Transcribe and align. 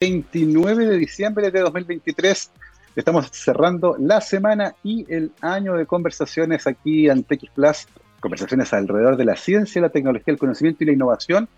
29 0.00 0.86
de 0.86 0.96
diciembre 0.96 1.50
de 1.50 1.58
2023. 1.58 2.52
Estamos 2.94 3.30
cerrando 3.32 3.96
la 3.98 4.20
semana 4.20 4.76
y 4.84 5.04
el 5.12 5.32
año 5.40 5.74
de 5.74 5.86
conversaciones 5.86 6.68
aquí 6.68 7.10
en 7.10 7.24
TX 7.24 7.50
Plus, 7.52 7.88
conversaciones 8.20 8.72
alrededor 8.72 9.16
de 9.16 9.24
la 9.24 9.34
ciencia, 9.34 9.82
la 9.82 9.88
tecnología, 9.88 10.32
el 10.32 10.38
conocimiento 10.38 10.84
y 10.84 10.86
la 10.86 10.92
innovación 10.92 11.48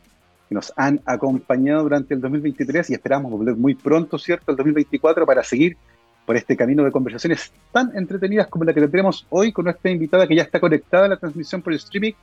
que 0.49 0.55
nos 0.55 0.73
han 0.77 1.03
acompañado 1.05 1.83
durante 1.83 2.15
el 2.15 2.23
2023 2.23 2.89
y 2.89 2.95
esperamos 2.95 3.31
volver 3.31 3.57
muy 3.57 3.75
pronto, 3.75 4.19
¿cierto?, 4.19 4.53
el 4.53 4.57
2024 4.57 5.27
para 5.27 5.45
seguir 5.45 5.77
por 6.25 6.35
este 6.35 6.57
camino 6.57 6.83
de 6.83 6.93
conversaciones 6.93 7.53
tan 7.73 7.95
entretenidas 7.95 8.49
como 8.49 8.65
la 8.65 8.73
que 8.73 8.81
tendremos 8.81 9.27
hoy 9.29 9.53
con 9.53 9.67
nuestra 9.67 9.91
invitada 9.91 10.27
que 10.27 10.37
ya 10.37 10.45
está 10.45 10.59
conectada 10.61 11.05
a 11.05 11.09
la 11.09 11.19
transmisión 11.19 11.61
por 11.61 11.75
el 11.75 11.79
streaming 11.79 12.15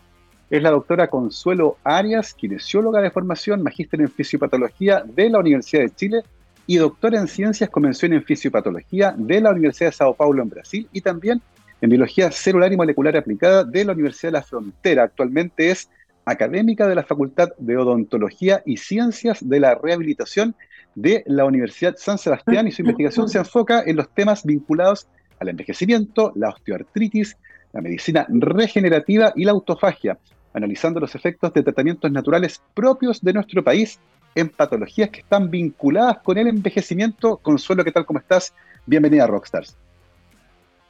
es 0.50 0.64
la 0.64 0.71
doctora 0.71 1.07
Consuelo 1.07 1.77
Arias, 1.84 2.34
kinesióloga 2.34 3.02
de 3.02 3.11
formación, 3.11 3.61
magíster 3.61 4.00
en 4.00 4.09
fisiopatología 4.09 5.04
de 5.05 5.30
la 5.30 5.39
Universidad 5.39 5.84
de 5.84 5.89
Chile 5.93 6.21
y 6.66 6.77
doctora 6.77 7.20
en 7.20 7.27
ciencias 7.27 7.70
con 7.70 7.84
mención 7.84 8.13
en 8.13 8.23
fisiopatología 8.23 9.13
de 9.18 9.41
la 9.41 9.52
Universidad 9.52 9.90
de 9.90 9.95
Sao 9.95 10.13
Paulo 10.13 10.41
en 10.41 10.49
Brasil 10.49 10.88
y 10.94 11.02
también 11.02 11.41
en 11.81 11.90
biología 11.90 12.31
celular 12.31 12.71
y 12.71 12.77
molecular 12.77 13.16
aplicada 13.18 13.63
de 13.63 13.85
la 13.85 13.94
Universidad 13.94 14.30
de 14.30 14.38
la 14.40 14.44
Frontera. 14.44 15.04
Actualmente 15.04 15.70
es 15.70 15.90
académica 16.26 16.88
de 16.88 16.95
la 16.95 17.04
Facultad 17.04 17.49
de 17.57 17.77
Odontología 17.77 18.63
y 18.66 18.77
Ciencias 18.77 19.48
de 19.48 19.59
la 19.59 19.76
Rehabilitación 19.76 20.55
de 20.95 21.23
la 21.27 21.45
Universidad 21.45 21.95
San 21.98 22.18
Sebastián 22.18 22.68
y 22.68 22.71
su 22.71 22.82
investigación 22.82 23.29
se 23.29 23.38
enfoca 23.38 23.84
en 23.85 23.98
los 23.98 24.09
temas 24.09 24.43
vinculados 24.43 25.07
al 25.40 25.49
envejecimiento, 25.49 26.32
la 26.35 26.49
osteoartritis, 26.49 27.38
la 27.73 27.82
medicina 27.82 28.26
regenerativa 28.29 29.34
y 29.35 29.43
la 29.43 29.52
autofagia, 29.52 30.18
analizando 30.57 30.99
los 30.99 31.13
efectos 31.16 31.53
de 31.53 31.63
tratamientos 31.63 32.11
naturales 32.11 32.61
propios 32.73 33.21
de 33.21 33.34
nuestro 33.34 33.63
país 33.63 33.99
en 34.35 34.49
patologías 34.49 35.09
que 35.09 35.20
están 35.20 35.49
vinculadas 35.49 36.17
con 36.20 36.38
el 36.38 36.48
envejecimiento. 36.48 37.38
Consuelo, 37.38 37.84
¿qué 37.84 37.91
tal? 37.91 38.05
¿Cómo 38.05 38.20
estás? 38.20 38.53
Bienvenida 38.85 39.23
a 39.23 39.27
Rockstars. 39.27 39.77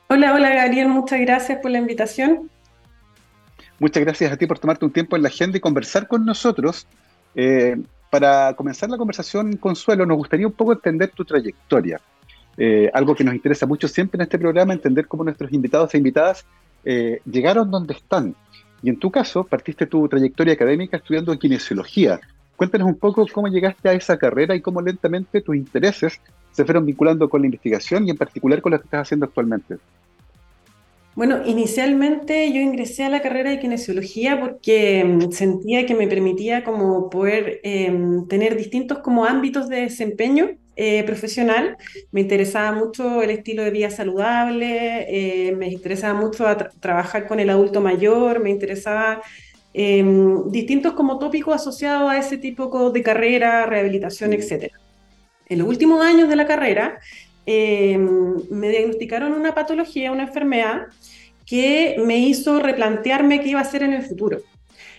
Hola, 0.08 0.34
hola 0.34 0.54
Gabriel, 0.54 0.88
muchas 0.88 1.20
gracias 1.20 1.60
por 1.60 1.72
la 1.72 1.80
invitación. 1.80 2.50
Muchas 3.80 4.04
gracias 4.04 4.32
a 4.32 4.38
ti 4.38 4.48
por 4.48 4.58
tomarte 4.58 4.86
un 4.86 4.92
tiempo 4.92 5.16
en 5.16 5.22
la 5.22 5.28
agenda 5.28 5.58
y 5.58 5.62
conversar 5.62 6.08
con 6.08 6.26
nosotros. 6.26 6.88
Eh, 7.36 7.76
para 8.10 8.54
comenzar 8.54 8.90
la 8.90 8.98
conversación, 8.98 9.58
Consuelo, 9.58 10.06
nos 10.06 10.18
gustaría 10.18 10.48
un 10.48 10.54
poco 10.54 10.72
entender 10.72 11.12
tu 11.12 11.26
trayectoria. 11.26 12.00
Eh, 12.58 12.90
algo 12.94 13.14
que 13.14 13.24
nos 13.24 13.36
interesa 13.36 13.66
mucho 13.66 13.88
siempre 13.88 14.18
en 14.18 14.24
este 14.24 14.40
programa, 14.40 14.74
entender 14.74 15.08
cómo 15.08 15.26
nuestros 15.26 15.52
invitados 15.52 15.94
e 15.94 15.98
invitadas 15.98 16.46
eh, 16.86 17.20
llegaron 17.30 17.70
donde 17.70 17.94
están. 17.94 18.34
Y 18.84 18.90
en 18.90 18.98
tu 18.98 19.10
caso, 19.10 19.44
partiste 19.44 19.86
tu 19.86 20.08
trayectoria 20.08 20.54
académica 20.54 20.98
estudiando 20.98 21.38
kinesiología. 21.38 22.20
Cuéntanos 22.56 22.88
un 22.88 22.98
poco 22.98 23.26
cómo 23.32 23.48
llegaste 23.48 23.90
a 23.90 23.94
esa 23.94 24.18
carrera 24.18 24.56
y 24.56 24.62
cómo 24.62 24.82
lentamente 24.82 25.42
tus 25.42 25.56
intereses 25.56 26.20
se 26.52 26.66
fueron 26.66 26.86
vinculando 26.86 27.30
con 27.30 27.42
la 27.42 27.48
investigación 27.48 28.08
y 28.08 28.12
en 28.12 28.18
particular 28.18 28.62
con 28.62 28.72
lo 28.72 28.80
que 28.80 28.86
estás 28.86 29.02
haciendo 29.04 29.26
actualmente. 29.28 29.78
Bueno, 31.16 31.42
inicialmente 31.46 32.52
yo 32.54 32.62
ingresé 32.62 33.04
a 33.04 33.10
la 33.10 33.24
carrera 33.24 33.50
de 33.50 33.60
kinesiología 33.60 34.40
porque 34.40 35.04
mm, 35.04 35.32
sentía 35.32 35.86
que 35.88 35.96
me 35.96 36.08
permitía 36.08 36.64
como 36.64 37.10
poder 37.10 37.60
em, 37.64 38.28
tener 38.28 38.56
distintos 38.56 39.00
como 39.00 39.26
ámbitos 39.26 39.68
de 39.68 39.82
desempeño 39.82 40.52
eh, 40.80 41.04
profesional. 41.04 41.76
Me 42.12 42.22
interesaba 42.22 42.72
mucho 42.72 43.24
el 43.24 43.32
estilo 43.32 43.64
de 43.64 43.72
vida 43.72 43.90
saludable, 43.90 45.08
eh, 45.10 45.52
me 45.54 45.70
interesaba 45.70 46.14
mucho 46.14 46.46
trabajar 46.80 47.28
con 47.28 47.40
el 47.40 47.50
adulto 47.50 47.82
mayor, 47.82 48.40
me 48.40 48.52
interesaba 48.52 49.24
em, 49.74 50.52
distintos 50.52 50.94
como 50.94 51.18
tópicos 51.18 51.56
asociados 51.56 52.12
a 52.12 52.20
ese 52.20 52.38
tipo 52.38 52.92
de 52.92 53.02
carrera, 53.02 53.66
rehabilitación, 53.66 54.34
etc. 54.34 54.72
En 55.50 55.60
los 55.60 55.68
últimos 55.68 56.06
años 56.06 56.30
de 56.30 56.36
la 56.36 56.46
carrera 56.46 57.00
em, 57.48 58.36
me 58.52 58.70
diagnosticaron 58.70 59.34
una 59.34 59.56
patología, 59.56 60.12
una 60.12 60.24
enfermedad 60.24 60.88
que 61.48 61.96
me 62.06 62.20
hizo 62.20 62.60
replantearme 62.60 63.42
qué 63.42 63.50
iba 63.50 63.62
a 63.62 63.64
hacer 63.64 63.82
en 63.82 63.94
el 63.94 64.04
futuro. 64.04 64.42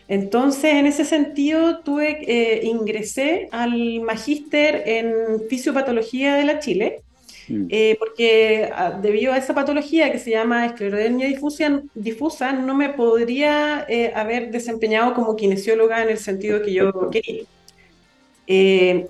Entonces, 0.09 0.75
en 0.75 0.87
ese 0.87 1.05
sentido, 1.05 1.81
tuve, 1.81 2.19
eh, 2.23 2.65
ingresé 2.65 3.49
al 3.53 4.01
magíster 4.01 4.83
en 4.87 5.43
fisiopatología 5.51 6.35
de 6.37 6.45
la 6.45 6.61
Chile, 6.61 7.03
mm. 7.49 7.67
eh, 7.69 7.97
porque 7.99 8.71
ah, 8.75 8.99
debido 9.03 9.35
a 9.35 9.37
esa 9.37 9.55
patología 9.55 10.11
que 10.11 10.19
se 10.19 10.31
llama 10.31 10.65
esclerodermia 10.65 11.27
difusa, 11.27 11.83
difusa 11.95 12.53
no 12.53 12.75
me 12.75 12.89
podría 12.89 13.85
eh, 13.87 14.11
haber 14.15 14.51
desempeñado 14.51 15.13
como 15.13 15.37
kinesióloga 15.37 16.03
en 16.03 16.09
el 16.09 16.19
sentido 16.19 16.63
que 16.63 16.73
yo 16.73 17.11
quería. 17.11 17.45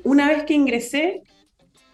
una 0.02 0.28
vez 0.28 0.42
que 0.42 0.54
ingresé, 0.54 1.22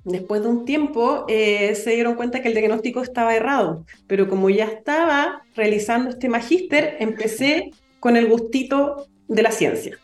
después 0.05 0.43
de 0.43 0.49
un 0.49 0.65
tiempo, 0.65 1.27
se 1.29 1.91
dieron 1.91 2.15
cuenta 2.15 2.41
que 2.41 2.49
el 2.49 2.55
diagnóstico 2.55 3.03
estaba 3.03 3.37
errado, 3.37 3.85
pero 4.07 4.29
como 4.31 4.49
ya 4.49 4.65
estaba 4.65 5.43
realizando 5.55 6.09
este 6.09 6.31
magíster, 6.31 6.97
empecé 7.01 7.71
con 8.05 8.19
el 8.19 8.29
gustito 8.29 9.07
de 9.29 9.43
la 9.43 9.51
ciencia. 9.51 9.97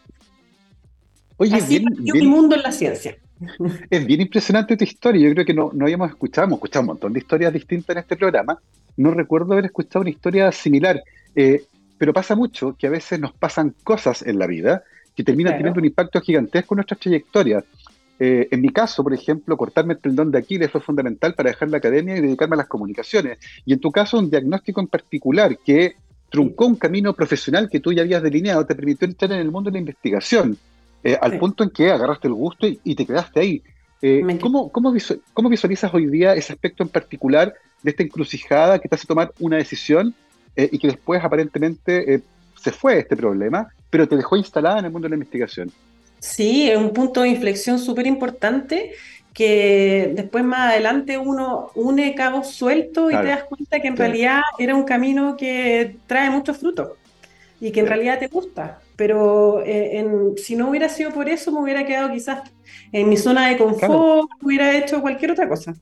Oye, 1.36 1.54
Así 1.54 1.80
bien, 1.80 2.28
mundo 2.30 2.56
en 2.56 2.62
la 2.62 2.72
ciencia. 2.72 3.14
Es 3.90 4.06
bien 4.06 4.22
impresionante 4.22 4.74
tu 4.74 4.84
historia. 4.84 5.28
Yo 5.28 5.34
creo 5.34 5.44
que 5.44 5.52
no, 5.52 5.70
no 5.74 5.84
habíamos 5.84 6.08
escuchado, 6.08 6.46
hemos 6.46 6.56
escuchado 6.56 6.80
un 6.80 6.86
montón 6.86 7.12
de 7.12 7.18
historias 7.18 7.52
distintas 7.52 7.94
en 7.94 8.00
este 8.00 8.16
programa. 8.16 8.58
No 8.96 9.10
recuerdo 9.10 9.52
haber 9.52 9.66
escuchado 9.66 10.00
una 10.00 10.08
historia 10.08 10.50
similar. 10.50 11.02
Eh, 11.36 11.62
pero 11.98 12.14
pasa 12.14 12.34
mucho 12.34 12.74
que 12.78 12.86
a 12.86 12.90
veces 12.90 13.20
nos 13.20 13.34
pasan 13.34 13.74
cosas 13.84 14.22
en 14.22 14.38
la 14.38 14.46
vida 14.46 14.82
que 15.14 15.22
terminan 15.22 15.58
teniendo 15.58 15.78
un 15.78 15.84
impacto 15.84 16.22
gigantesco 16.22 16.72
en 16.72 16.76
nuestras 16.76 17.00
trayectorias. 17.00 17.64
Eh, 18.18 18.48
en 18.50 18.62
mi 18.62 18.70
caso, 18.70 19.02
por 19.02 19.12
ejemplo, 19.12 19.58
cortarme 19.58 19.92
el 19.92 20.00
tendón 20.00 20.30
de 20.30 20.38
Aquiles 20.38 20.70
fue 20.70 20.80
fundamental 20.80 21.34
para 21.34 21.50
dejar 21.50 21.68
la 21.68 21.76
academia 21.76 22.16
y 22.16 22.22
dedicarme 22.22 22.54
a 22.54 22.64
las 22.64 22.66
comunicaciones. 22.66 23.38
Y 23.66 23.74
en 23.74 23.78
tu 23.78 23.90
caso, 23.90 24.18
un 24.18 24.30
diagnóstico 24.30 24.80
en 24.80 24.86
particular 24.86 25.58
que 25.58 25.96
truncó 26.30 26.66
un 26.66 26.76
camino 26.76 27.12
profesional 27.12 27.68
que 27.68 27.80
tú 27.80 27.92
ya 27.92 28.02
habías 28.02 28.22
delineado, 28.22 28.64
te 28.64 28.74
permitió 28.74 29.06
entrar 29.06 29.32
en 29.32 29.40
el 29.40 29.50
mundo 29.50 29.70
de 29.70 29.74
la 29.74 29.80
investigación, 29.80 30.56
eh, 31.02 31.18
al 31.20 31.38
punto 31.38 31.64
en 31.64 31.70
que 31.70 31.90
agarraste 31.90 32.28
el 32.28 32.34
gusto 32.34 32.66
y, 32.66 32.94
te 32.94 33.04
quedaste 33.04 33.40
ahí. 33.40 33.62
Eh, 34.02 34.22
¿cómo, 34.40 34.70
cómo, 34.70 34.92
visualizas 34.92 35.92
hoy 35.92 36.06
día 36.06 36.34
ese 36.34 36.54
aspecto 36.54 36.82
en 36.82 36.88
particular 36.88 37.52
de 37.82 37.90
esta 37.90 38.02
encrucijada 38.02 38.78
que 38.78 38.88
te 38.88 38.94
hace 38.94 39.06
tomar 39.06 39.32
una 39.40 39.56
decisión 39.56 40.14
eh, 40.56 40.68
y 40.72 40.78
que 40.78 40.86
después 40.86 41.22
aparentemente 41.22 42.22
se 42.58 42.72
fue 42.72 42.98
este 42.98 43.16
problema, 43.16 43.68
pero 43.90 44.06
te 44.06 44.16
dejó 44.16 44.36
instalada 44.36 44.78
en 44.78 44.86
el 44.86 44.92
mundo 44.92 45.06
de 45.06 45.10
la 45.10 45.16
investigación? 45.16 45.70
Sí, 46.20 46.70
es 46.70 46.76
un 46.76 46.92
punto 46.92 47.22
de 47.22 47.30
inflexión 47.30 47.78
súper 47.78 48.06
importante 48.06 48.92
que 49.32 50.12
después 50.14 50.44
más 50.44 50.72
adelante 50.72 51.16
uno 51.16 51.70
une 51.74 52.14
cabos 52.14 52.48
sueltos 52.48 53.12
y 53.12 53.16
te 53.16 53.26
das 53.26 53.44
cuenta 53.44 53.80
que 53.80 53.88
en 53.88 53.96
realidad 53.96 54.40
era 54.58 54.74
un 54.74 54.84
camino 54.84 55.36
que 55.36 55.96
trae 56.06 56.30
muchos 56.30 56.58
frutos 56.58 56.90
y 57.60 57.70
que 57.70 57.80
en 57.80 57.86
realidad 57.86 58.18
te 58.18 58.26
gusta. 58.26 58.80
Pero 58.96 59.62
eh, 59.64 60.04
si 60.36 60.56
no 60.56 60.70
hubiera 60.70 60.88
sido 60.88 61.10
por 61.12 61.28
eso, 61.28 61.52
me 61.52 61.60
hubiera 61.60 61.86
quedado 61.86 62.10
quizás 62.10 62.42
en 62.92 63.08
mi 63.08 63.16
zona 63.16 63.48
de 63.48 63.56
confort, 63.56 64.28
hubiera 64.42 64.76
hecho 64.76 65.00
cualquier 65.00 65.30
otra 65.30 65.48
cosa. 65.48 65.74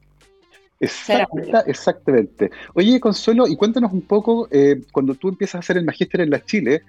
exactamente. 0.80 2.50
Oye, 2.74 3.00
Consuelo, 3.00 3.48
y 3.48 3.56
cuéntanos 3.56 3.92
un 3.92 4.02
poco, 4.02 4.48
eh, 4.50 4.82
cuando 4.92 5.14
tú 5.14 5.28
empiezas 5.28 5.56
a 5.56 5.58
hacer 5.60 5.78
el 5.78 5.84
magíster 5.84 6.20
en 6.20 6.30
la 6.30 6.44
Chile, 6.44 6.82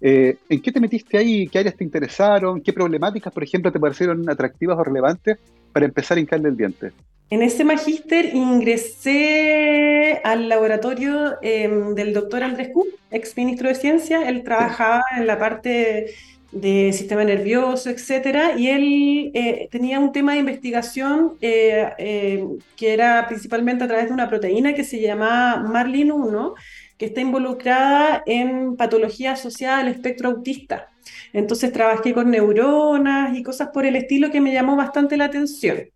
eh, 0.00 0.36
¿en 0.48 0.60
qué 0.60 0.72
te 0.72 0.80
metiste 0.80 1.18
ahí? 1.18 1.46
¿Qué 1.46 1.58
áreas 1.58 1.76
te 1.76 1.84
interesaron? 1.84 2.60
¿Qué 2.60 2.72
problemáticas, 2.72 3.32
por 3.32 3.44
ejemplo, 3.44 3.70
te 3.70 3.78
parecieron 3.78 4.28
atractivas 4.28 4.78
o 4.78 4.84
relevantes 4.84 5.38
para 5.76 5.84
empezar 5.84 6.16
a 6.16 6.20
hincarle 6.20 6.48
el 6.48 6.56
diente? 6.56 6.90
En 7.28 7.42
ese 7.42 7.62
magíster 7.62 8.34
ingresé 8.34 10.22
al 10.24 10.48
laboratorio 10.48 11.34
em, 11.42 11.94
del 11.94 12.14
doctor 12.14 12.42
Andrés 12.42 12.70
Q, 12.72 12.86
ex 13.10 13.36
ministro 13.36 13.68
de 13.68 13.74
Ciencia. 13.74 14.26
Él 14.26 14.42
trabajaba 14.42 15.02
en 15.18 15.26
la 15.26 15.38
parte 15.38 16.14
de 16.50 16.94
sistema 16.94 17.24
nervioso, 17.24 17.90
etcétera, 17.90 18.56
y 18.56 18.68
él 18.68 19.30
eh, 19.34 19.68
tenía 19.70 20.00
un 20.00 20.12
tema 20.12 20.32
de 20.32 20.38
investigación 20.38 21.34
eh, 21.42 21.90
eh, 21.98 22.46
que 22.74 22.94
era 22.94 23.26
principalmente 23.28 23.84
a 23.84 23.88
través 23.88 24.06
de 24.06 24.14
una 24.14 24.30
proteína 24.30 24.72
que 24.72 24.82
se 24.82 24.98
llama 24.98 25.62
Marlin1, 25.62 26.54
que 26.98 27.06
está 27.06 27.20
involucrada 27.20 28.22
en 28.26 28.76
patología 28.76 29.32
asociada 29.32 29.78
al 29.78 29.88
espectro 29.88 30.30
autista. 30.30 30.88
Entonces 31.32 31.72
trabajé 31.72 32.14
con 32.14 32.30
neuronas 32.30 33.36
y 33.36 33.42
cosas 33.42 33.68
por 33.72 33.86
el 33.86 33.96
estilo 33.96 34.30
que 34.30 34.40
me 34.40 34.52
llamó 34.52 34.76
bastante 34.76 35.16
la 35.16 35.26
atención. 35.26 35.90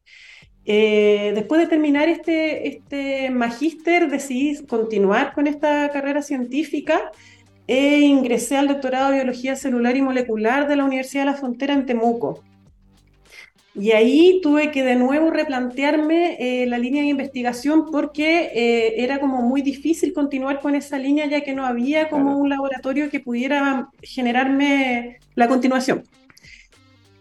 Eh, 0.66 1.32
después 1.34 1.60
de 1.60 1.66
terminar 1.66 2.08
este, 2.08 2.68
este 2.68 3.30
magíster, 3.30 4.10
decidí 4.10 4.64
continuar 4.66 5.32
con 5.32 5.46
esta 5.46 5.90
carrera 5.90 6.22
científica 6.22 7.10
e 7.66 8.00
ingresé 8.00 8.56
al 8.56 8.68
doctorado 8.68 9.10
de 9.10 9.16
Biología 9.16 9.56
Celular 9.56 9.96
y 9.96 10.02
Molecular 10.02 10.68
de 10.68 10.76
la 10.76 10.84
Universidad 10.84 11.22
de 11.22 11.30
la 11.30 11.36
Frontera 11.36 11.72
en 11.72 11.86
Temuco. 11.86 12.42
Y 13.74 13.92
ahí 13.92 14.40
tuve 14.42 14.72
que 14.72 14.82
de 14.82 14.96
nuevo 14.96 15.30
replantearme 15.30 16.36
eh, 16.40 16.66
la 16.66 16.76
línea 16.76 17.02
de 17.02 17.08
investigación 17.08 17.90
porque 17.90 18.50
eh, 18.52 19.02
era 19.02 19.20
como 19.20 19.42
muy 19.42 19.62
difícil 19.62 20.12
continuar 20.12 20.60
con 20.60 20.74
esa 20.74 20.98
línea 20.98 21.26
ya 21.26 21.42
que 21.42 21.54
no 21.54 21.64
había 21.64 22.08
como 22.08 22.36
un 22.36 22.48
laboratorio 22.48 23.10
que 23.10 23.20
pudiera 23.20 23.88
generarme 24.02 25.18
la 25.36 25.46
continuación. 25.46 26.02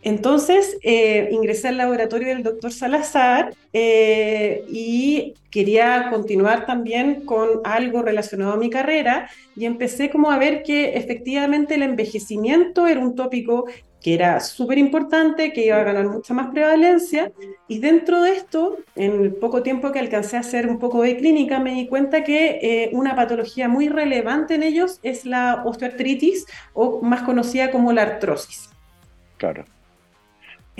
Entonces 0.01 0.77
eh, 0.81 1.29
ingresé 1.31 1.67
al 1.67 1.77
laboratorio 1.77 2.29
del 2.29 2.43
doctor 2.43 2.71
Salazar 2.71 3.53
eh, 3.73 4.63
y 4.69 5.33
quería 5.51 6.09
continuar 6.09 6.65
también 6.65 7.25
con 7.25 7.61
algo 7.65 8.01
relacionado 8.01 8.53
a 8.53 8.57
mi 8.57 8.69
carrera 8.69 9.29
y 9.55 9.65
empecé 9.65 10.09
como 10.09 10.31
a 10.31 10.37
ver 10.37 10.63
que 10.63 10.95
efectivamente 10.95 11.75
el 11.75 11.83
envejecimiento 11.83 12.87
era 12.87 13.01
un 13.01 13.15
tópico 13.15 13.65
que 14.01 14.13
era 14.13 14.39
súper 14.39 14.77
importante, 14.77 15.51
que 15.51 15.65
iba 15.65 15.77
a 15.77 15.83
ganar 15.83 16.07
mucha 16.07 16.33
más 16.33 16.51
prevalencia. 16.51 17.33
Y 17.67 17.79
dentro 17.79 18.21
de 18.21 18.31
esto, 18.31 18.77
en 18.95 19.21
el 19.21 19.33
poco 19.33 19.61
tiempo 19.61 19.91
que 19.91 19.99
alcancé 19.99 20.37
a 20.37 20.39
hacer 20.39 20.67
un 20.67 20.79
poco 20.79 21.01
de 21.01 21.17
clínica, 21.17 21.59
me 21.59 21.73
di 21.73 21.87
cuenta 21.87 22.23
que 22.23 22.59
eh, 22.61 22.89
una 22.93 23.15
patología 23.15 23.67
muy 23.67 23.89
relevante 23.89 24.55
en 24.55 24.63
ellos 24.63 24.99
es 25.03 25.25
la 25.25 25.63
osteoartritis, 25.65 26.45
o 26.73 27.01
más 27.01 27.23
conocida 27.23 27.71
como 27.71 27.91
la 27.91 28.03
artrosis. 28.03 28.69
Claro. 29.37 29.65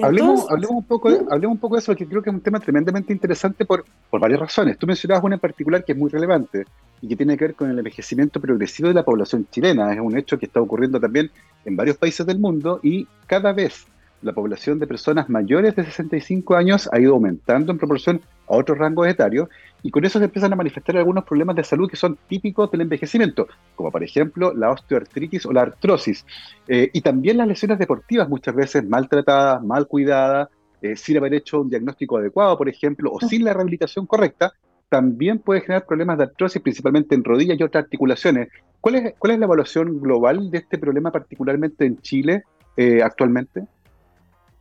Hablemos, 0.04 0.46
un 0.70 0.84
poco, 0.84 1.10
¿Mm? 1.10 1.32
hablemos 1.32 1.56
un 1.56 1.60
poco 1.60 1.76
de 1.76 1.80
eso, 1.80 1.92
porque 1.92 2.08
creo 2.08 2.22
que 2.22 2.30
es 2.30 2.36
un 2.36 2.42
tema 2.42 2.60
tremendamente 2.60 3.14
interesante 3.14 3.66
por, 3.66 3.86
por 4.10 4.20
varias 4.20 4.40
razones. 4.40 4.78
Tú 4.78 4.88
mencionabas 4.88 5.24
una 5.24 5.36
en 5.36 5.42
particular 5.42 5.84
que 5.84 5.94
es 5.94 5.98
muy 5.98 6.10
relevante, 6.10 6.66
y 7.02 7.08
que 7.08 7.16
tiene 7.16 7.38
que 7.38 7.46
ver 7.46 7.56
con 7.56 7.70
el 7.70 7.78
envejecimiento 7.78 8.40
progresivo 8.40 8.90
de 8.90 8.96
la 8.96 9.04
población 9.04 9.48
chilena. 9.52 9.94
Es 9.94 10.00
un 10.00 10.18
hecho 10.18 10.38
que 10.38 10.46
está 10.46 10.62
ocurriendo 10.62 11.00
también 11.00 11.32
en 11.66 11.76
varios 11.76 11.98
países 11.98 12.26
del 12.26 12.40
mundo 12.40 12.80
y 12.84 13.08
cada 13.26 13.54
vez 13.54 13.86
la 14.22 14.34
población 14.34 14.80
de 14.80 14.88
personas 14.88 15.30
mayores 15.30 15.76
de 15.76 15.86
65 15.86 16.56
años 16.56 16.90
ha 16.92 17.00
ido 17.00 17.14
aumentando 17.14 17.72
en 17.72 17.78
proporción 17.78 18.22
a 18.48 18.56
otros 18.56 18.78
rangos 18.78 19.08
etarios 19.08 19.48
y 19.84 19.92
con 19.92 20.04
eso 20.04 20.20
se 20.20 20.26
empiezan 20.26 20.52
a 20.52 20.56
manifestar 20.56 20.98
algunos 20.98 21.24
problemas 21.24 21.56
de 21.56 21.64
salud 21.64 21.90
que 21.90 21.96
son 21.96 22.18
típicos 22.28 22.70
del 22.72 22.82
envejecimiento, 22.82 23.48
como 23.76 23.92
por 23.92 24.04
ejemplo 24.04 24.54
la 24.54 24.72
osteoartritis 24.72 25.46
o 25.46 25.54
la 25.54 25.62
artrosis, 25.62 26.26
eh, 26.68 26.90
y 26.92 27.02
también 27.02 27.38
las 27.38 27.48
lesiones 27.48 27.80
deportivas 27.80 28.28
muchas 28.28 28.56
veces 28.56 28.88
maltratadas, 28.88 29.64
mal 29.64 29.88
cuidadas, 29.88 30.50
eh, 30.82 30.96
sin 30.96 31.18
haber 31.18 31.34
hecho 31.34 31.62
un 31.62 31.70
diagnóstico 31.70 32.18
adecuado, 32.18 32.58
por 32.58 32.70
ejemplo, 32.70 33.12
o 33.12 33.20
sin 33.20 33.44
la 33.44 33.54
rehabilitación 33.54 34.06
correcta, 34.06 34.54
también 34.90 35.40
puede 35.40 35.62
generar 35.62 35.86
problemas 35.86 36.18
de 36.18 36.26
artrosis, 36.26 36.62
principalmente 36.62 37.16
en 37.16 37.24
rodillas 37.24 37.60
y 37.60 37.64
otras 37.64 37.84
articulaciones. 37.84 38.50
¿Cuál 38.82 38.96
es, 38.96 39.14
cuál 39.20 39.34
es 39.34 39.40
la 39.40 39.46
evaluación 39.46 40.02
global 40.02 40.50
de 40.50 40.58
este 40.58 40.78
problema, 40.78 41.12
particularmente 41.12 41.86
en 41.86 42.02
Chile 42.02 42.44
eh, 42.76 43.04
actualmente? 43.04 43.68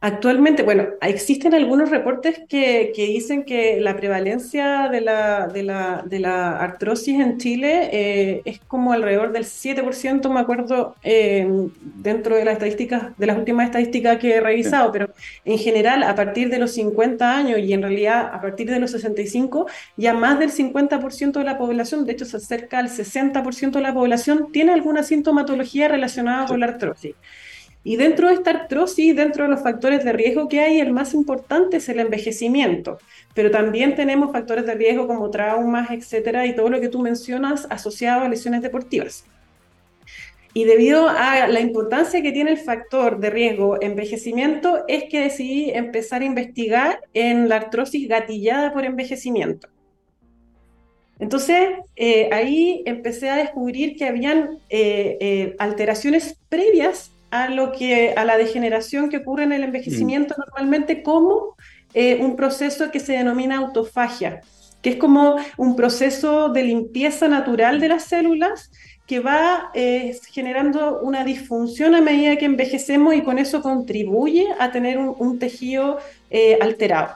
Actualmente, 0.00 0.62
bueno, 0.62 0.86
existen 1.00 1.54
algunos 1.54 1.90
reportes 1.90 2.40
que, 2.48 2.92
dicen 2.94 3.42
que 3.42 3.80
la 3.80 3.96
prevalencia 3.96 4.88
de 4.88 5.00
la, 5.00 5.48
de 5.48 6.20
la, 6.20 6.56
artrosis 6.56 7.18
en 7.18 7.38
Chile 7.38 7.90
eh, 7.92 8.42
es 8.44 8.60
como 8.60 8.92
alrededor 8.92 9.32
del 9.32 9.42
7%, 9.42 10.32
me 10.32 10.38
acuerdo, 10.38 10.94
eh, 11.02 11.48
dentro 11.82 12.36
de 12.36 12.44
las 12.44 12.52
estadísticas, 12.54 13.18
de 13.18 13.26
las 13.26 13.38
últimas 13.38 13.66
estadísticas 13.66 14.18
que 14.18 14.36
he 14.36 14.40
revisado, 14.40 14.92
pero 14.92 15.10
en 15.44 15.58
general, 15.58 16.04
a 16.04 16.14
partir 16.14 16.48
de 16.48 16.58
los 16.58 16.70
50 16.74 17.36
años 17.36 17.58
y 17.58 17.72
en 17.72 17.82
realidad 17.82 18.30
a 18.32 18.40
partir 18.40 18.70
de 18.70 18.78
los 18.78 18.92
65, 18.92 19.66
ya 19.96 20.14
más 20.14 20.38
del 20.38 20.52
50% 20.52 21.32
de 21.32 21.44
la 21.44 21.58
población, 21.58 22.06
de 22.06 22.12
hecho 22.12 22.24
se 22.24 22.36
acerca 22.36 22.78
al 22.78 22.88
60% 22.88 23.72
de 23.72 23.80
la 23.80 23.94
población, 23.94 24.52
tiene 24.52 24.74
alguna 24.74 25.02
sintomatología 25.02 25.88
relacionada 25.88 26.46
con 26.46 26.60
la 26.60 26.66
artrosis. 26.66 27.16
Y 27.88 27.96
dentro 27.96 28.28
de 28.28 28.34
esta 28.34 28.50
artrosis, 28.50 29.16
dentro 29.16 29.44
de 29.44 29.48
los 29.48 29.62
factores 29.62 30.04
de 30.04 30.12
riesgo 30.12 30.46
que 30.46 30.60
hay, 30.60 30.78
el 30.78 30.92
más 30.92 31.14
importante 31.14 31.78
es 31.78 31.88
el 31.88 32.00
envejecimiento, 32.00 32.98
pero 33.32 33.50
también 33.50 33.94
tenemos 33.94 34.30
factores 34.30 34.66
de 34.66 34.74
riesgo 34.74 35.06
como 35.06 35.30
traumas, 35.30 35.90
etcétera, 35.90 36.44
y 36.44 36.54
todo 36.54 36.68
lo 36.68 36.82
que 36.82 36.90
tú 36.90 36.98
mencionas 36.98 37.66
asociado 37.70 38.20
a 38.20 38.28
lesiones 38.28 38.60
deportivas. 38.60 39.24
Y 40.52 40.64
debido 40.64 41.08
a 41.08 41.48
la 41.48 41.60
importancia 41.60 42.20
que 42.20 42.30
tiene 42.30 42.50
el 42.50 42.58
factor 42.58 43.20
de 43.20 43.30
riesgo 43.30 43.80
envejecimiento, 43.80 44.84
es 44.86 45.04
que 45.04 45.20
decidí 45.20 45.70
empezar 45.70 46.20
a 46.20 46.26
investigar 46.26 47.00
en 47.14 47.48
la 47.48 47.56
artrosis 47.56 48.06
gatillada 48.06 48.74
por 48.74 48.84
envejecimiento. 48.84 49.66
Entonces, 51.18 51.70
eh, 51.96 52.28
ahí 52.34 52.82
empecé 52.84 53.30
a 53.30 53.36
descubrir 53.36 53.96
que 53.96 54.04
habían 54.04 54.58
eh, 54.68 55.16
eh, 55.22 55.56
alteraciones 55.58 56.38
previas 56.50 57.14
a, 57.30 57.48
lo 57.48 57.72
que, 57.72 58.14
a 58.16 58.24
la 58.24 58.36
degeneración 58.36 59.08
que 59.08 59.18
ocurre 59.18 59.44
en 59.44 59.52
el 59.52 59.64
envejecimiento 59.64 60.34
mm. 60.36 60.40
normalmente 60.40 61.02
como 61.02 61.56
eh, 61.94 62.18
un 62.20 62.36
proceso 62.36 62.90
que 62.90 63.00
se 63.00 63.14
denomina 63.14 63.56
autofagia, 63.58 64.40
que 64.82 64.90
es 64.90 64.96
como 64.96 65.36
un 65.56 65.76
proceso 65.76 66.50
de 66.50 66.62
limpieza 66.62 67.28
natural 67.28 67.80
de 67.80 67.88
las 67.88 68.04
células 68.04 68.70
que 69.06 69.20
va 69.20 69.70
eh, 69.72 70.18
generando 70.30 71.00
una 71.00 71.24
disfunción 71.24 71.94
a 71.94 72.02
medida 72.02 72.36
que 72.36 72.44
envejecemos 72.44 73.14
y 73.14 73.22
con 73.22 73.38
eso 73.38 73.62
contribuye 73.62 74.46
a 74.58 74.70
tener 74.70 74.98
un, 74.98 75.38
tejido 75.38 75.98
eh, 76.30 76.58
alterado. 76.60 77.14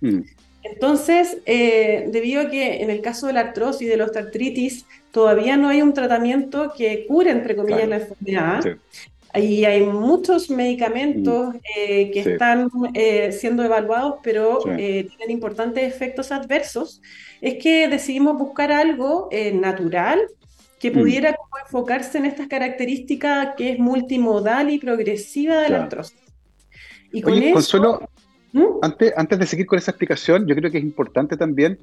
Mm. 0.00 0.22
Entonces, 0.64 1.36
debido 1.44 2.40
a 2.40 2.50
que 2.50 2.82
en 2.82 2.88
el 2.88 3.02
caso 3.02 3.26
de 3.26 3.34
la 3.34 3.40
artrosis 3.40 3.82
y 3.82 3.84
de 3.84 3.98
la 3.98 4.06
osteoartritis 4.06 4.86
todavía 5.14 5.56
no 5.56 5.68
hay 5.68 5.80
un 5.80 5.92
tratamiento 5.92 6.72
que 6.76 7.06
cure, 7.06 7.30
entre 7.30 7.54
comillas, 7.54 7.86
la 7.86 7.96
enfermedad, 7.96 8.64
y 9.34 9.64
hay 9.64 9.84
muchos 9.84 10.48
medicamentos 10.50 11.54
mm. 11.54 11.58
eh, 11.76 12.10
que 12.12 12.20
están 12.20 12.68
eh, 12.94 13.32
siendo 13.32 13.64
evaluados, 13.64 14.16
pero 14.22 14.60
eh, 14.68 15.08
tienen 15.08 15.30
importantes 15.30 15.82
efectos 15.92 16.30
adversos. 16.30 17.02
Es 17.40 17.62
que 17.62 17.88
decidimos 17.88 18.38
buscar 18.38 18.72
algo 18.72 19.28
natural 19.52 20.20
que 20.78 20.90
mm. 20.90 20.94
pudiera 20.94 21.36
enfocarse 21.64 22.18
en 22.18 22.26
estas 22.26 22.46
características 22.46 23.54
que 23.56 23.72
es 23.72 23.78
multimodal 23.78 24.70
y 24.70 24.78
progresiva 24.78 25.58
de 25.58 25.70
la 25.70 25.82
artrosis. 25.84 26.18
Y 27.12 27.22
con 27.22 27.32
Oye, 27.32 27.52
Consuelo, 27.52 28.08
¿Mm? 28.52 28.64
antes, 28.82 29.12
antes 29.16 29.38
de 29.38 29.46
seguir 29.46 29.66
con 29.66 29.78
esa 29.78 29.90
explicación, 29.90 30.46
yo 30.46 30.54
creo 30.54 30.70
que 30.70 30.78
es 30.78 30.84
importante 30.84 31.36
también 31.36 31.78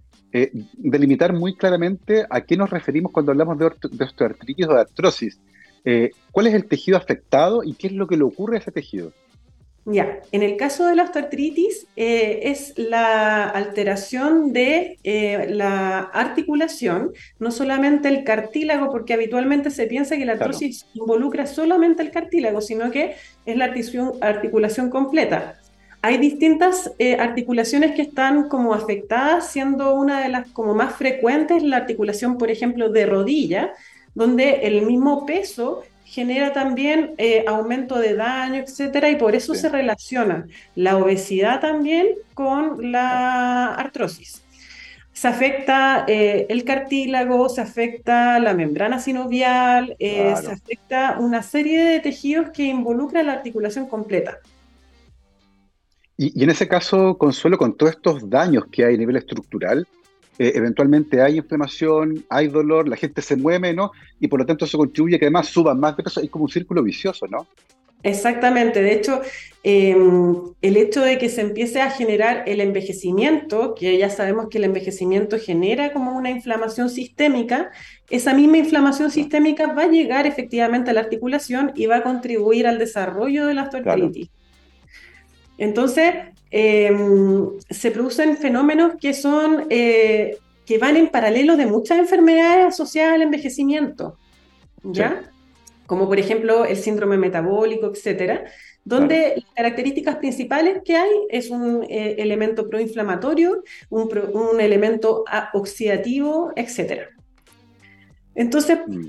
delimitar 0.73 1.33
muy 1.33 1.55
claramente 1.55 2.25
a 2.29 2.41
qué 2.41 2.55
nos 2.55 2.69
referimos 2.69 3.11
cuando 3.11 3.31
hablamos 3.31 3.57
de, 3.59 3.71
de 3.91 4.03
osteoartritis 4.05 4.67
o 4.67 4.73
de 4.73 4.81
artrosis. 4.81 5.39
Eh, 5.85 6.11
¿Cuál 6.31 6.47
es 6.47 6.53
el 6.53 6.65
tejido 6.65 6.97
afectado 6.97 7.63
y 7.63 7.73
qué 7.73 7.87
es 7.87 7.93
lo 7.93 8.07
que 8.07 8.17
le 8.17 8.23
ocurre 8.23 8.57
a 8.57 8.59
ese 8.59 8.71
tejido? 8.71 9.11
Ya, 9.83 10.19
en 10.31 10.43
el 10.43 10.57
caso 10.57 10.85
de 10.85 10.95
la 10.95 11.03
osteoartritis 11.03 11.87
eh, 11.95 12.41
es 12.43 12.73
la 12.77 13.49
alteración 13.49 14.53
de 14.53 14.99
eh, 15.03 15.47
la 15.49 16.01
articulación, 16.01 17.13
no 17.39 17.49
solamente 17.49 18.07
el 18.07 18.23
cartílago, 18.23 18.91
porque 18.91 19.15
habitualmente 19.15 19.71
se 19.71 19.87
piensa 19.87 20.17
que 20.17 20.25
la 20.25 20.33
artrosis 20.33 20.85
involucra 20.93 21.47
solamente 21.47 22.03
el 22.03 22.11
cartílago, 22.11 22.61
sino 22.61 22.91
que 22.91 23.15
es 23.47 23.57
la 23.57 23.73
articulación 24.21 24.91
completa. 24.91 25.59
Hay 26.03 26.17
distintas 26.17 26.91
articulaciones 27.19 27.93
que 27.95 28.03
están 28.03 28.49
como 28.49 28.75
afectadas, 28.75 29.51
siendo 29.51 29.95
una 29.95 30.21
de 30.21 30.29
las 30.29 30.47
como 30.49 30.75
más 30.75 30.95
frecuentes 30.95 31.63
la 31.63 31.77
articulación, 31.77 32.37
por 32.37 32.51
ejemplo, 32.51 32.89
de 32.89 33.07
rodilla, 33.07 33.73
donde 34.13 34.67
el 34.67 34.85
mismo 34.85 35.25
peso 35.25 35.83
genera 36.11 36.51
también 36.51 37.15
eh, 37.17 37.45
aumento 37.47 37.97
de 37.97 38.15
daño, 38.15 38.55
etcétera, 38.55 39.09
y 39.09 39.15
por 39.15 39.33
eso 39.33 39.55
se 39.55 39.69
relaciona 39.69 40.45
la 40.75 40.97
obesidad 40.97 41.61
también 41.61 42.07
con 42.33 42.91
la 42.91 43.73
artrosis. 43.75 44.41
Se 45.13 45.29
afecta 45.29 46.03
eh, 46.09 46.47
el 46.49 46.65
cartílago, 46.65 47.47
se 47.47 47.61
afecta 47.61 48.39
la 48.39 48.53
membrana 48.53 48.99
sinovial, 48.99 49.95
eh, 49.99 50.33
se 50.41 50.51
afecta 50.51 51.17
una 51.17 51.43
serie 51.43 51.81
de 51.81 51.99
tejidos 52.01 52.49
que 52.49 52.63
involucran 52.63 53.27
la 53.27 53.33
articulación 53.33 53.87
completa. 53.87 54.39
Y, 56.17 56.37
y, 56.37 56.43
en 56.43 56.49
ese 56.49 56.67
caso, 56.67 57.17
Consuelo, 57.17 57.57
con 57.57 57.77
todos 57.77 57.93
estos 57.93 58.29
daños 58.29 58.65
que 58.69 58.83
hay 58.83 58.95
a 58.95 58.97
nivel 58.97 59.15
estructural, 59.15 59.87
eh, 60.41 60.53
eventualmente 60.55 61.21
hay 61.21 61.37
inflamación, 61.37 62.25
hay 62.27 62.47
dolor, 62.47 62.87
la 62.87 62.95
gente 62.95 63.21
se 63.21 63.35
mueve, 63.35 63.75
¿no? 63.75 63.91
Y 64.19 64.27
por 64.27 64.39
lo 64.39 64.45
tanto 64.47 64.65
eso 64.65 64.75
contribuye 64.75 65.17
a 65.17 65.19
que 65.19 65.25
además 65.25 65.49
suban 65.49 65.79
más 65.79 65.95
de 65.95 66.01
peso, 66.01 66.19
es 66.19 66.31
como 66.31 66.45
un 66.45 66.49
círculo 66.49 66.81
vicioso, 66.81 67.27
¿no? 67.27 67.45
Exactamente, 68.01 68.81
de 68.81 68.93
hecho, 68.93 69.21
em, 69.61 70.35
el 70.63 70.77
hecho 70.77 71.01
de 71.01 71.19
que 71.19 71.29
se 71.29 71.41
empiece 71.41 71.79
a 71.79 71.91
generar 71.91 72.45
el 72.47 72.59
envejecimiento, 72.59 73.75
que 73.75 73.95
ya 73.99 74.09
sabemos 74.09 74.47
que 74.49 74.57
el 74.57 74.63
envejecimiento 74.63 75.37
genera 75.37 75.93
como 75.93 76.17
una 76.17 76.31
inflamación 76.31 76.89
sistémica, 76.89 77.69
esa 78.09 78.33
misma 78.33 78.57
inflamación 78.57 79.11
sistémica 79.11 79.71
va 79.73 79.83
a 79.83 79.91
llegar 79.91 80.25
efectivamente 80.25 80.89
a 80.89 80.93
la 80.95 81.01
articulación 81.01 81.71
y 81.75 81.85
va 81.85 81.97
a 81.97 82.03
contribuir 82.03 82.65
al 82.65 82.79
desarrollo 82.79 83.45
de 83.45 83.53
la 83.53 83.65
osteoartritis. 83.65 84.31
Entonces, 85.61 86.13
Em, 86.53 87.57
se 87.69 87.91
producen 87.91 88.35
fenómenos 88.35 88.95
que 88.99 89.13
son 89.13 89.67
eh, 89.69 90.37
que 90.65 90.77
van 90.77 90.97
en 90.97 91.07
paralelo 91.07 91.55
de 91.55 91.65
muchas 91.65 91.97
enfermedades 91.97 92.65
asociadas 92.65 93.15
al 93.15 93.21
envejecimiento, 93.21 94.17
¿ya? 94.83 95.31
Como 95.85 96.09
por 96.09 96.19
ejemplo 96.19 96.65
el 96.65 96.75
síndrome 96.75 97.17
metabólico, 97.17 97.87
etcétera, 97.87 98.43
donde 98.83 99.35
las 99.37 99.55
características 99.55 100.17
principales 100.17 100.81
que 100.83 100.97
hay 100.97 101.09
es 101.29 101.49
un 101.49 101.83
eh, 101.83 102.15
elemento 102.17 102.67
proinflamatorio, 102.67 103.63
un, 103.89 104.09
un, 104.33 104.59
elemento 104.59 105.23
oxidativo, 105.53 106.51
etcétera. 106.57 107.09
Entonces, 108.35 108.79
mm. 108.85 109.05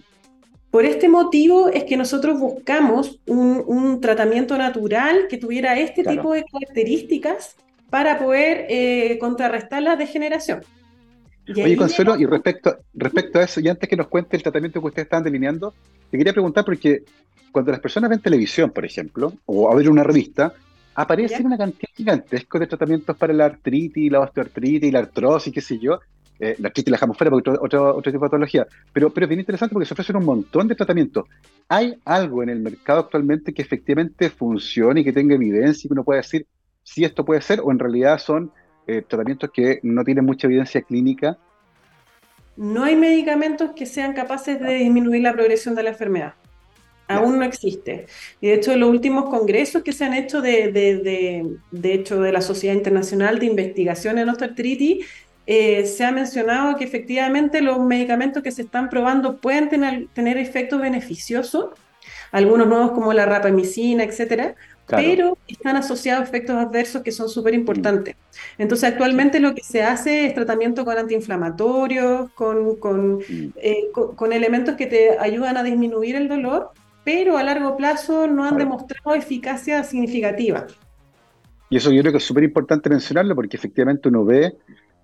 Por 0.72 0.86
este 0.86 1.06
motivo 1.10 1.68
es 1.68 1.84
que 1.84 1.98
nosotros 1.98 2.40
buscamos 2.40 3.20
un, 3.26 4.00
tratamiento 4.00 4.56
natural 4.56 5.26
que 5.28 5.36
tuviera 5.36 5.78
este 5.78 6.02
tipo 6.02 6.32
de 6.32 6.46
características 6.50 7.56
para 7.90 8.18
poder 8.18 8.64
eh, 8.70 9.18
contrarrestar 9.20 9.82
la 9.82 9.96
degeneración. 9.96 10.62
Oye, 11.46 11.76
Consuelo, 11.76 12.16
y 12.18 12.24
respecto, 12.24 12.78
respecto 12.94 13.38
a 13.38 13.42
eso, 13.42 13.60
y 13.60 13.68
antes 13.68 13.86
que 13.86 13.96
nos 13.96 14.08
cuente 14.08 14.34
el 14.34 14.42
tratamiento 14.42 14.80
que 14.80 14.86
ustedes 14.86 15.04
están 15.04 15.22
delineando, 15.22 15.74
te 16.10 16.16
quería 16.16 16.32
preguntar 16.32 16.64
porque 16.64 17.02
cuando 17.52 17.70
las 17.70 17.80
personas 17.80 18.08
ven 18.08 18.20
televisión, 18.20 18.70
por 18.70 18.86
ejemplo, 18.86 19.34
o 19.44 19.70
a 19.70 19.74
ver 19.74 19.90
una 19.90 20.02
revista, 20.02 20.54
aparece 20.94 21.42
una 21.42 21.58
cantidad 21.58 21.92
gigantesca 21.94 22.58
de 22.58 22.66
tratamientos 22.66 23.14
para 23.14 23.34
la 23.34 23.44
artritis, 23.44 24.10
la 24.10 24.20
osteoartritis, 24.20 24.90
la 24.90 25.00
artrosis, 25.00 25.52
qué 25.52 25.60
sé 25.60 25.78
yo, 25.78 26.00
eh, 26.42 26.56
la 26.58 26.68
artritis 26.68 26.90
la 26.90 26.96
dejamos 26.96 27.16
fuera 27.16 27.30
porque 27.30 27.50
otro, 27.50 27.96
otro, 27.96 28.02
tipo 28.02 28.24
de 28.24 28.30
patología. 28.30 28.66
Pero, 28.92 29.10
pero 29.10 29.26
es 29.26 29.28
bien 29.28 29.38
interesante 29.38 29.74
porque 29.74 29.86
se 29.86 29.94
ofrecen 29.94 30.16
un 30.16 30.24
montón 30.24 30.66
de 30.66 30.74
tratamientos. 30.74 31.24
¿Hay 31.68 31.94
algo 32.04 32.42
en 32.42 32.48
el 32.48 32.58
mercado 32.58 32.98
actualmente 32.98 33.54
que 33.54 33.62
efectivamente 33.62 34.28
funcione 34.28 35.02
y 35.02 35.04
que 35.04 35.12
tenga 35.12 35.36
evidencia 35.36 35.86
y 35.86 35.88
que 35.88 35.92
uno 35.92 36.02
pueda 36.02 36.20
decir 36.20 36.44
si 36.82 37.04
esto 37.04 37.24
puede 37.24 37.42
ser 37.42 37.60
o 37.60 37.70
en 37.70 37.78
realidad 37.78 38.18
son 38.18 38.50
eh, 38.88 39.04
tratamientos 39.06 39.52
que 39.54 39.78
no 39.84 40.02
tienen 40.02 40.24
mucha 40.24 40.48
evidencia 40.48 40.82
clínica? 40.82 41.38
No 42.56 42.82
hay 42.82 42.96
medicamentos 42.96 43.70
que 43.76 43.86
sean 43.86 44.12
capaces 44.12 44.58
de 44.58 44.74
disminuir 44.74 45.22
la 45.22 45.34
progresión 45.34 45.76
de 45.76 45.84
la 45.84 45.90
enfermedad. 45.90 46.34
Aún 47.06 47.38
no 47.38 47.44
existe. 47.44 48.06
Y 48.40 48.48
de 48.48 48.54
hecho, 48.54 48.76
los 48.76 48.90
últimos 48.90 49.28
congresos 49.28 49.82
que 49.82 49.92
se 49.92 50.04
han 50.04 50.14
hecho 50.14 50.40
de, 50.40 50.72
de, 50.72 51.56
de 51.70 51.94
hecho 51.94 52.20
de 52.20 52.32
la 52.32 52.40
Sociedad 52.40 52.74
Internacional 52.74 53.38
de 53.38 53.46
Investigación 53.46 54.18
en 54.18 54.28
Osteoartritis 54.28 55.06
eh, 55.54 55.84
se 55.84 56.02
ha 56.02 56.10
mencionado 56.12 56.76
que 56.76 56.84
efectivamente 56.84 57.60
los 57.60 57.78
medicamentos 57.78 58.42
que 58.42 58.50
se 58.50 58.62
están 58.62 58.88
probando 58.88 59.36
pueden 59.36 59.68
tener, 59.68 60.06
tener 60.14 60.38
efectos 60.38 60.80
beneficiosos, 60.80 61.66
algunos 62.30 62.66
nuevos 62.66 62.92
como 62.92 63.12
la 63.12 63.26
rapamicina, 63.26 64.02
etcétera, 64.02 64.54
pero 64.86 65.36
están 65.46 65.76
asociados 65.76 66.22
a 66.22 66.24
efectos 66.24 66.56
adversos 66.56 67.02
que 67.02 67.12
son 67.12 67.28
súper 67.28 67.52
importantes. 67.52 68.16
Entonces, 68.56 68.90
actualmente 68.90 69.40
lo 69.40 69.54
que 69.54 69.62
se 69.62 69.82
hace 69.82 70.24
es 70.24 70.34
tratamiento 70.34 70.86
con 70.86 70.96
antiinflamatorios, 70.96 72.30
con, 72.30 72.76
con, 72.76 73.18
mm. 73.18 73.52
eh, 73.56 73.90
con, 73.92 74.32
elementos 74.32 74.76
que 74.76 74.86
te 74.86 75.18
ayudan 75.18 75.58
a 75.58 75.62
disminuir 75.62 76.16
el 76.16 76.28
dolor, 76.28 76.70
pero 77.04 77.36
a 77.36 77.42
largo 77.42 77.76
plazo 77.76 78.26
no 78.26 78.46
han 78.46 78.56
demostrado 78.56 79.14
eficacia 79.14 79.84
significativa. 79.84 80.66
Y 81.68 81.76
eso 81.76 81.92
yo 81.92 82.00
creo 82.00 82.12
que 82.12 82.18
es 82.18 82.24
súper 82.24 82.44
importante 82.44 82.88
mencionarlo 82.88 83.34
porque 83.34 83.58
efectivamente 83.58 84.08
uno 84.08 84.24
ve 84.24 84.56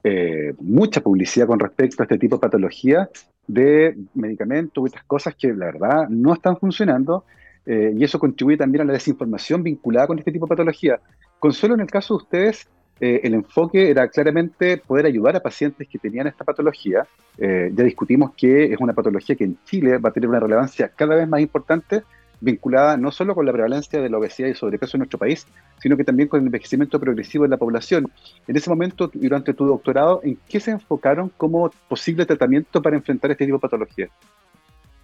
eh, 0.05 0.55
mucha 0.61 1.01
publicidad 1.01 1.47
con 1.47 1.59
respecto 1.59 2.03
a 2.03 2.05
este 2.05 2.19
tipo 2.19 2.37
de 2.37 2.41
patología 2.41 3.11
de 3.47 3.97
medicamentos 4.15 4.85
otras 4.85 5.05
cosas 5.05 5.35
que 5.35 5.49
la 5.49 5.67
verdad 5.67 6.09
no 6.09 6.35
están 6.35 6.57
funcionando 6.57 7.25
eh, 7.67 7.93
y 7.97 8.05
eso 8.05 8.19
contribuye 8.19 8.57
también 8.57 8.83
a 8.83 8.85
la 8.85 8.93
desinformación 8.93 9.63
vinculada 9.63 10.07
con 10.07 10.19
este 10.19 10.33
tipo 10.33 10.47
de 10.47 10.51
patología. 10.51 11.01
Consuelo, 11.39 11.75
en 11.75 11.81
el 11.81 11.91
caso 11.91 12.15
de 12.15 12.23
ustedes, 12.23 12.69
eh, 13.01 13.21
el 13.25 13.35
enfoque 13.35 13.91
era 13.91 14.09
claramente 14.09 14.79
poder 14.79 15.07
ayudar 15.07 15.37
a 15.37 15.41
pacientes 15.41 15.89
que 15.89 15.99
tenían 15.99 16.27
esta 16.27 16.45
patología. 16.45 17.07
ya 17.39 17.85
discutimos 17.85 18.33
que 18.37 18.73
es 18.73 18.81
una 18.81 18.93
patología 18.93 19.37
que 19.37 19.45
en 19.45 19.59
Chile 19.65 19.99
va 19.99 20.11
a 20.11 20.13
tener 20.13 20.29
una 20.29 20.41
relevancia 20.41 20.91
cada 20.95 21.15
vez 21.15 21.29
más 21.29 21.41
importante 21.41 22.03
vinculada 22.41 22.97
no 22.97 23.11
solo 23.11 23.35
con 23.35 23.47
la 23.47 23.53
prevalencia 23.53 24.01
de 24.01 24.09
la 24.09 24.19
obesidad 24.19 24.49
y 24.49 24.55
sobrepeso 24.55 24.97
en 24.97 25.01
nuestro 25.01 25.19
país, 25.19 25.47
sino 25.81 25.97
que 25.97 26.05
también 26.05 26.29
con 26.29 26.41
el 26.41 26.47
envejecimiento 26.47 27.01
progresivo 27.01 27.45
de 27.45 27.51
la 27.51 27.57
población. 27.57 28.11
En 28.47 28.57
ese 28.57 28.71
momento, 28.71 29.11
durante 29.13 29.55
tu 29.55 29.67
doctorado, 29.67 30.21
¿en 30.23 30.39
qué 30.49 30.61
se 30.61 30.71
enfocaron 30.71 31.31
como 31.37 31.71
posible 31.89 32.27
tratamiento 32.27 32.81
para 32.83 32.97
enfrentar 32.97 33.31
este 33.31 33.45
tipo 33.45 33.57
de 33.57 33.63
patologías? 33.63 34.11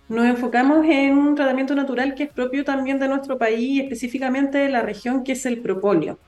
Nos 0.08 0.26
enfocamos 0.26 0.84
en 0.86 1.16
un 1.16 1.34
tratamiento 1.34 1.74
natural 1.74 2.14
que 2.14 2.24
es 2.24 2.32
propio 2.32 2.64
también 2.64 2.98
de 2.98 3.08
nuestro 3.08 3.38
país, 3.38 3.82
específicamente 3.82 4.58
de 4.58 4.68
la 4.68 4.82
región, 4.82 5.24
que 5.24 5.32
es 5.32 5.46
el 5.46 5.60
propóleo. 5.60 6.18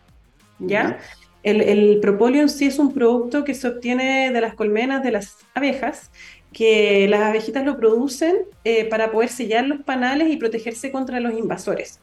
¿Ya? 0.59 0.99
El, 1.43 1.61
el 1.61 2.01
propóleo 2.01 2.43
en 2.43 2.49
sí 2.49 2.67
es 2.67 2.79
un 2.79 2.95
producto 2.95 3.45
que 3.45 3.55
se 3.55 3.69
obtiene 3.69 4.33
de 4.33 4.41
las 4.41 4.55
colmenas 4.55 5.03
de 5.03 5.13
las 5.13 5.37
abejas 5.55 6.11
que 6.57 7.07
las 7.07 7.21
abejitas 7.21 7.67
lo 7.67 7.77
producen 7.77 8.35
eh, 8.65 8.87
para 8.87 9.13
poder 9.13 9.29
sellar 9.29 9.67
los 9.67 9.83
panales 9.83 10.33
y 10.33 10.39
protegerse 10.39 10.91
contra 10.91 11.21
los 11.21 11.35
invasores. 11.39 12.01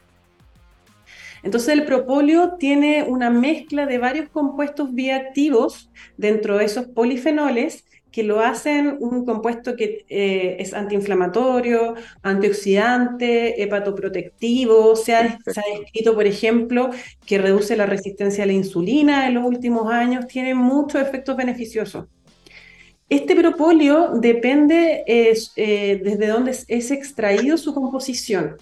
Entonces 1.42 1.70
el 1.70 1.86
propóleo 1.86 2.54
tiene 2.60 3.02
una 3.02 3.32
mezcla 3.32 3.88
de 3.88 3.98
varios 3.98 4.30
compuestos 4.30 4.94
bioactivos 4.94 5.90
dentro 6.18 6.60
de 6.60 6.66
esos 6.66 6.86
polifenoles 6.86 7.84
que 8.12 8.22
lo 8.22 8.42
hacen 8.42 8.98
un 9.00 9.26
compuesto 9.26 9.76
que 9.76 10.06
eh, 10.08 10.58
es 10.60 10.76
antiinflamatorio, 10.76 11.96
antioxidante, 12.22 13.64
hepatoprotectivo. 13.64 14.96
Se 14.96 15.16
ha, 15.16 15.40
se 15.48 15.60
ha, 15.60 15.80
descrito, 15.80 16.14
por 16.14 16.28
ejemplo, 16.28 16.92
que 17.26 17.40
reduce 17.40 17.76
la 17.76 17.88
resistencia 17.88 18.44
a 18.44 18.48
la 18.48 18.54
insulina 18.54 19.26
en 19.28 19.34
los 19.34 19.46
últimos 19.46 19.92
años, 19.92 20.28
tiene 20.28 20.54
muchos 20.54 21.02
efectos 21.02 21.36
beneficiosos. 21.36 22.06
Este 23.14 23.36
propóleo 23.36 24.14
depende 24.16 25.04
eh, 25.06 26.02
desde 26.04 26.28
dónde 26.28 26.50
es, 26.50 26.90
extraído 26.90 27.58
su 27.58 27.72
composición. 27.76 28.56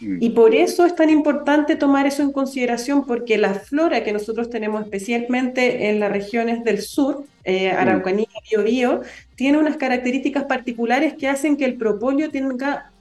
Mm. 0.00 0.18
Y 0.20 0.30
por 0.30 0.54
eso 0.54 0.86
es 0.86 0.94
tan 0.94 1.10
importante 1.10 1.74
tomar 1.74 2.06
eso 2.06 2.22
en 2.22 2.30
consideración, 2.30 3.04
porque 3.04 3.36
la 3.36 3.54
flora 3.54 4.04
que 4.04 4.12
nosotros 4.12 4.48
tenemos 4.48 4.84
especialmente 4.84 5.88
en 5.88 5.98
las 5.98 6.12
regiones 6.12 6.62
del 6.62 6.80
sur, 6.82 7.24
eh, 7.42 7.72
mm. 7.72 7.76
Araucanía, 7.76 8.28
Biobío, 8.48 9.00
tiene 9.34 9.58
unas 9.58 9.76
características 9.76 10.44
particulares 10.44 11.14
que 11.14 11.26
hacen 11.26 11.56
que 11.56 11.64
el 11.64 11.74
propóleo 11.74 12.30
tenga 12.30 12.92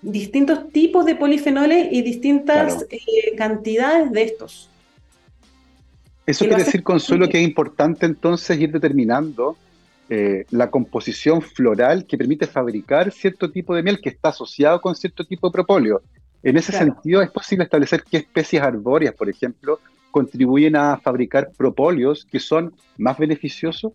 distintos 0.00 0.70
tipos 0.70 1.04
de 1.04 1.16
polifenoles 1.16 1.88
y 1.90 2.00
distintas 2.00 2.86
eh, 2.88 3.36
cantidades 3.36 4.10
de 4.10 4.22
estos. 4.22 4.70
Eso 6.24 6.46
quiere 6.46 6.64
decir, 6.64 6.82
Consuelo, 6.82 7.28
que 7.28 7.36
es 7.36 7.44
importante 7.44 8.06
entonces 8.06 8.58
ir 8.58 8.72
determinando 8.72 9.58
eh, 10.08 10.44
la 10.50 10.70
composición 10.70 11.42
floral 11.42 12.06
que 12.06 12.16
permite 12.16 12.46
fabricar 12.46 13.10
cierto 13.10 13.50
tipo 13.50 13.74
de 13.74 13.82
miel 13.82 14.00
que 14.00 14.10
está 14.10 14.28
asociado 14.28 14.80
con 14.80 14.94
cierto 14.94 15.24
tipo 15.24 15.48
de 15.48 15.52
propóleo. 15.52 16.02
En 16.42 16.56
ese 16.56 16.70
sentido, 16.70 17.22
es 17.22 17.30
posible 17.30 17.64
establecer 17.64 18.04
qué 18.04 18.18
especies 18.18 18.62
arbóreas, 18.62 19.14
por 19.14 19.28
ejemplo, 19.28 19.80
contribuyen 20.12 20.76
a 20.76 20.96
fabricar 20.98 21.50
propóleos 21.56 22.24
que 22.24 22.38
son 22.38 22.72
más 22.96 23.18
beneficiosos. 23.18 23.92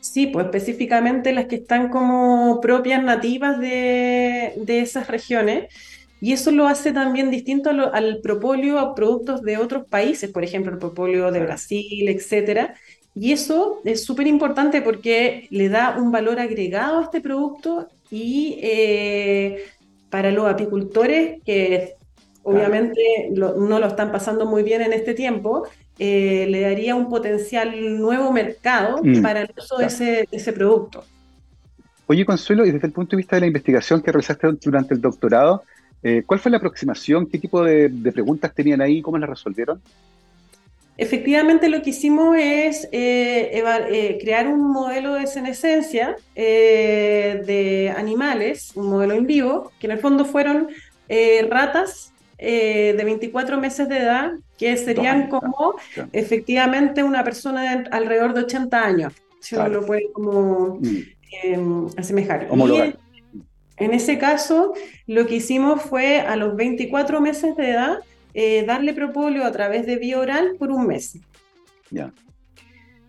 Sí, 0.00 0.28
pues 0.28 0.46
específicamente 0.46 1.32
las 1.32 1.44
que 1.44 1.56
están 1.56 1.90
como 1.90 2.60
propias 2.60 3.02
nativas 3.04 3.60
de, 3.60 4.54
de 4.56 4.80
esas 4.80 5.08
regiones. 5.08 5.72
Y 6.22 6.32
eso 6.32 6.52
lo 6.52 6.68
hace 6.68 6.92
también 6.92 7.30
distinto 7.30 7.70
al 7.70 8.20
propóleo 8.22 8.78
a 8.78 8.94
productos 8.94 9.42
de 9.42 9.58
otros 9.58 9.86
países, 9.88 10.30
por 10.30 10.44
ejemplo, 10.44 10.72
el 10.72 10.78
propóleo 10.78 11.32
de 11.32 11.40
Brasil, 11.40 12.08
etcétera. 12.08 12.76
Y 13.14 13.32
eso 13.32 13.80
es 13.84 14.04
súper 14.04 14.26
importante 14.26 14.80
porque 14.80 15.46
le 15.50 15.68
da 15.68 15.96
un 15.98 16.10
valor 16.10 16.40
agregado 16.40 17.00
a 17.00 17.02
este 17.02 17.20
producto 17.20 17.88
y 18.10 18.58
eh, 18.62 19.64
para 20.10 20.30
los 20.30 20.46
apicultores 20.46 21.42
que 21.44 21.94
obviamente 22.42 23.30
no 23.34 23.78
lo 23.78 23.86
están 23.86 24.10
pasando 24.10 24.46
muy 24.46 24.62
bien 24.62 24.82
en 24.82 24.92
este 24.92 25.14
tiempo, 25.14 25.64
eh, 25.98 26.46
le 26.48 26.62
daría 26.62 26.94
un 26.96 27.08
potencial 27.08 28.00
nuevo 28.00 28.32
mercado 28.32 29.00
mm, 29.02 29.22
para 29.22 29.42
el 29.42 29.50
uso 29.56 29.76
de, 29.76 29.86
ese, 29.86 30.28
ese, 30.32 30.52
producto. 30.52 31.04
Oye, 32.06 32.24
Consuelo, 32.24 32.66
y 32.66 32.72
desde 32.72 32.88
el 32.88 32.92
punto 32.92 33.12
de 33.12 33.18
vista 33.18 33.36
de 33.36 33.40
la 33.40 33.46
investigación 33.46 34.02
que 34.02 34.10
realizaste 34.10 34.48
durante 34.60 34.94
el 34.94 35.00
doctorado, 35.00 35.62
eh, 36.02 36.24
¿Cuál 36.26 36.40
fue 36.40 36.50
la 36.50 36.56
aproximación? 36.56 37.26
¿Qué 37.26 37.38
tipo 37.38 37.62
de, 37.62 37.88
preguntas 38.12 38.52
tenían 38.54 38.80
ahí? 38.80 39.00
¿Cómo 39.02 39.18
las 39.18 39.30
resolvieron? 39.30 39.80
Efectivamente, 40.98 41.68
lo 41.68 41.82
que 41.82 41.90
hicimos 41.90 42.36
es 42.38 42.88
eh, 42.92 43.50
eh, 43.52 44.18
crear 44.20 44.46
un 44.46 44.70
modelo 44.70 45.14
de 45.14 45.26
senescencia 45.26 46.16
de 46.34 47.92
animales, 47.96 48.72
un 48.74 48.88
modelo 48.88 49.14
en 49.14 49.26
vivo, 49.26 49.72
que 49.80 49.86
en 49.86 49.92
el 49.92 49.98
fondo 49.98 50.24
fueron 50.24 50.68
ratas 51.48 52.12
de 52.38 53.00
24 53.04 53.58
meses 53.58 53.88
de 53.88 53.98
edad, 53.98 54.32
que 54.58 54.76
serían 54.76 55.28
como 55.28 55.74
efectivamente 56.12 57.02
una 57.02 57.24
persona 57.24 57.62
de 57.62 57.88
alrededor 57.90 58.34
de 58.34 58.42
80 58.42 58.84
años, 58.84 59.12
si 59.40 59.54
uno 59.56 59.68
lo 59.68 59.86
puede 59.86 60.10
como 60.12 60.78
mm. 60.80 60.96
em, 61.42 61.86
asemejar. 61.96 62.48
En 63.82 63.92
ese 63.94 64.18
caso, 64.18 64.74
lo 65.06 65.26
que 65.26 65.36
hicimos 65.36 65.82
fue 65.82 66.20
a 66.20 66.36
los 66.36 66.54
24 66.54 67.20
meses 67.20 67.56
de 67.56 67.70
edad 67.70 67.98
eh, 68.34 68.64
darle 68.64 68.94
propóleo 68.94 69.44
a 69.44 69.52
través 69.52 69.86
de 69.86 69.96
vía 69.96 70.18
oral 70.18 70.56
por 70.58 70.70
un 70.70 70.86
mes. 70.86 71.18
Ya. 71.90 72.12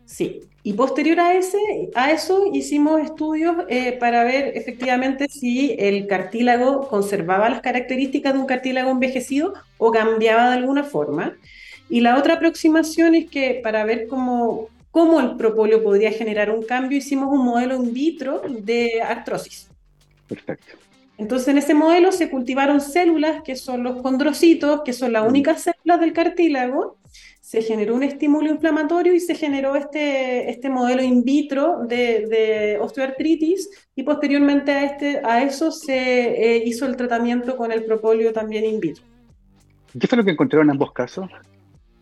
Sí. 0.06 0.42
Y 0.66 0.74
posterior 0.74 1.20
a, 1.20 1.34
ese, 1.34 1.58
a 1.94 2.12
eso 2.12 2.50
hicimos 2.54 3.02
estudios 3.02 3.66
eh, 3.68 3.98
para 4.00 4.24
ver 4.24 4.56
efectivamente 4.56 5.28
si 5.28 5.76
el 5.78 6.08
cartílago 6.08 6.88
conservaba 6.88 7.50
las 7.50 7.60
características 7.60 8.34
de 8.34 8.40
un 8.40 8.46
cartílago 8.46 8.90
envejecido 8.90 9.54
o 9.78 9.92
cambiaba 9.92 10.52
de 10.52 10.58
alguna 10.58 10.86
forma. 10.86 11.36
Y 11.90 12.00
la 12.00 12.18
otra 12.18 12.36
aproximación 12.36 13.14
es 13.14 13.30
que 13.30 13.60
para 13.62 13.84
ver 13.84 14.08
cómo, 14.08 14.70
cómo 14.90 15.20
el 15.20 15.36
propóleo 15.36 15.84
podría 15.84 16.12
generar 16.12 16.50
un 16.50 16.64
cambio, 16.64 16.98
hicimos 16.98 17.28
un 17.30 17.44
modelo 17.44 17.76
in 17.76 17.94
vitro 17.94 18.42
de 18.48 19.02
artrosis. 19.02 19.68
Perfecto. 20.30 20.78
Entonces, 21.24 21.48
en 21.48 21.58
ese 21.58 21.74
modelo 21.74 22.12
se 22.12 22.30
cultivaron 22.30 22.82
células 22.82 23.44
que 23.44 23.56
son 23.56 23.82
los 23.82 24.02
condrocitos, 24.02 24.82
que 24.84 24.92
son 24.92 25.14
las 25.14 25.24
mm. 25.24 25.28
únicas 25.30 25.62
células 25.62 26.02
del 26.02 26.12
cartílago. 26.12 26.98
Se 27.40 27.62
generó 27.62 27.96
un 27.96 28.04
estímulo 28.04 28.50
inflamatorio 28.50 29.14
y 29.14 29.22
se 29.22 29.34
generó 29.34 29.78
este, 29.78 30.50
este 30.50 30.70
modelo 30.70 31.02
in 31.02 31.24
vitro 31.24 31.86
de, 31.88 32.78
osteoartritis 32.82 33.70
y 33.96 34.04
posteriormente 34.04 34.74
a, 34.74 34.84
este, 34.84 35.22
a 35.24 35.44
eso 35.44 35.72
se 35.72 35.96
eh, 35.96 36.64
hizo 36.66 36.86
el 36.86 36.98
tratamiento 36.98 37.56
con 37.56 37.72
el 37.72 37.86
propóleo 37.86 38.34
también 38.34 38.66
in 38.66 38.82
vitro. 38.82 39.06
¿Qué 39.98 40.06
fue 40.08 40.18
lo 40.18 40.26
que 40.26 40.32
encontraron 40.32 40.68
en 40.68 40.72
ambos 40.72 40.92
casos? 40.92 41.30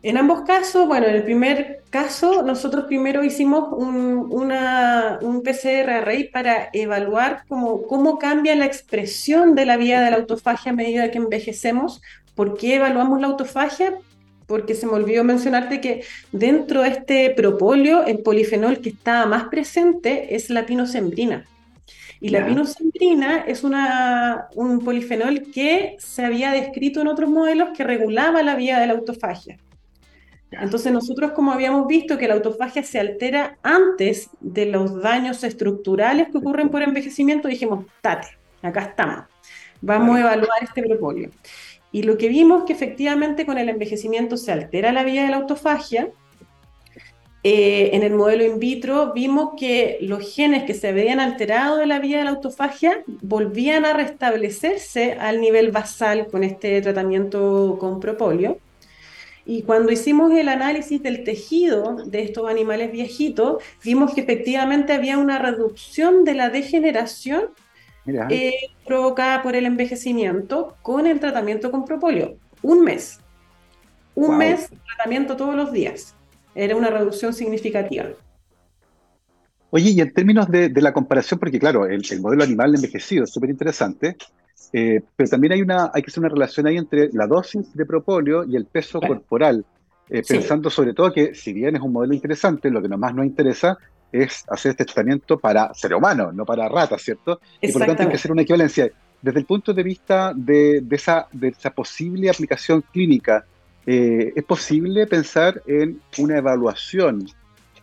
En 0.04 0.18
ambos 0.18 0.42
casos, 0.42 0.88
bueno, 0.88 1.06
en 1.06 1.16
el 1.16 1.24
primer 1.24 1.84
caso, 1.92 2.42
nosotros 2.42 2.86
primero 2.86 3.24
hicimos 3.24 3.70
un, 3.72 4.28
una, 4.32 5.20
un 5.22 5.44
PCR 5.44 5.92
array 5.92 6.30
para 6.30 6.70
evaluar 6.74 7.44
cómo, 7.48 7.84
cómo 7.84 8.18
cambia 8.18 8.56
la 8.56 8.66
expresión 8.66 9.54
de 9.54 9.66
la 9.68 9.78
vía 9.78 10.02
de 10.02 10.10
la 10.10 10.18
autofagia 10.18 10.72
a 10.72 10.76
medida 10.76 11.12
que 11.12 11.20
envejecemos. 11.20 12.02
¿Por 12.34 12.58
qué 12.58 12.78
evaluamos 12.78 13.22
la 13.22 13.28
autofagia? 13.28 13.94
Porque 14.48 14.74
se 14.74 14.88
me 14.88 14.94
olvidó 14.94 15.24
mencionarte 15.24 15.80
que 15.82 16.04
dentro 16.32 16.82
de 16.82 16.90
este 16.90 17.30
propóleo, 17.30 18.04
el 18.04 18.20
polifenol 18.20 18.80
que 18.80 18.90
estaba 18.90 19.28
más 19.28 19.50
presente 19.50 20.34
es 20.36 20.50
la 20.50 20.66
pinosembrina. 20.66 21.46
Y 22.20 22.30
la 22.30 22.46
pinosembrina 22.46 23.40
es 23.48 23.64
una, 23.64 24.48
un 24.56 24.80
polifenol 24.80 25.52
que 25.52 25.96
se 26.00 26.26
había 26.26 26.52
descrito 26.52 27.02
en 27.02 27.08
otros 27.08 27.30
modelos 27.30 27.70
que 27.76 27.84
regulaba 27.84 28.42
la 28.44 28.56
vía 28.56 28.80
de 28.80 28.88
la 28.88 28.94
autofagia. 28.94 29.58
Entonces 30.52 30.92
nosotros 30.92 31.32
como 31.32 31.54
habíamos 31.54 31.88
visto 31.88 32.18
que 32.18 32.28
la 32.28 32.34
autofagia 32.34 32.84
se 32.84 33.00
altera 33.00 33.58
antes 33.64 34.30
de 34.42 34.66
los 34.66 35.02
daños 35.02 35.44
estructurales 35.44 36.28
que 36.30 36.38
ocurren 36.38 36.70
por 36.70 36.82
envejecimiento, 36.84 37.48
dijimos, 37.48 37.86
tate, 38.02 38.28
acá 38.62 38.82
estamos, 38.82 39.26
vamos 39.80 40.18
a 40.18 40.20
evaluar 40.22 40.64
este 40.64 40.84
propóleo. 40.84 41.30
Y 41.94 42.04
lo 42.04 42.18
que 42.18 42.30
vimos 42.30 42.64
que 42.66 42.74
efectivamente 42.74 43.46
con 43.46 43.58
el 43.58 43.70
envejecimiento 43.70 44.38
se 44.38 44.52
altera 44.52 44.92
la 44.92 45.04
vía 45.04 45.24
de 45.24 45.30
la 45.30 45.38
autofagia. 45.38 46.10
Eh, 47.44 47.90
en 47.94 48.04
el 48.04 48.14
modelo 48.14 48.46
in 48.46 48.60
vitro 48.60 49.14
vimos 49.14 49.54
que 49.58 49.98
los 50.02 50.36
genes 50.36 50.64
que 50.64 50.76
se 50.76 50.90
habían 50.90 51.20
alterado 51.20 51.78
de 51.78 51.88
la 51.88 51.98
vía 51.98 52.20
de 52.20 52.26
la 52.26 52.30
autofagia 52.32 53.04
volvían 53.08 53.84
a 53.84 53.94
restablecerse 53.94 55.14
al 55.14 55.42
nivel 55.42 55.72
basal 55.72 56.28
con 56.28 56.44
este 56.44 56.82
tratamiento 56.82 57.78
con 57.80 58.00
propóleo. 58.00 58.60
Y 59.46 59.64
cuando 59.64 59.92
hicimos 59.92 60.32
el 60.34 60.50
análisis 60.50 61.02
del 61.02 61.24
tejido 61.24 62.04
de 62.06 62.24
estos 62.24 62.50
animales 62.50 62.92
viejitos, 62.92 63.64
vimos 63.84 64.14
que 64.14 64.22
efectivamente 64.22 64.94
había 64.94 65.18
una 65.18 65.40
reducción 65.40 66.24
de 66.24 66.36
la 66.36 66.50
degeneración 66.50 67.50
eh, 68.06 68.54
provocada 68.86 69.42
por 69.42 69.56
el 69.56 69.66
envejecimiento 69.66 70.76
con 70.82 71.08
el 71.08 71.20
tratamiento 71.20 71.72
con 71.72 71.86
propóleo. 71.86 72.36
Un 72.62 72.84
mes. 72.84 73.20
Un 74.14 74.38
mes 74.38 74.70
de 74.70 74.78
tratamiento 74.78 75.36
todos 75.36 75.56
los 75.56 75.72
días. 75.72 76.16
Era 76.54 76.76
una 76.76 76.90
reducción 76.90 77.34
significativa. 77.34 78.06
Oye, 79.72 79.92
y 79.92 80.02
en 80.02 80.14
términos 80.14 80.50
de, 80.50 80.70
la 80.76 80.92
comparación, 80.92 81.40
porque 81.40 81.58
claro, 81.58 81.86
el, 81.86 82.04
el 82.10 82.22
modelo 82.22 82.44
animal 82.44 82.76
envejecido 82.76 83.24
es 83.24 83.32
súper 83.32 83.50
interesante, 83.50 84.18
eh, 84.74 85.02
pero 85.16 85.30
también 85.30 85.54
hay, 85.54 85.62
una, 85.62 85.92
hay 85.94 86.02
que 86.02 86.12
hacer 86.12 86.22
una 86.22 86.30
relación 86.30 86.68
ahí 86.68 86.78
entre 86.78 87.10
la 87.14 87.28
dosis 87.28 87.74
de 87.74 87.86
propóleo 87.86 88.46
y 88.46 88.56
el 88.56 88.66
peso 88.66 89.00
corporal, 89.02 89.66
eh, 90.10 90.22
pensando 90.28 90.70
sobre 90.70 90.94
todo 90.94 91.12
que 91.12 91.36
si 91.36 91.54
bien 91.54 91.76
es 91.76 91.82
un 91.82 91.92
modelo 91.92 92.14
interesante, 92.14 92.70
lo 92.70 92.82
que 92.82 92.90
más 92.90 93.14
nos 93.14 93.26
interesa 93.26 93.78
es 94.12 94.44
hacer 94.50 94.72
este 94.72 94.86
tratamiento 94.86 95.40
para 95.40 95.74
ser 95.74 95.94
humano, 95.94 96.32
no 96.32 96.46
para 96.46 96.68
ratas, 96.68 97.02
¿cierto? 97.02 97.40
Y 97.62 97.72
por 97.72 97.82
lo 97.82 97.88
tanto 97.88 98.04
hay 98.04 98.10
que 98.10 98.16
hacer 98.16 98.32
una 98.32 98.42
equivalencia. 98.42 98.92
Desde 99.22 99.40
el 99.40 99.46
punto 99.46 99.74
de 99.74 99.84
vista 99.84 100.34
de, 100.36 100.84
esa, 100.90 101.28
de 101.32 101.50
esa 101.50 101.70
posible 101.72 102.30
aplicación 102.30 102.84
clínica, 102.92 103.46
eh, 103.86 104.34
¿es 104.36 104.44
posible 104.44 105.08
pensar 105.08 105.62
en 105.66 106.02
una 106.18 106.38
evaluación 106.38 107.26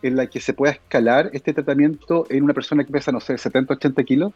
en 0.01 0.15
la 0.15 0.27
que 0.27 0.39
se 0.39 0.53
pueda 0.53 0.73
escalar 0.73 1.29
este 1.33 1.53
tratamiento 1.53 2.25
en 2.29 2.43
una 2.43 2.53
persona 2.53 2.83
que 2.83 2.91
pesa, 2.91 3.11
no 3.11 3.19
sé, 3.19 3.37
70, 3.37 3.73
80 3.75 4.03
kilos? 4.03 4.33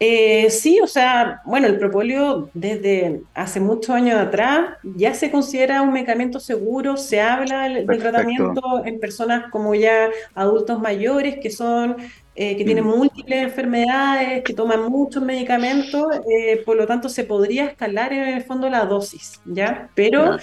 Eh, 0.00 0.48
sí, 0.50 0.78
o 0.80 0.86
sea, 0.86 1.42
bueno, 1.44 1.66
el 1.66 1.76
propóleo 1.76 2.50
desde 2.54 3.22
hace 3.34 3.58
muchos 3.58 3.90
años 3.90 4.16
atrás 4.20 4.76
ya 4.84 5.12
se 5.12 5.28
considera 5.28 5.82
un 5.82 5.92
medicamento 5.92 6.38
seguro, 6.38 6.96
se 6.96 7.20
habla 7.20 7.68
del, 7.68 7.84
tratamiento 7.84 8.84
en 8.84 9.00
personas 9.00 9.50
como 9.50 9.74
ya 9.74 10.08
adultos 10.36 10.78
mayores 10.78 11.38
que 11.42 11.50
son, 11.50 11.96
eh, 12.36 12.56
que 12.56 12.64
tienen 12.64 12.84
mm. 12.84 12.88
múltiples 12.88 13.42
enfermedades, 13.42 14.44
que 14.44 14.54
toman 14.54 14.88
muchos 14.88 15.20
medicamentos, 15.20 16.06
eh, 16.30 16.62
por 16.64 16.76
lo 16.76 16.86
tanto 16.86 17.08
se 17.08 17.24
podría 17.24 17.64
escalar 17.66 18.12
en 18.12 18.28
el 18.28 18.44
fondo 18.44 18.70
la 18.70 18.84
dosis, 18.84 19.40
¿ya? 19.46 19.90
Pero 19.96 20.36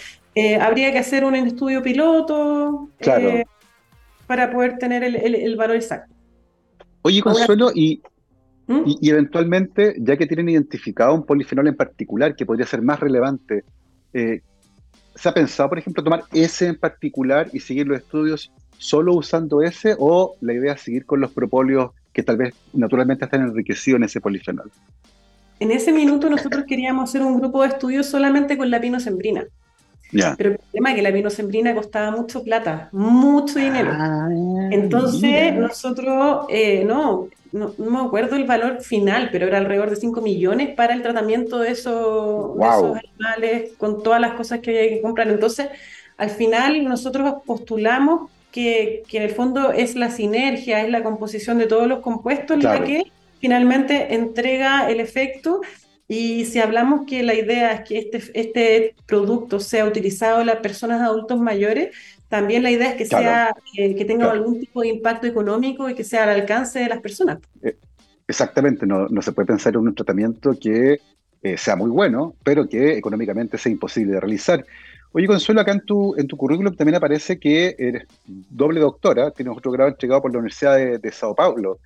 habría 0.60 0.91
que 0.91 1.00
hacer 1.00 1.24
un 1.24 1.34
estudio 1.36 1.82
piloto 1.82 2.89
para 4.28 4.52
poder 4.52 4.78
tener 4.80 5.02
el, 5.02 5.56
valor 5.56 5.78
exacto. 5.78 6.13
Oye, 7.04 7.22
Consuelo, 7.22 7.72
y 7.74 8.02
¿Mm? 8.67 8.82
Y, 8.99 9.10
eventualmente, 9.10 9.95
ya 9.99 10.17
que 10.17 10.25
tienen 10.25 10.49
identificado 10.49 11.13
un 11.13 11.25
polifenol 11.25 11.67
en 11.67 11.75
particular 11.75 12.36
que 12.36 12.45
podría 12.45 12.65
ser 12.65 12.82
más 12.82 12.99
relevante, 12.99 13.63
eh, 14.13 14.41
¿se 15.13 15.30
ha 15.30 15.34
pensado, 15.34 15.69
por 15.69 15.80
ejemplo, 15.80 16.04
tomar 16.04 16.23
ese 16.34 16.67
en 16.67 16.80
particular 16.80 17.49
y 17.54 17.60
seguir 17.60 17.88
los 17.88 17.99
estudios 17.99 18.51
solo 18.78 19.13
usando 19.13 19.62
ese 19.62 19.95
o 19.99 20.36
la 20.41 20.54
idea 20.54 20.73
es 20.73 20.82
seguir 20.82 21.06
con 21.06 21.21
los 21.21 21.32
propóleos 21.32 21.91
que 22.12 22.23
tal 22.23 22.38
vez 22.38 22.54
naturalmente 22.73 23.25
están 23.25 23.41
enriquecidos 23.41 23.97
en 23.97 24.04
ese 24.06 24.21
polifenol? 24.21 24.71
En 25.60 25.71
ese 25.71 25.93
minuto 25.93 26.30
nosotros 26.30 26.65
queríamos 26.67 27.10
hacer 27.10 27.21
un 27.21 27.39
grupo 27.39 27.62
de 27.62 27.69
estudios 27.69 28.08
solamente 28.08 28.58
con 28.58 28.69
la 28.69 28.82
pinosembrina. 28.82 29.45
Pero 30.12 30.52
el 30.52 30.58
problema 30.58 30.89
es 30.91 30.96
que 30.96 31.02
la 31.02 31.12
pinosembrina 31.12 31.76
costaba 31.76 32.12
mucho 32.12 32.44
plata, 32.44 32.89
mucho 32.91 33.60
dinero. 33.60 33.91
Ah, 33.94 34.30
Entonces 34.72 35.54
nosotros, 35.54 36.46
eh, 36.50 36.84
no, 36.86 37.28
no, 37.52 37.74
me 37.78 38.00
acuerdo 38.00 38.36
el 38.36 38.46
valor 38.46 38.82
final, 38.82 39.30
pero 39.32 39.48
era 39.48 39.58
alrededor 39.58 39.89
de 39.89 39.96
5 39.96 40.22
millones 40.22 40.76
para 40.76 40.94
el 40.94 41.02
tratamiento 41.02 41.60
de 41.60 41.72
esos, 41.72 42.58
animales 42.60 43.74
con 43.78 44.04
todas 44.04 44.22
las 44.22 44.34
cosas 44.34 44.60
que 44.60 44.72
había 44.72 44.89
que 44.89 45.02
comprar. 45.02 45.28
Entonces, 45.30 45.68
al 46.18 46.30
final 46.30 46.84
nosotros 46.84 47.36
postulamos 47.46 48.30
que, 48.52 49.04
en 49.12 49.22
el 49.22 49.32
fondo 49.32 49.72
es 49.72 49.96
la 49.96 50.12
sinergia, 50.12 50.82
es 50.82 50.89
la 50.89 51.04
composición 51.04 51.58
de 51.58 51.68
todos 51.68 51.88
los 51.88 52.00
compuestos 52.00 52.63
la 52.63 52.84
que 52.84 53.12
finalmente 53.39 54.13
entrega 54.13 54.89
el 54.89 55.00
efecto. 55.00 55.62
Y 56.08 56.46
si 56.46 56.60
hablamos 56.60 57.06
que 57.08 57.24
la 57.24 57.34
idea 57.34 57.72
es 57.72 57.88
que 57.88 57.98
este, 57.98 58.22
este 58.34 58.96
producto 59.08 59.60
sea 59.60 59.86
utilizado 59.86 60.41
en 60.41 60.48
las 60.48 60.58
personas 60.58 61.02
adultos 61.02 61.39
mayores, 61.39 61.96
también 62.30 62.63
la 62.63 62.72
idea 62.72 62.91
es 62.91 62.96
que, 62.96 63.06
sea, 63.06 63.56
eh, 63.78 63.96
que 63.96 64.06
tenga 64.06 64.32
algún 64.32 64.60
tipo 64.60 64.82
de 64.82 64.89
impacto 64.89 65.26
económico 65.26 65.89
y 65.89 65.96
que 65.96 66.04
sea 66.04 66.24
al 66.24 66.30
alcance 66.30 66.80
de 66.80 66.89
las 66.89 67.02
personas. 67.02 67.39
Eh, 67.63 67.76
exactamente, 68.28 68.86
no, 68.86 69.08
no, 69.08 69.22
se 69.22 69.32
puede 69.32 69.48
pensar 69.48 69.74
en 69.74 69.80
un 69.80 69.96
tratamiento 69.96 70.56
que 70.60 71.00
eh, 71.41 71.58
sea 71.58 71.76
muy 71.76 71.89
bueno, 71.89 72.36
pero 72.44 72.68
que 72.68 72.98
económicamente 72.98 73.58
sea 73.58 73.72
imposible 73.72 74.13
de 74.13 74.20
realizar. 74.20 74.65
Oye, 75.12 75.28
Consuelo, 75.28 75.62
acá 75.62 75.72
en 75.72 75.86
tu, 75.86 76.15
en 76.18 76.28
tu 76.28 76.36
currículum 76.36 76.76
también 76.76 76.96
aparece 76.96 77.39
que 77.39 77.76
eres 77.80 78.04
doble 78.26 78.80
doctora, 78.80 79.32
tienes 79.32 79.58
otro 79.58 79.72
grado 79.72 79.89
entregado 79.89 80.22
por 80.22 80.32
la 80.32 80.39
Universidad 80.39 80.76
de, 80.76 80.98
de 81.00 81.12
Sao 81.12 81.34
Paulo. 81.34 81.80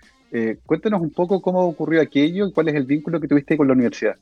Cuéntanos 0.66 1.02
un 1.02 1.12
poco 1.12 1.42
cómo 1.42 1.66
ocurrió 1.66 2.02
aquello 2.02 2.48
y 2.48 2.52
cuál 2.52 2.70
es 2.70 2.76
el 2.76 2.86
vínculo 2.86 3.20
que 3.20 3.28
tuviste 3.28 3.58
con 3.58 3.68
la 3.68 3.74
universidad. 3.74 4.16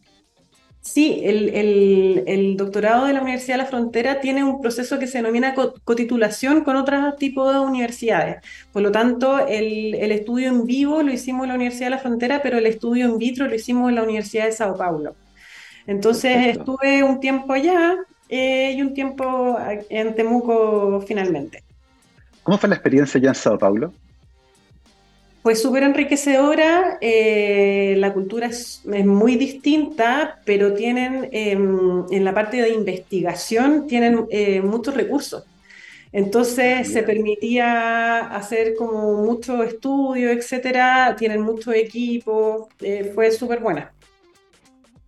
Sí, 0.88 1.22
el, 1.26 2.56
doctorado 2.56 3.08
de 3.08 3.14
la 3.14 3.22
Universidad 3.22 3.56
de 3.58 3.64
la 3.64 3.70
Frontera 3.70 4.22
tiene 4.22 4.44
un 4.44 4.62
proceso 4.62 4.98
que 4.98 5.06
se 5.06 5.18
denomina 5.18 5.54
cotitulación 5.54 6.64
con 6.64 6.78
otros 6.78 7.18
tipos 7.18 7.54
de 7.54 7.60
universidades. 7.60 8.38
Por 8.72 8.84
lo 8.84 8.92
tanto, 8.92 9.46
el, 9.48 9.94
estudio 10.12 10.48
en 10.48 10.66
vivo 10.66 11.04
lo 11.04 11.12
hicimos 11.12 11.44
en 11.44 11.50
la 11.50 11.56
Universidad 11.56 11.88
de 11.88 11.92
la 11.92 11.98
Frontera, 11.98 12.42
pero 12.42 12.58
el 12.58 12.66
estudio 12.66 13.06
en 13.06 13.18
vitro 13.18 13.48
lo 13.48 13.56
hicimos 13.56 13.90
en 13.90 13.96
la 13.96 14.04
Universidad 14.04 14.46
de 14.46 14.54
Sao 14.54 14.78
Paulo. 14.78 15.16
Entonces 15.88 16.58
estuve 16.58 17.04
un 17.04 17.20
tiempo 17.20 17.52
allá 17.52 17.98
eh, 18.30 18.74
y 18.74 18.82
un 18.82 18.94
tiempo 18.94 19.58
en 19.90 20.16
Temuco 20.16 21.04
finalmente. 21.06 21.64
¿Cómo 22.44 22.58
fue 22.58 22.70
la 22.70 22.76
experiencia 22.76 23.20
allá 23.20 23.30
en 23.30 23.36
Sao 23.36 23.58
Paulo? 23.58 23.94
Fue 25.48 25.56
súper 25.56 25.84
enriquecedora, 25.84 26.98
eh, 27.00 27.96
la 28.00 28.12
cultura 28.12 28.48
es, 28.48 28.82
muy 28.86 29.38
distinta, 29.38 30.42
pero 30.44 30.74
tienen 30.74 31.30
em, 31.32 32.04
en 32.12 32.26
la 32.26 32.34
parte 32.34 32.62
de 32.62 32.72
investigación 32.72 33.88
tienen 33.88 34.26
eh, 34.30 34.62
muchos 34.62 34.94
recursos. 34.94 35.46
Entonces 36.12 36.80
ah, 36.82 36.84
se 36.84 37.02
permitía 37.02 38.28
hacer 38.28 38.76
como 38.78 39.24
mucho 39.24 39.64
estudio, 39.64 40.32
etcétera, 40.32 41.16
tienen 41.18 41.40
mucho 41.40 41.72
equipo, 41.72 42.68
eh, 42.82 43.14
fue 43.16 43.32
súper 43.32 43.62
buena. 43.62 43.94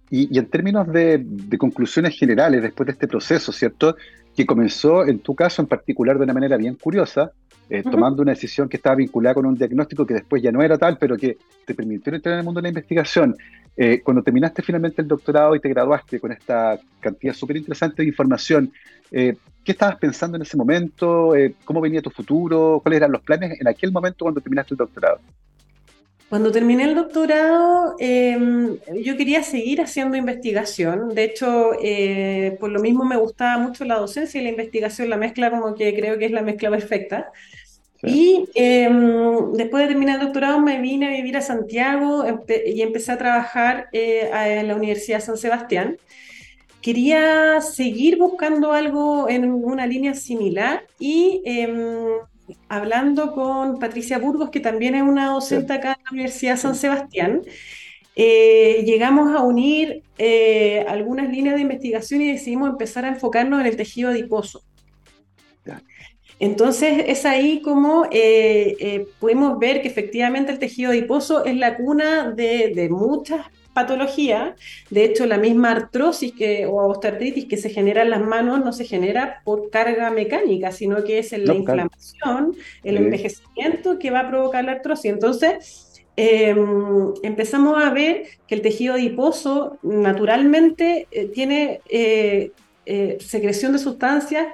Y, 0.10 0.40
en 0.40 0.46
términos 0.46 0.88
de, 0.88 1.22
de, 1.22 1.58
conclusiones 1.58 2.18
generales 2.18 2.62
después 2.62 2.88
de 2.88 2.94
este 2.94 3.10
proceso, 3.10 3.52
¿cierto? 3.52 3.98
Que 4.38 4.46
comenzó 4.46 5.06
en 5.06 5.20
tu 5.20 5.36
caso 5.36 5.62
en 5.62 5.68
particular 5.68 6.18
de 6.18 6.24
una 6.24 6.34
manera 6.34 6.56
bien 6.56 6.76
curiosa, 6.76 7.34
eh, 7.70 7.84
tomando 7.84 8.24
una 8.24 8.32
decisión 8.32 8.68
que 8.68 8.78
estaba 8.78 8.96
vinculada 8.96 9.36
con 9.36 9.46
un 9.46 9.56
diagnóstico 9.56 10.06
que 10.06 10.16
después 10.16 10.42
ya 10.42 10.52
no 10.52 10.62
era 10.62 10.78
tal, 10.78 10.98
pero 10.98 11.16
que 11.16 11.38
te 11.66 11.76
permitió 11.76 12.14
entrar 12.14 12.34
en 12.34 12.40
el 12.40 12.46
mundo 12.46 12.60
de 12.60 12.64
la 12.64 12.70
investigación. 12.70 13.36
Eh, 13.78 14.02
cuando 14.04 14.24
terminaste 14.24 14.62
finalmente 14.64 15.02
el 15.02 15.08
doctorado 15.08 15.56
y 15.56 15.60
te 15.60 15.70
graduaste 15.70 16.20
con 16.20 16.32
esta 16.32 16.80
cantidad 17.00 17.34
súper 17.34 17.58
interesante 17.58 18.02
de 18.02 18.10
información, 18.10 18.72
eh, 19.12 19.36
¿qué 19.64 19.72
estabas 19.72 19.98
pensando 19.98 20.36
en 20.38 20.42
ese 20.42 20.58
momento? 20.58 21.34
¿Cómo 21.64 21.80
venía 21.80 22.02
tu 22.02 22.10
futuro? 22.10 22.80
¿Cuáles 22.82 22.98
eran 22.98 23.12
los 23.12 23.22
planes 23.22 23.62
en 23.62 23.68
aquel 23.68 23.92
momento 23.92 24.26
cuando 24.26 24.42
terminaste 24.42 24.74
el 24.74 24.80
doctorado? 24.80 25.20
Cuando 26.30 26.52
terminé 26.52 26.84
el 26.84 26.94
doctorado, 26.94 27.96
em, 27.98 28.78
yo 29.04 29.18
quería 29.18 29.42
seguir 29.42 29.82
haciendo 29.82 30.16
investigación. 30.16 31.10
De 31.16 31.24
hecho, 31.24 31.72
eh, 31.82 32.56
por 32.60 32.70
lo 32.70 32.80
mismo 32.80 33.04
me 33.04 33.18
gustaba 33.18 33.58
mucho 33.58 33.84
la 33.84 33.96
docencia 33.96 34.40
y 34.40 34.44
la 34.44 34.52
investigación, 34.52 35.10
la 35.10 35.18
mezcla 35.18 35.50
como 35.50 35.74
que 35.74 35.96
creo 35.96 36.20
que 36.20 36.26
es 36.26 36.32
la 36.32 36.44
mezcla 36.44 36.70
perfecta. 36.70 37.32
Y 38.04 38.48
em, 38.54 39.54
después 39.54 39.84
de 39.84 39.90
terminar 39.90 40.20
el 40.20 40.28
doctorado 40.28 40.62
me 40.62 40.80
vine 40.80 41.08
a 41.08 41.12
vivir 41.12 41.36
a 41.36 41.42
Santiago 41.42 42.24
y 42.66 42.82
empecé 42.82 43.12
a 43.12 43.18
trabajar 43.18 43.88
eh, 43.92 44.30
en 44.32 44.68
la 44.68 44.76
Universidad 44.76 45.22
San 45.22 45.36
Sebastián. 45.36 45.98
Quería 46.82 47.60
seguir 47.60 48.18
buscando 48.18 48.72
algo 48.72 49.28
en 49.28 49.52
una 49.52 49.86
línea 49.86 50.14
similar 50.14 50.86
y 50.98 51.42
em, 51.44 51.76
hablando 52.68 53.34
con 53.34 53.80
Patricia 53.80 54.18
Burgos, 54.20 54.50
que 54.50 54.60
también 54.60 54.96
es 54.96 55.04
una 55.04 55.28
docente 55.28 55.74
acá 55.74 55.94
en 55.98 56.04
la 56.04 56.12
Universidad 56.12 56.58
San 56.58 56.76
Sebastián, 56.76 57.42
eh, 58.16 58.84
llegamos 58.86 59.36
a 59.36 59.44
unir 59.44 60.04
eh, 60.18 60.86
algunas 60.88 61.30
líneas 61.30 61.56
de 61.56 61.62
investigación 61.62 62.22
y 62.22 62.32
decidimos 62.32 62.70
empezar 62.70 63.06
a 63.06 63.10
enfocarnos 63.10 63.62
en 63.62 63.68
el 63.68 63.78
tejido 63.78 64.10
adiposo. 64.10 64.64
Entonces 66.40 67.04
es 67.08 67.26
ahí 67.26 67.62
como 67.62 68.08
eh, 68.12 69.08
podemos 69.20 69.60
ver 69.60 69.82
que 69.82 69.88
efectivamente 69.88 70.52
el 70.52 70.60
tejido 70.60 70.92
adiposo 70.92 71.46
es 71.46 71.56
la 71.56 71.78
cuna 71.78 72.32
de, 72.32 72.72
de 72.74 72.90
muchas 72.90 73.46
patología. 73.82 74.56
De 74.90 75.04
hecho, 75.06 75.26
la 75.26 75.38
misma 75.38 75.72
artrosis 75.72 76.34
que, 76.34 76.66
o 76.66 76.76
osteoartritis 76.88 77.46
que 77.46 77.58
se 77.58 77.70
genera 77.70 78.02
en 78.04 78.10
las 78.10 78.22
manos 78.22 78.64
no 78.64 78.74
se 78.74 78.86
genera 78.86 79.42
por 79.44 79.70
carga 79.70 80.10
mecánica, 80.12 80.72
sino 80.72 81.04
que 81.04 81.20
es 81.20 81.34
en 81.34 81.46
la 81.46 81.56
inflamación, 81.56 82.56
el 82.84 82.98
envejecimiento 82.98 84.00
que 84.00 84.12
va 84.12 84.22
a 84.22 84.30
provocar 84.30 84.64
la 84.66 84.74
artrosis. 84.74 85.12
Entonces, 85.12 86.04
em, 86.16 87.14
empezamos 87.24 87.82
a 87.82 87.90
ver 87.92 88.24
que 88.48 88.56
el 88.56 88.62
tejido 88.62 88.96
adiposo 88.96 89.78
naturalmente 89.84 91.08
eh, 91.12 91.26
tiene 91.28 91.82
eh, 91.90 92.52
eh, 92.86 93.18
secreción 93.22 93.72
de 93.74 93.80
sustancias 93.80 94.48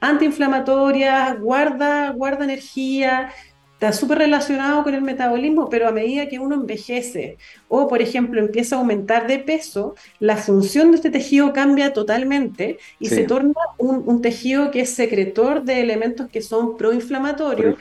antiinflamatorias, 0.00 1.40
guarda, 1.40 2.10
guarda 2.10 2.44
energía, 2.44 3.30
está 3.76 3.92
súper 3.92 4.18
relacionado 4.18 4.82
con 4.82 4.94
el 4.94 5.02
metabolismo, 5.02 5.68
pero 5.68 5.86
a 5.86 5.92
medida 5.92 6.28
que 6.28 6.38
uno 6.38 6.54
envejece 6.54 7.36
o, 7.68 7.88
por 7.88 8.00
ejemplo, 8.00 8.40
empieza 8.40 8.74
a 8.74 8.78
aumentar 8.78 9.26
de 9.26 9.38
peso, 9.38 9.94
la 10.18 10.38
función 10.38 10.90
de 10.90 10.96
este 10.96 11.10
tejido 11.10 11.52
cambia 11.52 11.92
totalmente 11.92 12.78
y 12.98 13.08
se 13.08 13.24
torna 13.24 13.52
un, 13.76 14.22
tejido 14.22 14.70
que 14.70 14.80
es 14.80 14.90
secretor 14.90 15.62
de 15.62 15.82
elementos 15.82 16.26
que 16.30 16.40
son 16.40 16.78
proinflamatorios, 16.78 17.76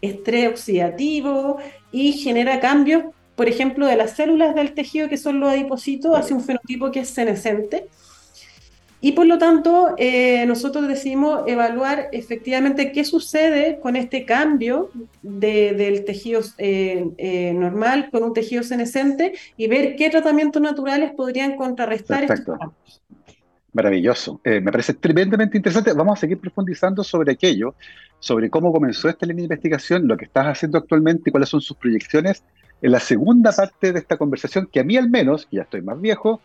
estrés 0.00 0.48
oxidativo 0.48 1.56
y 1.90 2.12
genera 2.12 2.60
cambios, 2.60 3.02
por 3.34 3.48
ejemplo, 3.48 3.86
de 3.86 3.96
las 3.96 4.12
células 4.12 4.54
del 4.54 4.74
tejido 4.74 5.08
que 5.08 5.16
son 5.16 5.40
los 5.40 5.50
adipocitos 5.50 6.16
hacia 6.16 6.36
un 6.36 6.44
fenotipo 6.44 6.92
que 6.92 7.00
es 7.00 7.08
senescente 7.08 7.88
y 9.02 9.12
por 9.12 9.26
lo 9.26 9.38
tanto, 9.38 9.94
eh, 9.96 10.44
nosotros 10.46 10.86
decidimos 10.86 11.44
evaluar 11.46 12.08
efectivamente 12.12 12.92
qué 12.92 13.04
sucede 13.04 13.78
con 13.80 13.96
este 13.96 14.26
cambio 14.26 14.90
del 15.22 16.04
tejido 16.04 16.42
eh, 16.58 17.08
eh, 17.16 17.54
normal 17.54 18.10
con 18.10 18.22
un 18.22 18.34
tejido 18.34 18.62
senescente 18.62 19.32
y 19.56 19.68
ver 19.68 19.96
qué 19.96 20.10
tratamientos 20.10 20.60
naturales 20.60 21.12
podrían 21.16 21.56
contrarrestar 21.56 22.26
Perfecto. 22.26 22.54
estos 22.54 22.70
Maravilloso. 23.72 24.40
me 24.44 24.62
parece 24.62 24.94
tremendamente 24.94 25.56
interesante. 25.56 25.92
Vamos 25.92 26.18
a 26.18 26.20
seguir 26.22 26.38
profundizando 26.38 27.04
sobre 27.04 27.32
aquello, 27.32 27.76
sobre 28.18 28.50
cómo 28.50 28.72
comenzó 28.72 29.08
esta 29.08 29.26
línea 29.26 29.42
de 29.42 29.44
investigación, 29.44 30.08
lo 30.08 30.16
que 30.16 30.24
estás 30.24 30.46
haciendo 30.46 30.76
actualmente 30.76 31.30
y 31.30 31.30
cuáles 31.30 31.50
son 31.50 31.60
sus 31.60 31.76
proyecciones 31.76 32.42
en 32.82 32.90
la 32.90 32.98
segunda 32.98 33.52
parte 33.52 33.92
de 33.92 34.00
esta 34.00 34.16
conversación, 34.16 34.68
que 34.70 34.80
a 34.80 34.84
mí 34.84 34.96
al 34.96 35.08
menos, 35.08 35.46
que 35.46 35.58
ya 35.58 35.62
estoy 35.62 35.82
más 35.82 36.00
viejo, 36.00 36.40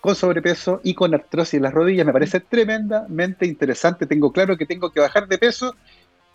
con 0.00 0.14
sobrepeso 0.14 0.80
y 0.84 0.94
con 0.94 1.14
artrosis 1.14 1.54
en 1.54 1.62
las 1.62 1.74
rodillas. 1.74 2.06
Me 2.06 2.12
parece 2.12 2.40
tremendamente 2.40 3.46
interesante. 3.46 4.06
Tengo 4.06 4.32
claro 4.32 4.56
que 4.56 4.66
tengo 4.66 4.90
que 4.90 5.00
bajar 5.00 5.26
de 5.26 5.38
peso 5.38 5.74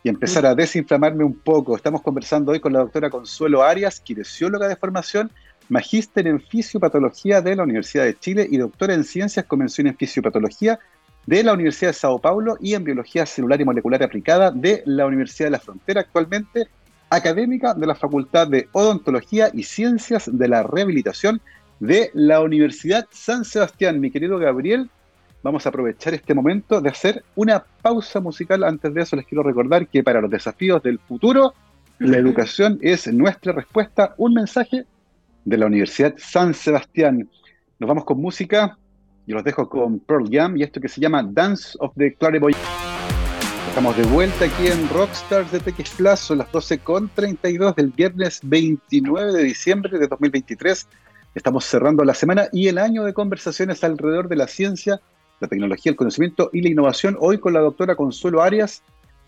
y 0.03 0.09
empezar 0.09 0.45
a 0.45 0.53
desinflamarme 0.53 1.23
un 1.23 1.35
poco. 1.35 1.75
Estamos 1.75 2.01
conversando 2.01 2.51
hoy 2.51 2.59
con 2.59 2.73
la 2.73 2.79
doctora 2.79 3.09
Consuelo 3.09 3.63
Arias, 3.63 4.01
kinesióloga 4.01 4.67
de 4.67 4.75
formación, 4.75 5.31
magíster 5.69 6.27
en 6.27 6.41
fisiopatología 6.41 7.41
de 7.41 7.55
la 7.55 7.63
Universidad 7.63 8.03
de 8.03 8.17
Chile 8.19 8.45
y 8.49 8.57
doctora 8.57 8.93
en 8.93 9.05
ciencias 9.05 9.45
con 9.45 9.59
mención 9.59 9.87
en 9.87 9.95
fisiopatología 9.95 10.77
de 11.25 11.41
la 11.41 11.53
Universidad 11.53 11.91
de 11.91 11.93
Sao 11.93 12.19
Paulo 12.19 12.57
y 12.59 12.73
en 12.73 12.83
biología 12.83 13.25
celular 13.25 13.61
y 13.61 13.65
molecular 13.65 14.03
aplicada 14.03 14.51
de 14.51 14.83
la 14.85 15.05
Universidad 15.05 15.47
de 15.47 15.51
la 15.51 15.59
Frontera, 15.59 16.01
actualmente 16.01 16.67
académica 17.09 17.73
de 17.73 17.87
la 17.87 17.95
Facultad 17.95 18.47
de 18.47 18.67
Odontología 18.73 19.51
y 19.53 19.63
Ciencias 19.63 20.29
de 20.31 20.47
la 20.49 20.63
Rehabilitación 20.63 21.39
de 21.83 22.11
la 22.13 22.39
Universidad 22.39 23.07
San 23.11 23.43
Sebastián. 23.43 23.99
Mi 23.99 24.09
querido 24.09 24.39
Gabriel, 24.39 24.89
vamos 25.43 25.65
a 25.65 25.69
aprovechar 25.69 26.13
este 26.13 26.33
momento 26.33 26.79
de 26.79 26.89
hacer 26.89 27.23
una 27.35 27.61
pausa 27.81 28.21
musical. 28.21 28.63
Antes 28.63 28.93
de 28.93 29.01
eso 29.01 29.17
les 29.17 29.25
quiero 29.25 29.43
recordar 29.43 29.87
que 29.87 30.01
para 30.01 30.21
los 30.21 30.31
desafíos 30.31 30.81
del 30.81 30.97
futuro, 30.97 31.53
la 31.99 32.17
educación 32.17 32.79
es 32.81 33.11
nuestra 33.11 33.51
respuesta. 33.51 34.15
Un 34.17 34.33
mensaje 34.33 34.85
de 35.43 35.57
la 35.57 35.65
Universidad 35.65 36.13
San 36.17 36.53
Sebastián. 36.53 37.29
Nos 37.79 37.87
vamos 37.87 38.05
con 38.05 38.21
música. 38.21 38.77
y 39.27 39.33
los 39.33 39.43
dejo 39.43 39.67
con 39.67 39.99
Pearl 39.99 40.29
Jam 40.31 40.55
y 40.57 40.63
esto 40.63 40.79
que 40.79 40.87
se 40.87 41.01
llama 41.01 41.21
Dance 41.23 41.77
of 41.79 41.91
the 41.97 42.13
Clariboy. 42.13 42.55
Estamos 43.67 43.97
de 43.97 44.03
vuelta 44.03 44.45
aquí 44.45 44.67
en 44.67 44.87
Rockstars 44.89 45.51
de 45.51 45.59
son 46.15 46.37
las 46.37 46.49
12.32 46.51 47.75
del 47.75 47.89
viernes 47.89 48.39
29 48.43 49.33
de 49.33 49.43
diciembre 49.43 49.97
de 49.97 50.07
2023. 50.07 50.87
Estamos 51.35 51.65
cerrando 51.65 52.03
la 52.03 52.13
semana 52.13 52.47
y 52.51 52.67
el 52.67 52.77
año 52.77 53.03
de 53.03 53.13
conversaciones 53.13 53.83
alrededor 53.83 54.27
de 54.27 54.35
la 54.35 54.47
ciencia, 54.47 55.01
la 55.39 55.47
tecnología, 55.47 55.89
el 55.89 55.95
conocimiento 55.95 56.51
y 56.53 56.61
la 56.61 56.69
innovación. 56.69 57.17
Hoy 57.19 57.39
con 57.39 57.53
la 57.53 57.59
doctora 57.59 57.95
Consuelo 57.95 58.43
Arias, 58.43 58.83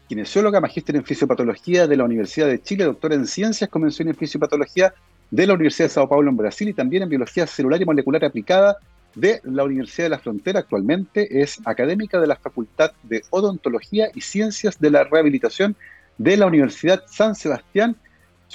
kinesióloga, 0.08 0.62
magíster 0.62 0.96
en 0.96 1.04
fisiopatología 1.04 1.88
de 1.88 1.98
la 1.98 2.04
Universidad 2.04 2.46
de 2.46 2.62
Chile, 2.62 2.84
doctora 2.84 3.16
en 3.16 3.26
ciencias 3.26 3.72
con 3.72 3.82
mención 3.82 4.08
en 4.08 4.14
fisiopatología 4.14 4.94
de 5.32 5.48
la 5.48 5.56
Universidad 5.56 5.86
de 5.86 5.94
Sao 5.94 6.08
Paulo 6.08 6.30
en 6.30 6.38
Brasil 6.38 6.70
y 6.70 6.74
también 6.74 7.02
en 7.02 7.10
biología 7.10 7.48
celular 7.48 7.82
y 7.82 7.86
molecular 7.86 8.24
aplicada 8.24 8.78
de 9.16 9.42
la 9.44 9.64
Universidad 9.64 10.06
de 10.06 10.10
la 10.12 10.20
Frontera. 10.20 10.60
Actualmente 10.60 11.42
es 11.42 11.60
académica 11.66 12.20
de 12.20 12.28
la 12.28 12.36
Facultad 12.36 12.92
de 13.02 13.24
Odontología 13.32 14.10
y 14.14 14.22
Ciencias 14.22 14.80
de 14.80 14.92
la 14.92 15.06
Rehabilitación 15.06 15.76
de 16.20 16.38
la 16.38 16.46
Universidad 16.46 17.02
San 17.08 17.34
Sebastián 17.34 17.96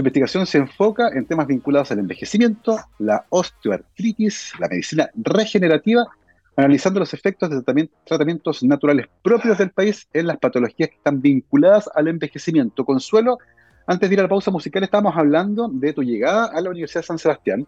su 0.00 0.02
investigación 0.02 0.46
se 0.46 0.56
enfoca 0.56 1.10
en 1.10 1.26
temas 1.26 1.46
vinculados 1.46 1.90
al 1.90 1.98
envejecimiento, 1.98 2.78
la 2.98 3.26
osteoartritis, 3.28 4.54
la 4.58 4.66
medicina 4.66 5.10
regenerativa, 5.14 6.06
analizando 6.56 7.00
los 7.00 7.12
efectos 7.12 7.50
de 7.50 7.88
tratamientos 8.06 8.62
naturales 8.62 9.08
propios 9.22 9.58
del 9.58 9.72
país 9.72 10.08
en 10.14 10.26
las 10.26 10.38
patologías 10.38 10.88
que 10.88 10.96
están 10.96 11.20
vinculadas 11.20 11.90
al 11.94 12.08
envejecimiento. 12.08 12.86
Consuelo, 12.86 13.36
antes 13.86 14.08
de 14.08 14.14
ir 14.14 14.20
a 14.20 14.22
la 14.22 14.30
pausa 14.30 14.50
musical, 14.50 14.82
estábamos 14.84 15.14
hablando 15.18 15.68
de 15.70 15.92
tu 15.92 16.02
llegada 16.02 16.46
a 16.46 16.62
la 16.62 16.70
Universidad 16.70 17.02
de 17.02 17.06
San 17.06 17.18
Sebastián 17.18 17.66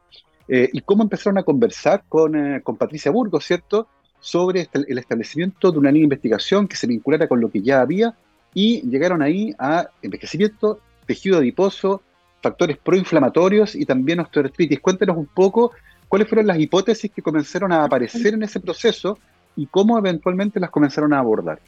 eh, 0.49 0.71
y 0.73 0.81
cómo 0.81 1.03
empezaron 1.03 1.37
a 1.37 1.43
conversar 1.43 2.05
con, 2.09 2.35
eh, 2.35 2.63
Patricia 2.79 3.11
Burgos, 3.11 3.45
¿cierto?, 3.45 3.89
sobre 4.21 4.63
este, 4.63 4.87
el 4.89 4.97
establecimiento 4.97 5.71
de 5.71 5.79
una 5.79 5.91
línea 5.91 6.03
de 6.03 6.15
investigación 6.15 6.67
que 6.67 6.77
se 6.77 6.87
vinculara 6.87 7.29
con 7.29 7.43
lo 7.43 7.51
que 7.51 7.61
ya 7.61 7.83
había 7.83 8.15
y 8.55 8.81
llegaron 8.89 9.21
ahí 9.21 9.55
a 9.59 9.89
envejecimiento, 10.01 10.81
tejido 11.05 11.37
adiposo, 11.37 12.01
factores 12.43 12.77
proinflamatorios 12.79 13.75
y 13.75 13.87
también 13.87 14.21
osteoartritis. 14.21 14.81
Cuéntenos 14.81 15.17
un 15.17 15.27
poco 15.27 15.73
cuáles 16.09 16.29
fueron 16.29 16.47
las 16.47 16.59
hipótesis 16.59 17.11
que 17.11 17.23
comenzaron 17.23 17.73
a 17.73 17.85
aparecer 17.85 18.35
en 18.35 18.43
ese 18.43 18.61
proceso 18.61 19.19
y 19.57 19.67
cómo 19.67 19.97
eventualmente 19.99 20.61
las 20.61 20.71
comenzaron 20.71 21.13
a 21.13 21.19
abordar. 21.19 21.61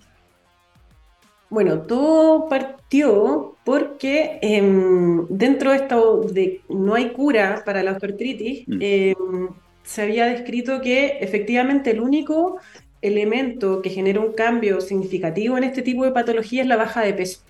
Bueno, 1.50 1.82
todo 1.82 2.48
partió 2.48 3.54
porque 3.64 4.38
em, 4.42 5.26
dentro 5.28 5.70
de 5.70 5.76
esto 5.76 6.22
de 6.22 6.62
no 6.68 6.94
hay 6.94 7.10
cura 7.10 7.62
para 7.64 7.82
la 7.82 7.92
osteoartritis, 7.92 8.66
mm. 8.66 8.78
em, 8.80 9.48
se 9.84 10.02
había 10.02 10.26
descrito 10.26 10.80
que 10.80 11.18
efectivamente 11.20 11.90
el 11.90 12.00
único 12.00 12.58
elemento 13.02 13.82
que 13.82 13.90
genera 13.90 14.20
un 14.20 14.32
cambio 14.32 14.80
significativo 14.80 15.58
en 15.58 15.64
este 15.64 15.82
tipo 15.82 16.04
de 16.04 16.10
patología 16.10 16.62
es 16.62 16.68
la 16.68 16.76
baja 16.76 17.02
de 17.02 17.12
peso. 17.12 17.40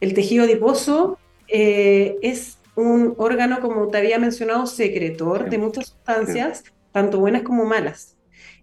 El 0.00 0.14
tejido 0.14 0.44
adiposo 0.44 1.18
eh, 1.48 2.16
es 2.22 2.58
un 2.76 3.14
órgano, 3.16 3.60
como 3.60 3.88
te 3.88 3.98
había 3.98 4.18
mencionado, 4.18 4.66
secretor 4.66 5.48
de 5.48 5.58
muchas 5.58 5.88
sustancias, 5.88 6.62
tanto 6.92 7.18
buenas 7.18 7.42
como 7.42 7.64
malas. 7.64 8.12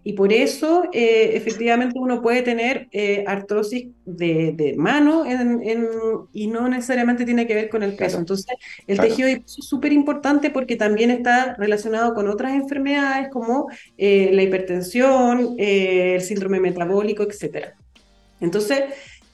y 0.06 0.12
por 0.12 0.34
eso 0.34 0.84
eh, 0.92 1.30
efectivamente 1.34 1.98
uno 1.98 2.20
puede 2.20 2.42
tener 2.42 2.88
eh, 2.92 3.24
artrosis 3.26 3.86
de, 4.04 4.74
mano 4.76 5.24
y 6.32 6.46
no 6.46 6.68
necesariamente 6.68 7.24
tiene 7.24 7.46
que 7.46 7.54
ver 7.54 7.70
con 7.70 7.82
el 7.82 7.96
peso. 7.96 8.18
Entonces, 8.18 8.54
el 8.86 9.00
tejido 9.00 9.28
adiposo 9.28 9.60
es 9.60 9.66
súper 9.66 9.92
importante 9.94 10.50
porque 10.50 10.76
también 10.76 11.10
está 11.10 11.54
relacionado 11.54 12.12
con 12.12 12.28
otras 12.28 12.52
enfermedades 12.52 13.30
como 13.30 13.68
eh, 13.96 14.30
la 14.32 14.42
hipertensión, 14.42 15.54
el 15.58 16.20
síndrome 16.20 16.60
metabólico, 16.60 17.22
etc. 17.22 17.68
Entonces, 18.40 18.82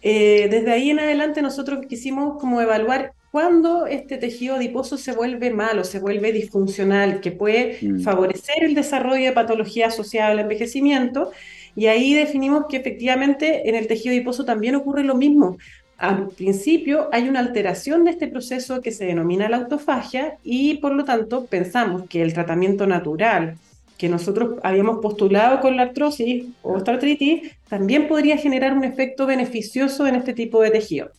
desde 0.00 0.70
ahí 0.70 0.90
en 0.90 1.00
adelante 1.00 1.42
nosotros 1.42 1.84
quisimos 1.88 2.40
como 2.40 2.60
evaluar 2.60 3.12
cuando 3.30 3.86
este 3.86 4.16
tejido 4.16 4.56
adiposo 4.56 4.96
se 4.96 5.12
vuelve 5.12 5.50
malo, 5.50 5.84
se 5.84 6.00
vuelve 6.00 6.32
disfuncional, 6.32 7.20
que 7.20 7.30
puede 7.30 7.78
mm. 7.80 8.00
favorecer 8.00 8.64
el 8.64 8.74
desarrollo 8.74 9.24
de 9.24 9.32
patología 9.32 9.86
asociada 9.86 10.30
al 10.30 10.40
envejecimiento. 10.40 11.30
Y 11.76 11.86
ahí 11.86 12.14
definimos 12.14 12.64
que 12.68 12.78
efectivamente 12.78 13.68
en 13.68 13.76
el 13.76 13.86
tejido 13.86 14.12
adiposo 14.12 14.44
también 14.44 14.74
ocurre 14.74 15.04
lo 15.04 15.14
mismo. 15.14 15.58
Al 15.96 16.28
principio 16.28 17.08
hay 17.12 17.28
una 17.28 17.40
alteración 17.40 18.04
de 18.04 18.10
este 18.12 18.26
proceso 18.26 18.80
que 18.80 18.90
se 18.90 19.04
denomina 19.04 19.48
la 19.48 19.58
autofagia 19.58 20.38
y 20.42 20.78
por 20.78 20.94
lo 20.94 21.04
tanto 21.04 21.44
pensamos 21.44 22.08
que 22.08 22.22
el 22.22 22.32
tratamiento 22.32 22.86
natural 22.86 23.58
que 23.98 24.08
nosotros 24.08 24.58
habíamos 24.62 25.00
postulado 25.00 25.60
con 25.60 25.76
la 25.76 25.82
artrosis 25.82 26.46
o 26.62 26.78
artritis 26.78 27.52
también 27.68 28.08
podría 28.08 28.38
generar 28.38 28.72
un 28.72 28.82
efecto 28.82 29.26
beneficioso 29.26 30.06
en 30.06 30.14
este 30.14 30.32
tipo 30.32 30.62
de 30.62 30.70
tejido. 30.70 31.10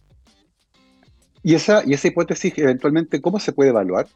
¿Y 1.44 1.56
esa, 1.56 1.84
y 1.86 1.94
esa 1.94 2.08
hipótesis 2.08 2.54
eventualmente 2.58 3.22
cómo 3.22 3.40
se 3.40 3.52
puede 3.52 3.72
evaluar? 3.72 4.08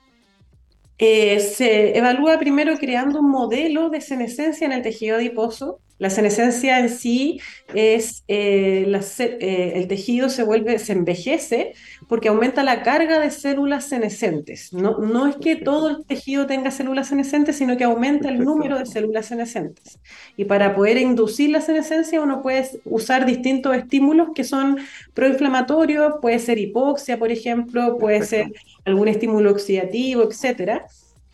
Eh, 0.98 1.40
se 1.40 1.98
evalúa 1.98 2.40
primero 2.40 2.78
creando 2.78 3.20
un 3.20 3.30
modelo 3.30 3.90
de 3.90 4.00
senescencia 4.00 4.66
en 4.66 4.72
el 4.72 4.82
tejido 4.82 5.18
adiposo 5.18 5.80
la 5.98 6.10
senescencia 6.10 6.80
en 6.80 6.90
sí 6.90 7.40
es, 7.74 8.24
eh, 8.28 8.86
eh, 9.18 9.72
el 9.76 9.88
tejido 9.88 10.30
se 10.30 10.44
vuelve, 10.44 10.78
se 10.78 10.94
envejece 10.94 11.74
porque 12.10 12.28
aumenta 12.28 12.64
la 12.64 12.84
carga 12.84 13.20
de 13.20 13.32
células 13.32 13.86
senescentes. 13.86 14.74
No, 14.74 15.00
no 15.00 15.28
es 15.28 15.38
que 15.38 15.56
todo 15.56 15.90
el 15.90 16.06
tejido 16.06 16.48
tenga 16.48 16.72
células 16.72 17.08
senescentes, 17.08 17.56
sino 17.56 17.78
que 17.78 17.86
aumenta 17.86 18.30
el 18.30 18.40
número 18.40 18.78
de 18.78 18.86
células 18.86 19.28
senescentes. 19.28 20.00
Y 20.36 20.46
para 20.46 20.76
poder 20.76 20.98
inducir 20.98 21.50
la 21.50 21.62
senescencia 21.62 22.22
uno 22.22 22.42
puede 22.42 22.70
usar 22.84 23.26
distintos 23.26 23.76
estímulos 23.76 24.30
que 24.36 24.44
son 24.44 24.78
proinflamatorios, 25.14 26.16
puede 26.22 26.40
ser 26.40 26.58
hipoxia, 26.58 27.18
por 27.18 27.32
ejemplo, 27.32 27.98
puede 27.98 28.24
ser 28.24 28.52
algún 28.84 29.08
estímulo 29.08 29.52
oxidativo, 29.52 30.24
etcétera 30.24 30.86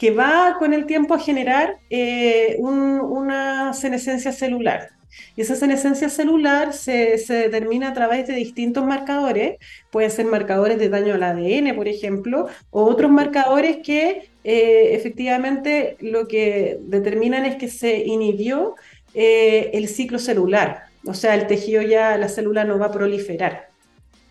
que 0.02 0.10
va 0.10 0.56
con 0.58 0.74
el 0.74 0.88
tiempo 0.88 1.14
a 1.14 1.20
generar 1.20 1.78
eh, 1.92 2.58
una 2.60 3.72
senescencia 3.76 4.32
celular. 4.32 4.90
Y 5.36 5.42
esa 5.42 5.56
senescencia 5.56 6.10
celular 6.10 6.74
se, 6.74 7.24
determina 7.28 7.90
a 7.90 7.94
través 7.94 8.26
de 8.26 8.34
distintos 8.34 8.84
marcadores, 8.84 9.58
pueden 9.92 10.10
ser 10.10 10.26
marcadores 10.26 10.80
de 10.80 10.90
daño 10.90 11.14
al 11.14 11.22
ADN, 11.22 11.76
por 11.76 11.88
ejemplo, 11.88 12.48
o 12.72 12.86
otros 12.86 13.12
marcadores 13.12 13.78
que 13.86 14.32
eh, 14.44 14.96
efectivamente 14.96 15.98
lo 16.00 16.28
que 16.28 16.80
determinan 16.82 17.46
es 17.46 17.58
que 17.58 17.68
se 17.68 18.00
inhibió 18.00 18.74
eh, 19.14 19.70
el 19.76 19.88
ciclo 19.88 20.18
celular, 20.18 20.86
o 21.06 21.14
sea, 21.14 21.36
el 21.36 21.46
tejido 21.46 21.84
ya, 21.84 22.18
la 22.18 22.28
célula 22.28 22.64
no 22.64 22.80
va 22.80 22.88
a 22.88 22.92
proliferar. 22.92 23.70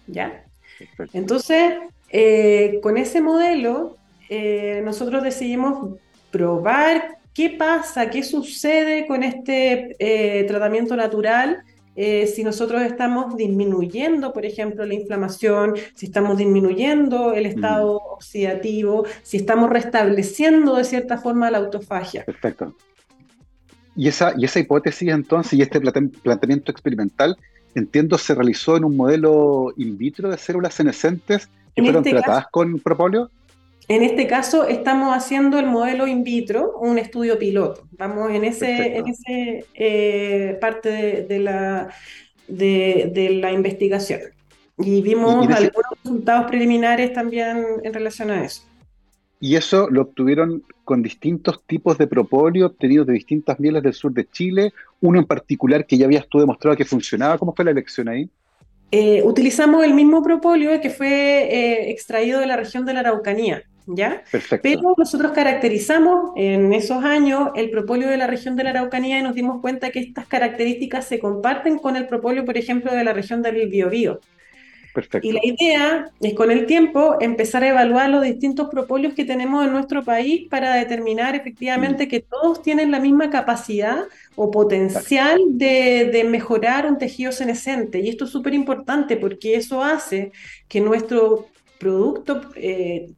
¿Ya? 0.09 0.42
Entonces, 1.12 1.74
con 2.83 2.96
ese 2.96 3.20
modelo 3.20 3.99
eh, 4.30 4.80
nosotros 4.84 5.22
decidimos 5.22 5.98
probar 6.30 7.18
qué 7.34 7.50
pasa, 7.50 8.08
qué 8.08 8.22
sucede 8.22 9.06
con 9.06 9.22
este 9.22 9.96
eh, 9.98 10.44
tratamiento 10.44 10.96
natural 10.96 11.64
eh, 11.96 12.26
si 12.28 12.44
nosotros 12.44 12.82
estamos 12.82 13.36
disminuyendo, 13.36 14.32
por 14.32 14.46
ejemplo, 14.46 14.86
la 14.86 14.94
inflamación, 14.94 15.74
si 15.94 16.06
estamos 16.06 16.38
disminuyendo 16.38 17.34
el 17.34 17.46
estado 17.46 17.96
oxidativo, 17.96 19.04
si 19.22 19.38
estamos 19.38 19.68
restableciendo 19.68 20.76
de 20.76 20.84
cierta 20.84 21.18
forma 21.18 21.50
la 21.50 21.58
autofagia. 21.58 22.24
Perfecto. 22.24 22.74
Y 23.96 24.08
esa, 24.08 24.32
y 24.36 24.44
esa 24.44 24.60
hipótesis 24.60 25.10
entonces, 25.10 25.54
y 25.54 25.62
este 25.62 25.80
planteamiento 25.80 26.70
experimental, 26.70 27.36
entiendo, 27.74 28.16
se 28.18 28.34
realizó 28.34 28.76
en 28.76 28.84
un 28.84 28.96
modelo 28.96 29.74
in 29.76 29.98
vitro 29.98 30.30
de 30.30 30.38
células 30.38 30.74
senescentes 30.74 31.50
que 31.74 31.82
fueron 31.82 32.06
este 32.06 32.18
tratadas 32.18 32.46
con 32.52 32.78
propóleo. 32.78 33.30
En 33.90 34.05
este 34.05 34.29
caso 34.29 34.68
estamos 34.68 35.12
haciendo 35.12 35.59
el 35.59 35.66
modelo 35.66 36.07
in 36.07 36.22
vitro, 36.22 36.79
un 36.79 36.96
estudio 36.96 37.37
piloto. 37.40 37.88
Vamos 37.98 38.31
en 38.31 38.44
ese, 38.44 38.96
en 38.96 39.09
ese 39.09 39.66
eh, 39.74 40.57
parte 40.61 41.26
de, 41.29 41.38
la, 41.40 41.92
de, 42.46 43.38
la 43.42 43.50
investigación. 43.50 44.20
Y 44.79 45.03
vimos 45.03 45.44
algunos 45.48 45.90
resultados 46.05 46.46
preliminares 46.46 47.12
también 47.12 47.66
en 47.83 47.92
relación 47.92 48.31
a 48.31 48.44
eso. 48.44 48.62
Y 49.40 49.57
eso 49.57 49.90
lo 49.90 50.03
obtuvieron 50.03 50.62
con 50.85 51.03
distintos 51.03 51.61
tipos 51.66 51.98
de 51.98 52.07
propóleo 52.07 52.66
obtenidos 52.66 53.09
de 53.09 53.14
distintas 53.14 53.59
mieles 53.59 53.83
del 53.83 53.94
sur 53.94 54.12
de 54.12 54.24
Chile, 54.31 54.72
uno 55.00 55.18
en 55.18 55.26
particular 55.26 55.85
que 55.85 55.98
ya 55.98 56.07
habías 56.07 56.29
tú 56.29 56.38
demostrado 56.38 56.76
que 56.76 56.85
funcionaba. 56.85 57.38
¿Cómo 57.38 57.53
fue 57.57 57.64
la 57.64 57.72
elección 57.72 58.09
ahí? 58.09 58.31
Eh, 58.92 59.22
utilizamos 59.24 59.85
el 59.85 59.94
mismo 59.94 60.22
propóleo 60.22 60.81
que 60.81 60.90
fue 60.90 61.09
eh, 61.09 61.90
extraído 61.90 62.38
de 62.38 62.46
la 62.46 62.57
región 62.57 62.85
de 62.87 62.94
la 62.94 63.00
Araucanía. 63.00 63.64
¿Ya? 63.94 64.22
Pero 64.62 64.94
nosotros 64.96 65.33
caracterizamos 65.33 66.33
en 66.37 66.72
esos 66.72 67.05
años 67.05 67.50
el 67.55 67.70
propóleo 67.70 68.09
de 68.09 68.16
la 68.16 68.26
región 68.26 68.57
de 68.57 68.64
la 68.64 68.70
Araucanía 68.70 69.18
y 69.18 69.22
nos 69.22 69.35
dimos 69.35 69.61
cuenta 69.61 69.90
que 69.90 70.00
estas 70.00 70.26
características 70.26 71.07
se 71.07 71.18
comparten 71.18 71.79
con 71.79 71.96
el 71.96 72.07
propóleo, 72.07 72.44
por 72.44 72.57
ejemplo, 72.57 72.94
de 72.94 73.05
la 73.05 73.12
región 73.12 73.42
del 73.42 73.68
Biobío. 73.68 74.20
Perfecto. 74.92 75.26
Y 75.26 75.33
la 75.33 75.40
idea 75.44 76.11
es 76.20 76.35
con 76.35 76.50
el 76.50 76.66
tiempo 76.66 77.16
empezar 77.20 77.62
a 77.62 77.68
evaluar 77.68 78.11
los 78.11 78.22
distintos 78.24 78.68
propóleos 78.70 79.14
que 79.14 79.24
tenemos 79.24 79.64
en 79.64 79.72
nuestro 79.72 80.05
país 80.05 80.48
para 80.48 80.74
determinar 80.74 81.37
efectivamente 81.37 82.09
que 82.09 82.20
todos 82.20 82.61
tienen 82.61 82.90
la 82.90 82.98
misma 82.98 83.31
capacidad 83.31 84.05
o 84.35 84.50
potencial 84.50 85.38
de, 85.50 86.11
de, 86.12 86.24
mejorar 86.24 86.87
un 86.87 86.98
tejido 86.98 87.31
senescente. 87.31 88.00
Y 88.00 88.09
esto 88.09 88.24
es 88.24 88.31
súper 88.31 88.53
importante 88.53 89.16
porque 89.16 89.55
eso 89.55 89.83
hace 89.83 90.33
que 90.66 90.81
nuestro 90.81 91.46
producto 91.80 92.42
eh, 92.56 93.10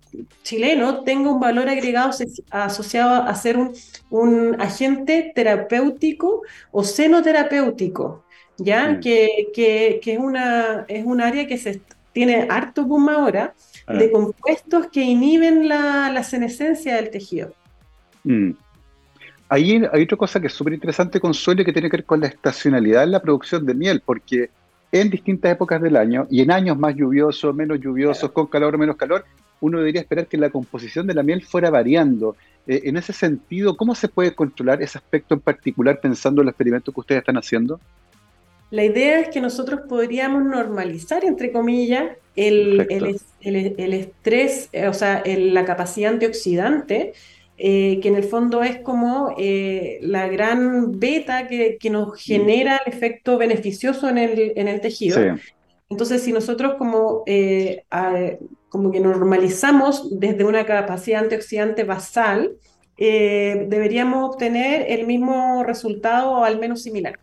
chileno 0.44 1.02
tenga 1.02 1.30
un 1.30 1.40
valor 1.40 1.68
agregado 1.68 2.12
asociado 2.50 3.24
a 3.24 3.34
ser 3.34 3.58
un, 3.58 4.56
agente 4.60 5.32
terapéutico 5.34 6.42
o 6.70 6.84
senoterapéutico, 6.84 8.24
¿ya? 8.56 8.88
Mm. 8.88 9.00
Que, 9.00 10.00
es, 10.06 10.18
una, 10.18 10.84
es 10.86 11.04
un 11.04 11.20
área 11.20 11.46
que 11.46 11.58
se 11.58 11.80
tiene 12.12 12.46
harto 12.48 12.84
boom 12.84 13.08
ahora 13.08 13.52
ah. 13.86 13.94
de 13.94 14.10
compuestos 14.12 14.86
que 14.92 15.02
inhiben 15.02 15.68
la, 15.68 16.22
senescencia 16.22 16.94
del 16.96 17.10
tejido. 17.10 17.52
Mm. 18.22 18.52
Ahí 19.48 19.82
hay 19.92 20.02
otra 20.04 20.16
cosa 20.16 20.40
que 20.40 20.46
es 20.46 20.52
súper 20.52 20.72
interesante, 20.72 21.20
Consuelo, 21.20 21.64
que 21.64 21.72
tiene 21.72 21.90
que 21.90 21.96
ver 21.98 22.06
con 22.06 22.20
la 22.20 22.28
estacionalidad 22.28 23.02
en 23.02 23.10
la 23.10 23.20
producción 23.20 23.66
de 23.66 23.74
miel, 23.74 24.02
porque 24.06 24.50
en 24.92 25.08
distintas 25.08 25.52
épocas 25.52 25.80
del 25.80 25.96
año 25.96 26.26
y 26.30 26.42
en 26.42 26.50
años 26.52 26.78
más 26.78 26.94
lluviosos, 26.94 27.54
menos 27.54 27.80
lluviosos, 27.80 28.30
con 28.30 28.46
calor 28.46 28.74
o 28.74 28.78
menos 28.78 28.96
calor, 28.96 29.24
uno 29.60 29.78
debería 29.78 30.02
esperar 30.02 30.26
que 30.26 30.36
la 30.36 30.50
composición 30.50 31.06
de 31.06 31.14
la 31.14 31.22
miel 31.22 31.42
fuera 31.42 31.70
variando. 31.70 32.36
Eh, 32.66 32.82
en 32.84 32.98
ese 32.98 33.12
sentido, 33.12 33.76
¿cómo 33.76 33.94
se 33.94 34.08
puede 34.08 34.34
controlar 34.34 34.82
ese 34.82 34.98
aspecto 34.98 35.34
en 35.34 35.40
particular 35.40 35.98
pensando 36.00 36.42
en 36.42 36.48
el 36.48 36.50
experimento 36.50 36.92
que 36.92 37.00
ustedes 37.00 37.20
están 37.20 37.38
haciendo? 37.38 37.80
La 38.70 38.84
idea 38.84 39.20
es 39.20 39.28
que 39.28 39.40
nosotros 39.40 39.80
podríamos 39.88 40.44
normalizar, 40.44 41.24
entre 41.24 41.52
comillas, 41.52 42.16
el, 42.36 42.86
el, 43.40 43.92
estrés, 43.94 44.68
eh, 44.72 44.88
o 44.88 44.94
sea, 44.94 45.22
la 45.26 45.64
capacidad 45.64 46.12
antioxidante 46.12 47.12
eh, 47.64 48.00
que 48.00 48.08
en 48.08 48.16
el 48.16 48.24
fondo 48.24 48.64
es 48.64 48.78
como 48.80 49.36
eh, 49.38 50.00
la 50.02 50.26
gran 50.26 50.98
beta 50.98 51.46
que, 51.46 51.78
nos 51.92 52.08
mm. 52.08 52.14
genera 52.16 52.80
el 52.84 52.92
efecto 52.92 53.38
beneficioso 53.38 54.08
en 54.08 54.18
el, 54.18 54.52
en 54.56 54.66
el 54.66 54.80
tejido. 54.80 55.20
Entonces, 55.88 56.24
si 56.24 56.32
nosotros 56.32 56.74
como, 56.74 57.22
eh, 57.24 57.84
como 58.68 58.90
que 58.90 58.98
normalizamos 58.98 60.18
desde 60.18 60.42
una 60.42 60.66
capacidad 60.66 61.22
antioxidante 61.22 61.84
basal, 61.84 62.56
deberíamos 62.98 64.30
obtener 64.30 64.86
el 64.88 65.06
mismo 65.06 65.62
resultado 65.62 66.32
o 66.32 66.44
al 66.44 66.58
menos 66.58 66.82
similar. 66.82 67.16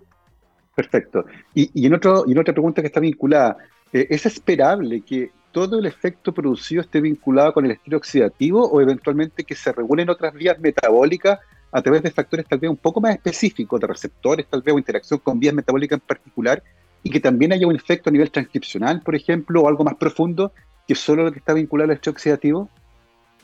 Perfecto. 0.73 1.25
Y, 1.53 1.69
y, 1.73 1.87
en, 1.87 1.95
otro, 1.95 2.23
y 2.25 2.31
en 2.31 2.39
otra 2.39 2.53
pregunta 2.53 2.81
que 2.81 2.87
está 2.87 3.01
vinculada, 3.01 3.57
¿es 3.91 4.25
esperable 4.25 5.01
que 5.01 5.31
todo 5.51 5.79
el 5.79 5.85
efecto 5.85 6.33
producido 6.33 6.81
esté 6.81 7.01
vinculado 7.01 7.53
con 7.53 7.65
el 7.65 7.71
estilo 7.71 7.97
oxidativo 7.97 8.69
o 8.69 8.81
eventualmente 8.81 9.43
que 9.43 9.55
se 9.55 9.71
regulen 9.71 10.09
otras 10.09 10.33
vías 10.33 10.59
metabólicas 10.59 11.39
a 11.71 11.81
través 11.81 12.01
de 12.03 12.11
factores 12.11 12.45
tal 12.47 12.59
vez 12.59 12.69
un 12.69 12.77
poco 12.77 13.01
más 13.01 13.15
específicos, 13.15 13.79
de 13.79 13.87
receptores 13.87 14.47
tal 14.47 14.61
vez 14.61 14.73
o 14.73 14.77
interacción 14.77 15.19
con 15.19 15.39
vías 15.39 15.53
metabólicas 15.53 15.97
en 15.97 16.07
particular, 16.07 16.63
y 17.03 17.09
que 17.09 17.19
también 17.19 17.53
haya 17.53 17.67
un 17.67 17.75
efecto 17.75 18.09
a 18.09 18.13
nivel 18.13 18.31
transcripcional, 18.31 19.01
por 19.01 19.15
ejemplo, 19.15 19.61
o 19.61 19.67
algo 19.67 19.83
más 19.83 19.95
profundo 19.95 20.51
que 20.87 20.95
solo 20.95 21.23
lo 21.23 21.31
que 21.31 21.39
está 21.39 21.53
vinculado 21.53 21.91
al 21.91 21.95
estilo 21.95 22.11
oxidativo? 22.11 22.69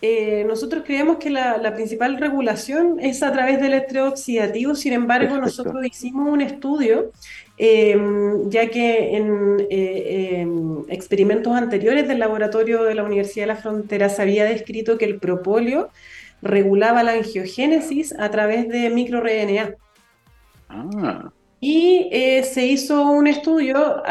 Eh, 0.07 0.43
nosotros 0.43 0.83
creemos 0.85 1.17
que 1.17 1.31
la, 1.31 1.73
principal 1.73 2.17
regulación 2.17 2.99
es 2.99 3.23
a 3.23 3.31
través 3.33 3.59
del 3.59 3.73
estrés 3.73 4.03
oxidativo, 4.03 4.75
sin 4.75 4.93
embargo, 4.93 5.39
nosotros 5.39 5.83
hicimos 5.83 6.31
un 6.31 6.41
estudio, 6.41 7.11
em, 7.57 8.47
ya 8.51 8.69
que 8.69 9.17
en 9.17 9.65
eh, 9.67 10.41
em, 10.41 10.83
experimentos 10.89 11.51
anteriores 11.55 12.07
del 12.07 12.19
laboratorio 12.19 12.83
de 12.83 12.93
la 12.93 13.03
Universidad 13.03 13.47
de 13.47 13.53
la 13.53 13.55
Frontera 13.55 14.09
se 14.09 14.21
había 14.21 14.45
descrito 14.45 14.99
que 14.99 15.05
el 15.05 15.17
propóleo 15.17 15.89
regulaba 16.43 17.01
la 17.01 17.13
angiogénesis 17.13 18.13
a 18.19 18.29
través 18.29 18.69
de 18.69 18.91
microRNA. 18.91 19.73
Ah. 20.69 21.31
Y 21.59 22.09
eh, 22.11 22.43
se 22.43 22.63
hizo 22.67 23.09
un 23.09 23.25
estudio 23.25 24.03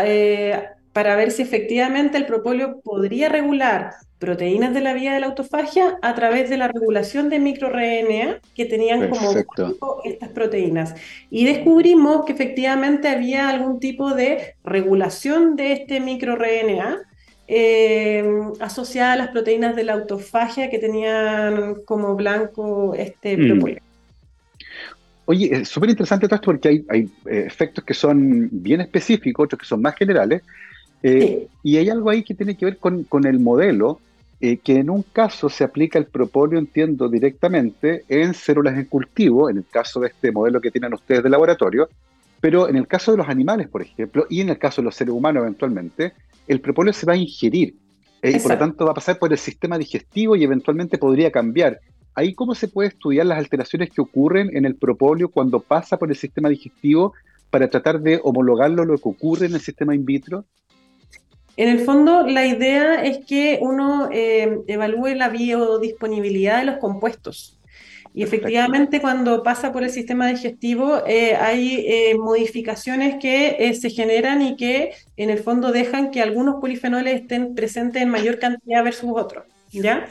para 0.95 1.17
ver 1.17 1.33
si 1.33 1.43
efectivamente 1.43 2.17
el 2.17 2.25
propóleo 2.25 2.81
podría 2.81 3.29
regular 3.29 3.95
proteínas 4.21 4.73
de 4.73 4.81
la 4.81 4.95
vía 4.95 5.13
de 5.13 5.19
la 5.21 5.27
autofagia 5.27 5.99
a 6.01 6.15
través 6.15 6.49
de 6.49 6.57
la 6.57 6.69
regulación 6.69 7.29
de 7.29 7.41
microRNA 7.41 8.39
que 8.55 8.65
tenían 8.65 9.11
como 9.11 9.35
estas 10.05 10.29
proteínas. 10.31 10.95
Y 11.31 11.45
descubrimos 11.47 12.25
que 12.25 12.33
efectivamente 12.33 13.09
había 13.09 13.49
algún 13.49 13.81
tipo 13.81 14.15
de 14.15 14.55
regulación 14.63 15.57
de 15.57 15.73
este 15.73 15.99
microRNA 15.99 17.03
eh, 17.49 18.25
asociada 18.61 19.15
a 19.15 19.17
las 19.17 19.29
proteínas 19.29 19.75
de 19.75 19.83
la 19.83 19.95
autofagia 19.95 20.71
que 20.71 20.79
tenían 20.79 21.83
como 21.85 22.15
blanco 22.15 22.95
este 22.95 23.37
mm. 23.37 23.47
propóleo. 23.49 23.83
Oye, 25.27 25.49
es 25.53 25.69
súper 25.69 25.91
interesante 25.91 26.29
todo 26.29 26.37
esto 26.37 26.47
porque 26.47 26.69
hay, 26.69 26.85
hay 26.89 27.01
eh, 27.27 27.45
efectos 27.47 27.83
que 27.83 27.95
son 27.95 28.49
bien 28.53 28.81
específicos, 28.81 29.45
otros 29.45 29.59
que 29.59 29.67
son 29.67 29.83
más 29.83 29.97
generales. 29.97 30.43
Eh, 31.07 31.49
y 31.63 31.77
hay 31.77 31.91
algo 31.91 32.09
ahí 32.09 32.23
que 32.23 32.35
tiene 32.35 32.57
que 32.57 32.65
ver 32.65 32.79
con, 32.79 33.05
con 33.05 33.27
el 33.27 33.39
modelo 33.39 34.01
eh, 34.41 34.57
que 34.57 34.77
en 34.77 34.89
un 34.89 35.03
caso 35.03 35.51
se 35.51 35.63
aplica 35.63 35.99
el 35.99 36.07
propóleo, 36.07 36.59
entiendo, 36.59 37.11
directamente 37.11 38.05
en 38.09 38.33
células 38.33 38.75
en 38.77 38.87
cultivo, 38.87 39.51
en 39.51 39.59
el 39.59 39.67
caso 39.71 40.01
de 40.01 40.09
este 40.09 40.33
modelo 40.33 40.63
que 40.63 40.71
tienen 40.71 40.95
ustedes 40.95 41.23
de 41.23 41.29
laboratorio, 41.29 41.89
pero 42.41 42.69
en 42.69 42.77
el 42.77 42.87
caso 42.87 43.13
de 43.13 43.19
los 43.19 43.29
animales, 43.29 43.69
por 43.69 43.83
ejemplo, 43.83 44.27
y 44.31 44.41
en 44.41 44.49
el 44.49 44.59
caso 44.59 44.81
de 44.81 44.87
los 44.87 44.97
seres 44.97 45.15
humanos 45.15 45.43
eventualmente, 45.43 46.15
el 46.49 46.61
propóleo 46.61 46.95
se 46.95 47.05
va 47.05 47.13
a 47.13 47.17
ingerir 47.17 47.75
eh, 48.23 48.33
y 48.37 48.41
por 48.41 48.53
lo 48.53 48.59
tanto 48.59 48.87
va 48.87 48.93
a 48.93 48.95
pasar 48.95 49.19
por 49.19 49.31
el 49.31 49.39
sistema 49.39 49.77
digestivo 49.77 50.37
y 50.37 50.45
eventualmente 50.45 50.97
podría 50.97 51.31
cambiar. 51.31 51.81
Ahí 52.15 52.35
cómo 52.35 52.55
se 52.55 52.69
puede 52.69 52.89
estudiar 52.89 53.27
las 53.27 53.39
alteraciones 53.39 53.91
que 53.91 54.01
ocurren 54.01 54.57
en 54.57 54.65
el 54.65 54.77
propóleo 54.77 55.29
cuando 55.29 55.61
pasa 55.61 55.99
por 55.99 56.11
el 56.11 56.17
sistema 56.17 56.49
digestivo 56.49 57.13
para 57.51 57.69
tratar 57.69 58.01
de 58.01 58.21
homologarlo 58.23 58.83
a 58.83 58.87
lo 58.87 58.97
que 58.97 59.09
ocurre 59.09 59.47
en 59.47 59.55
el 59.55 59.61
sistema 59.61 59.95
in 59.95 60.05
vitro. 60.05 60.45
En 61.57 61.69
el 61.69 61.81
fondo, 61.85 62.27
la 62.27 62.47
idea 62.47 63.05
es 63.05 63.25
que 63.27 63.59
uno 63.61 64.09
eh, 64.13 64.61
evalúe 64.67 65.15
la 65.15 65.29
biodisponibilidad 65.29 66.59
de 66.59 66.65
los 66.65 66.77
compuestos. 66.79 67.59
Y 68.13 68.23
efectivamente, 68.23 69.01
cuando 69.01 69.43
pasa 69.43 69.73
por 69.73 69.83
el 69.83 69.91
sistema 69.91 70.29
digestivo, 70.29 71.03
eh, 71.07 71.35
hay 71.35 71.85
eh, 71.87 72.17
modificaciones 72.17 73.17
que 73.21 73.75
se 73.75 73.91
generan 73.91 74.41
y 74.43 74.57
que 74.57 74.93
en 75.17 75.31
el 75.31 75.39
fondo 75.39 75.73
dejan 75.73 76.11
que 76.11 76.23
algunos 76.23 76.61
polifenoles 76.61 77.23
estén 77.23 77.55
presentes 77.55 78.03
en 78.03 78.11
mayor 78.11 78.39
cantidad 78.39 78.85
versus 78.85 79.11
otros. 79.15 79.45
¿Ya? 79.83 80.09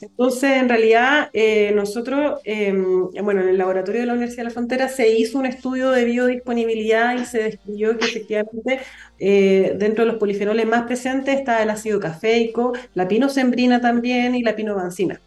Entonces, 0.00 0.56
en 0.56 0.68
realidad, 0.68 1.30
eh, 1.32 1.72
nosotros, 1.74 2.40
em, 2.44 3.10
bueno, 3.22 3.42
en 3.42 3.48
el 3.48 3.58
laboratorio 3.58 4.00
de 4.00 4.06
la 4.06 4.14
Universidad 4.14 4.42
de 4.42 4.48
la 4.48 4.50
Frontera 4.50 4.88
se 4.88 5.08
hizo 5.16 5.38
un 5.38 5.46
estudio 5.46 5.90
de 5.90 6.04
biodisponibilidad 6.04 7.14
y 7.14 7.24
se 7.24 7.42
describió 7.44 7.96
que 7.96 8.06
efectivamente 8.06 8.80
eh, 9.18 9.74
dentro 9.76 10.04
de 10.04 10.12
los 10.12 10.20
polifenoles 10.20 10.66
más 10.66 10.84
presentes 10.86 11.38
está 11.38 11.62
el 11.62 11.70
ácido 11.70 12.00
cafeico, 12.00 12.72
la 12.94 13.06
pinosembrina 13.06 13.80
también 13.80 14.34
y 14.34 14.42
la 14.42 14.56
pinovancina. 14.56 15.20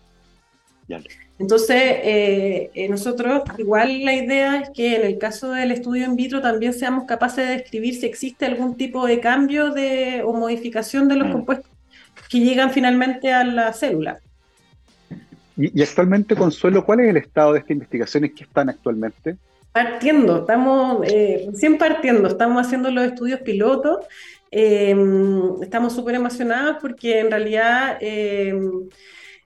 Entonces, 1.40 1.82
eh, 2.04 2.88
nosotros, 2.90 3.44
igual 3.58 4.04
la 4.04 4.14
idea 4.14 4.62
es 4.62 4.70
que 4.72 4.96
en 4.96 5.06
el 5.06 5.18
caso 5.18 5.52
del 5.52 5.72
estudio 5.72 6.06
in 6.06 6.16
vitro 6.16 6.42
también 6.42 6.74
seamos 6.74 7.06
capaces 7.06 7.48
de 7.48 7.58
describir 7.58 7.96
si 7.96 8.06
existe 8.06 8.46
algún 8.46 8.76
tipo 8.76 9.06
de 9.06 9.20
cambio 9.20 9.72
de, 9.72 10.24
o 10.26 10.34
modificación 10.34 11.08
de 11.08 11.16
los 11.16 11.28
mm. 11.28 11.32
compuestos 11.32 11.77
que 12.30 12.40
llegan 12.40 12.72
finalmente 12.72 13.32
a 13.32 13.44
la 13.44 13.74
célula. 13.74 14.20
Y, 15.58 15.82
actualmente, 15.82 16.36
Consuelo, 16.36 16.86
¿cuál 16.86 17.00
es 17.00 17.10
el 17.10 17.18
estado 17.18 17.54
de 17.54 17.60
estas 17.60 17.72
investigaciones 17.72 18.34
que 18.34 18.44
están 18.44 18.70
actualmente? 18.70 19.38
Partiendo, 19.72 20.42
estamos 20.42 21.06
eh, 21.08 21.48
recién 21.52 21.78
partiendo, 21.78 22.28
estamos 22.28 22.66
haciendo 22.66 22.92
los 22.92 23.06
estudios 23.06 23.42
pilotos, 23.42 24.06
em, 24.52 25.62
estamos 25.62 25.94
súper 25.94 26.16
emocionados 26.16 26.78
porque 26.80 27.20
en 27.20 27.32
realidad 27.32 27.98
em, 28.02 28.88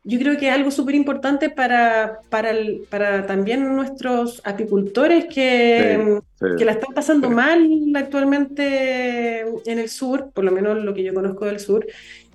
yo 0.04 0.20
creo 0.20 0.38
que 0.38 0.48
es 0.48 0.54
algo 0.54 0.72
súper 0.72 0.96
importante 0.96 1.50
para, 1.50 2.20
para, 2.30 2.54
para, 2.90 3.26
también 3.26 3.76
nuestros 3.76 4.42
apicultores 4.44 5.26
que, 5.26 6.20
que 6.58 6.66
la 6.66 6.72
están 6.72 6.94
pasando 6.94 7.30
mal 7.30 7.70
actualmente 7.96 9.42
en 9.66 9.80
el 9.80 9.90
sur, 9.90 10.32
por 10.34 10.44
lo 10.44 10.52
menos 10.52 10.84
lo 10.84 10.94
que 10.94 11.04
yo 11.04 11.14
conozco 11.14 11.46
del 11.46 11.60
sur, 11.60 11.86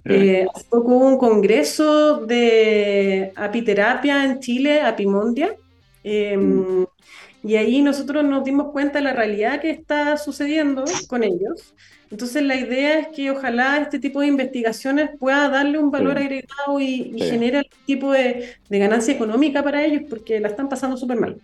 eh, 0.08 0.46
hace 0.54 0.64
poco 0.68 0.92
hubo 0.92 1.06
un 1.06 1.18
congreso 1.18 2.26
de 2.26 3.32
apiterapia 3.36 4.24
en 4.24 4.40
Chile, 4.40 4.80
Apimondia, 4.82 5.56
em, 6.04 6.80
mm. 6.80 6.86
y 7.44 7.56
ahí 7.56 7.82
nosotros 7.82 8.24
nos 8.24 8.44
dimos 8.44 8.70
cuenta 8.72 8.98
de 8.98 9.04
la 9.04 9.12
realidad 9.12 9.60
que 9.60 9.70
está 9.70 10.16
sucediendo 10.16 10.84
con 11.08 11.24
ellos. 11.24 11.74
Entonces 12.10 12.42
la 12.44 12.54
idea 12.54 13.00
es 13.00 13.08
que 13.08 13.30
ojalá 13.30 13.78
este 13.78 13.98
tipo 13.98 14.20
de 14.20 14.28
investigaciones 14.28 15.10
pueda 15.18 15.48
darle 15.48 15.78
un 15.78 15.90
valor 15.90 16.18
agregado 16.18 16.80
y, 16.80 17.18
genere 17.18 17.58
algún 17.58 17.84
tipo 17.84 18.12
de, 18.12 18.54
ganancia 18.70 19.12
económica 19.12 19.62
para 19.62 19.84
ellos, 19.84 20.02
porque 20.08 20.38
la 20.38 20.48
están 20.48 20.68
pasando 20.68 20.96
súper 20.96 21.18
mal. 21.18 21.40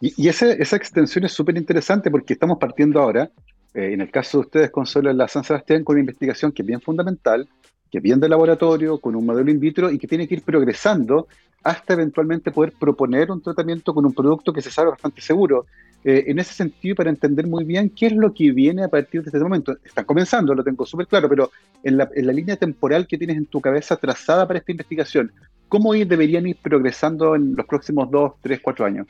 Y, 0.00 0.28
esa, 0.28 0.52
esa 0.52 0.76
extensión 0.76 1.24
es 1.24 1.32
súper 1.32 1.56
interesante 1.56 2.10
porque 2.10 2.34
estamos 2.34 2.58
partiendo 2.58 3.00
ahora 3.00 3.30
eh, 3.74 3.92
en 3.92 4.00
el 4.00 4.10
caso 4.10 4.38
de 4.38 4.42
ustedes, 4.42 4.70
Consuelo, 4.70 5.10
en 5.10 5.18
la 5.18 5.28
San 5.28 5.44
Sebastián, 5.44 5.84
con 5.84 5.94
una 5.94 6.00
investigación 6.00 6.52
que 6.52 6.62
es 6.62 6.66
bien 6.66 6.80
fundamental, 6.80 7.48
que 7.90 7.98
es 7.98 8.04
bien 8.04 8.20
de 8.20 8.28
laboratorio, 8.28 8.98
con 8.98 9.16
un 9.16 9.26
modelo 9.26 9.50
in 9.50 9.60
vitro 9.60 9.90
y 9.90 9.98
que 9.98 10.06
tiene 10.06 10.26
que 10.28 10.36
ir 10.36 10.42
progresando 10.42 11.26
hasta 11.62 11.94
eventualmente 11.94 12.50
poder 12.50 12.72
proponer 12.78 13.30
un 13.30 13.42
tratamiento 13.42 13.94
con 13.94 14.04
un 14.04 14.12
producto 14.12 14.52
que 14.52 14.62
se 14.62 14.70
sabe 14.70 14.90
bastante 14.90 15.20
seguro. 15.20 15.66
Eh, 16.04 16.24
en 16.26 16.38
ese 16.38 16.52
sentido, 16.52 16.94
para 16.94 17.08
entender 17.08 17.46
muy 17.46 17.64
bien 17.64 17.88
qué 17.88 18.06
es 18.06 18.12
lo 18.12 18.34
que 18.34 18.52
viene 18.52 18.84
a 18.84 18.88
partir 18.88 19.22
de 19.22 19.28
este 19.28 19.38
momento. 19.38 19.74
Están 19.82 20.04
comenzando, 20.04 20.54
lo 20.54 20.62
tengo 20.62 20.84
súper 20.84 21.06
claro, 21.06 21.30
pero 21.30 21.50
en 21.82 21.96
la, 21.96 22.10
en 22.14 22.26
la, 22.26 22.32
línea 22.34 22.56
temporal 22.56 23.06
que 23.06 23.16
tienes 23.16 23.38
en 23.38 23.46
tu 23.46 23.62
cabeza 23.62 23.96
trazada 23.96 24.46
para 24.46 24.58
esta 24.58 24.72
investigación, 24.72 25.32
¿cómo 25.68 25.94
deberían 25.94 26.46
ir 26.46 26.58
progresando 26.62 27.34
en 27.34 27.56
los 27.56 27.64
próximos 27.64 28.10
dos, 28.10 28.34
tres, 28.42 28.60
cuatro 28.62 28.84
años? 28.84 29.06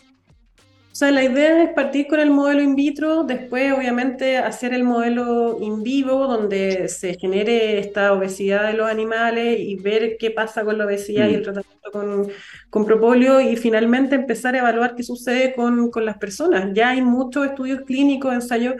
O 0.95 0.97
sea, 0.97 1.11
la 1.11 1.25
idea 1.25 1.65
es 1.65 1.71
partir 1.71 2.07
con 2.07 2.21
el 2.21 2.31
modelo 2.31 2.63
in 2.63 2.77
vitro, 2.77 3.25
después 3.25 3.73
obviamente 3.73 4.37
hacer 4.39 4.73
el 4.73 4.85
modelo 4.85 5.59
in 5.61 5.83
vivo, 5.83 6.29
donde 6.29 6.89
se 6.89 7.15
genere 7.19 7.81
esta 7.81 8.13
obesidad 8.13 8.69
de 8.69 8.75
los 8.75 8.89
animales 8.89 9.59
y 9.59 9.75
ver 9.75 10.17
qué 10.21 10.31
pasa 10.31 10.65
con 10.65 10.79
la 10.79 10.87
obesidad 10.87 11.29
y 11.29 11.35
el 11.35 11.41
mm. 11.41 11.43
tratamiento 11.43 11.91
con, 11.91 12.29
con, 12.71 12.87
propóleo 12.87 13.41
y 13.41 13.57
finalmente 13.57 14.15
empezar 14.15 14.55
a 14.55 14.59
evaluar 14.59 14.95
qué 14.95 15.03
sucede 15.03 15.53
con, 15.53 15.91
con 15.91 16.05
las 16.07 16.17
personas. 16.17 16.71
Ya 16.75 16.91
hay 16.91 17.03
muchos 17.03 17.45
estudios 17.45 17.81
clínicos, 17.81 18.33
ensayos 18.33 18.75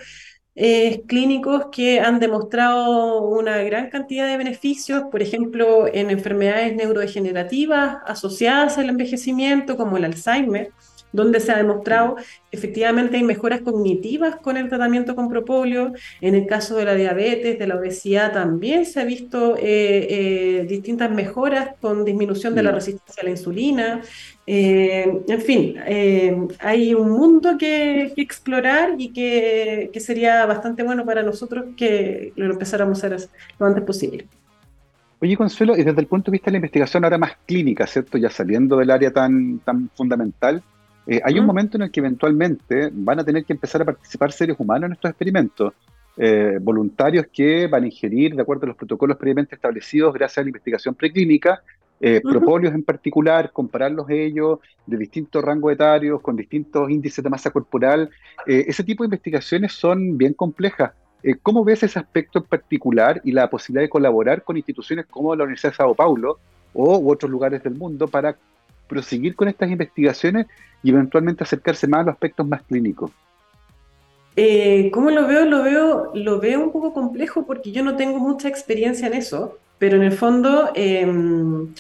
eh, 0.55 1.03
clínicos 1.09 1.67
que 1.73 1.99
han 1.99 2.21
demostrado 2.21 3.23
una 3.27 3.57
gran 3.65 3.91
cantidad 3.91 4.29
de 4.29 4.37
beneficios, 4.37 5.03
por 5.11 5.21
ejemplo, 5.21 5.89
en 5.93 6.11
enfermedades 6.11 6.77
neurodegenerativas 6.77 7.97
asociadas 8.07 8.79
al 8.79 8.89
envejecimiento, 8.89 9.77
como 9.77 9.97
el 9.97 10.05
Alzheimer 10.05 10.71
donde 11.15 11.39
se 11.39 11.53
ha 11.53 11.57
demostrado 11.57 12.17
efectivamente 12.51 13.17
hay 13.17 13.23
mejoras 13.23 13.61
cognitivas 13.63 14.37
con 14.37 14.57
el 14.57 14.69
tratamiento 14.69 15.15
con 15.15 15.29
propóleo. 15.29 15.93
En 16.21 16.35
el 16.35 16.47
caso 16.47 16.77
de 16.77 16.85
la 16.85 16.95
diabetes, 16.95 17.59
de 17.59 17.67
la 17.67 17.77
obesidad, 17.77 18.33
también 18.33 18.87
se 18.87 19.01
ha 19.01 19.05
visto 19.05 19.57
eh, 19.57 20.07
eh, 20.11 20.67
distintas 20.69 21.11
mejoras 21.11 21.71
con 21.81 22.05
disminución 22.05 22.55
de 22.55 22.63
la 22.63 22.71
mm. 22.71 22.75
resistencia 22.75 23.21
a 23.23 23.25
la 23.25 23.31
insulina. 23.31 24.01
Eh, 24.47 25.21
en 25.27 25.41
fin, 25.41 25.77
hay 26.59 26.95
un 26.95 27.11
mundo 27.11 27.57
que, 27.59 28.13
explorar 28.17 28.95
y 28.99 29.13
que, 29.13 29.91
que, 29.93 30.01
sería 30.01 30.45
bastante 30.47 30.83
bueno 30.83 31.05
para 31.05 31.23
nosotros 31.23 31.65
que 31.77 32.33
lo 32.37 32.53
empezáramos 32.53 33.03
a 33.03 33.07
hacer 33.07 33.29
lo 33.59 33.67
antes 33.67 33.85
posible. 33.85 34.27
Oye, 35.21 35.37
Consuelo, 35.37 35.77
y 35.77 35.85
desde 35.85 36.01
el 36.01 36.07
punto 36.07 36.31
de 36.31 36.37
vista 36.37 36.47
de 36.47 36.53
la 36.53 36.59
investigación 36.59 37.05
ahora 37.05 37.17
más 37.17 37.33
clínica, 37.47 37.87
¿cierto? 37.87 38.19
Ya 38.19 38.29
saliendo 38.29 38.77
del 38.77 38.91
área 38.91 39.11
tan, 39.11 39.61
tan 39.61 39.89
fundamental, 39.95 40.63
eh, 41.07 41.21
hay 41.23 41.39
un 41.39 41.47
momento 41.47 41.77
en 41.77 41.83
el 41.83 41.91
que 41.91 42.01
eventualmente 42.01 42.91
van 42.93 43.21
a 43.21 43.25
tener 43.25 43.45
que 43.45 43.53
empezar 43.53 43.83
a 43.83 43.85
participar 43.85 44.33
seres 44.33 44.57
humanos 44.59 44.89
en 44.89 44.93
estos 44.93 45.11
experimentos, 45.11 45.75
eh, 46.17 46.59
voluntarios 46.61 47.27
que 47.33 47.67
van 47.67 47.85
a 47.85 47.87
ingerir, 47.87 48.35
de 48.35 48.43
acuerdo 48.43 48.65
a 48.65 48.69
los 48.69 48.77
protocolos 48.77 49.17
previamente 49.17 49.55
establecidos, 49.55 50.15
gracias 50.15 50.39
a 50.39 50.43
la 50.43 50.49
investigación 50.49 50.95
preclínica, 50.95 51.63
eh, 52.01 52.21
en 52.25 52.83
particular, 52.83 53.53
compararlos 53.53 54.11
ellos 54.11 54.59
de 54.87 54.97
distintos 54.97 55.43
rangos 55.43 55.73
etarios, 55.73 56.21
con 56.21 56.37
distintos 56.37 56.91
índices 56.91 57.23
de 57.23 57.31
masa 57.31 57.51
corporal. 57.51 58.11
ese 58.47 58.83
tipo 58.85 59.05
de 59.05 59.07
investigaciones 59.07 59.73
son 59.73 60.19
bien 60.19 60.35
complejas. 60.35 60.93
¿Cómo 61.43 61.65
ves 61.65 61.83
ese 61.83 61.99
aspecto 61.99 62.41
en 62.41 62.45
particular 62.45 63.23
y 63.25 63.33
la 63.33 63.49
posibilidad 63.49 63.85
de 63.85 63.89
colaborar 63.89 64.43
con 64.43 64.57
instituciones 64.57 65.07
como 65.07 65.35
la 65.35 65.45
Universidad 65.45 65.73
de 65.73 65.77
Sao 65.77 65.95
Paulo, 65.95 66.39
o 66.75 66.99
u 66.99 67.11
otros 67.11 67.31
lugares 67.31 67.63
del 67.63 67.77
mundo 67.77 68.09
para 68.09 68.37
proseguir 68.95 69.35
con 69.35 69.49
estas 69.49 69.69
investigaciones 69.71 70.47
y 70.85 70.91
eventualmente 70.91 71.43
acercarse 71.43 71.89
más 71.89 72.01
a 72.01 72.05
los 72.05 72.13
aspectos 72.13 72.47
más 72.47 72.63
clínicos? 72.63 73.11
Eh, 74.37 74.91
¿Cómo 74.93 75.11
lo 75.11 75.27
veo? 75.27 75.45
Lo 75.45 75.63
veo, 75.63 76.13
lo 76.15 76.41
veo 76.41 76.61
un 76.61 76.73
poco 76.73 76.93
complejo 76.93 77.45
porque 77.47 77.73
yo 77.73 77.83
no 77.83 77.97
tengo 77.97 78.19
mucha 78.19 78.49
experiencia 78.49 79.07
en 79.09 79.15
eso, 79.15 79.59
pero 79.79 79.97
en 79.97 80.03
el 80.03 80.13
fondo, 80.13 80.71
em, 80.75 81.75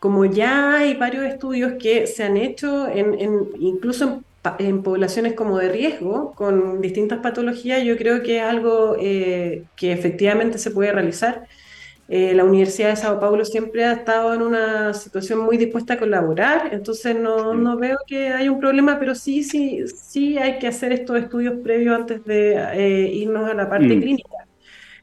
como 0.00 0.24
ya 0.24 0.76
hay 0.76 0.94
varios 0.94 1.24
estudios 1.24 1.74
que 1.80 2.06
se 2.06 2.24
han 2.24 2.36
hecho, 2.36 2.88
incluso 3.58 4.22
en, 4.58 4.82
poblaciones 4.82 5.34
como 5.34 5.58
de 5.58 5.68
riesgo, 5.70 6.32
con 6.34 6.80
distintas 6.80 7.18
patologías, 7.18 7.82
yo 7.84 7.96
creo 7.96 8.22
que 8.22 8.38
es 8.38 8.42
algo 8.44 8.96
eh, 9.00 9.64
que 9.76 9.92
efectivamente 9.92 10.58
se 10.58 10.70
puede 10.70 10.92
realizar. 10.92 11.46
Eh, 12.10 12.32
la 12.32 12.44
Universidad 12.44 12.88
de 12.88 12.96
Sao 12.96 13.20
Paulo 13.20 13.44
siempre 13.44 13.84
ha 13.84 13.92
estado 13.92 14.32
en 14.32 14.40
una 14.40 14.94
situación 14.94 15.40
muy 15.40 15.58
dispuesta 15.58 15.92
a 15.94 15.98
colaborar, 15.98 16.70
entonces 16.72 17.14
no, 17.14 17.52
no 17.52 17.76
veo 17.76 17.98
que 18.06 18.28
haya 18.28 18.50
un 18.50 18.58
problema, 18.58 18.98
pero 18.98 19.14
sí, 19.14 19.42
sí, 19.42 19.86
sí 19.86 20.38
hay 20.38 20.58
que 20.58 20.68
hacer 20.68 20.90
estos 20.92 21.18
estudios 21.18 21.56
previos 21.62 21.94
antes 21.94 22.24
de 22.24 22.54
eh, 22.54 23.10
irnos 23.12 23.50
a 23.50 23.52
la 23.52 23.68
parte 23.68 23.94
mm. 23.94 24.00
clínica. 24.00 24.30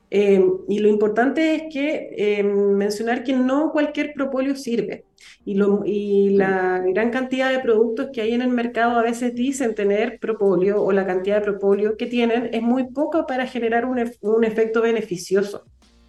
Eh, 0.09 0.43
y 0.67 0.79
lo 0.79 0.87
importante 0.87 1.55
es 1.55 1.63
que 1.71 2.43
mencionar 2.43 3.23
que 3.23 3.33
no 3.33 3.71
cualquier 3.71 4.13
propóleo 4.13 4.55
sirve. 4.55 5.03
Y, 5.43 5.55
lo, 5.55 5.83
y 5.85 6.31
la 6.31 6.81
gran 6.87 7.11
cantidad 7.11 7.51
de 7.51 7.59
productos 7.59 8.09
que 8.11 8.21
hay 8.21 8.33
en 8.33 8.41
el 8.41 8.49
mercado 8.49 8.97
a 8.97 9.03
veces 9.03 9.35
dicen 9.35 9.75
tener 9.75 10.19
propóleo 10.19 10.81
o 10.81 10.91
la 10.91 11.05
cantidad 11.05 11.37
de 11.37 11.41
propóleo 11.43 11.97
que 11.97 12.07
tienen 12.07 12.49
es 12.51 12.63
muy 12.63 12.85
poca 12.91 13.27
para 13.27 13.45
generar 13.45 13.85
un, 13.85 14.03
un 14.21 14.43
efecto 14.43 14.81
beneficioso. 14.81 15.65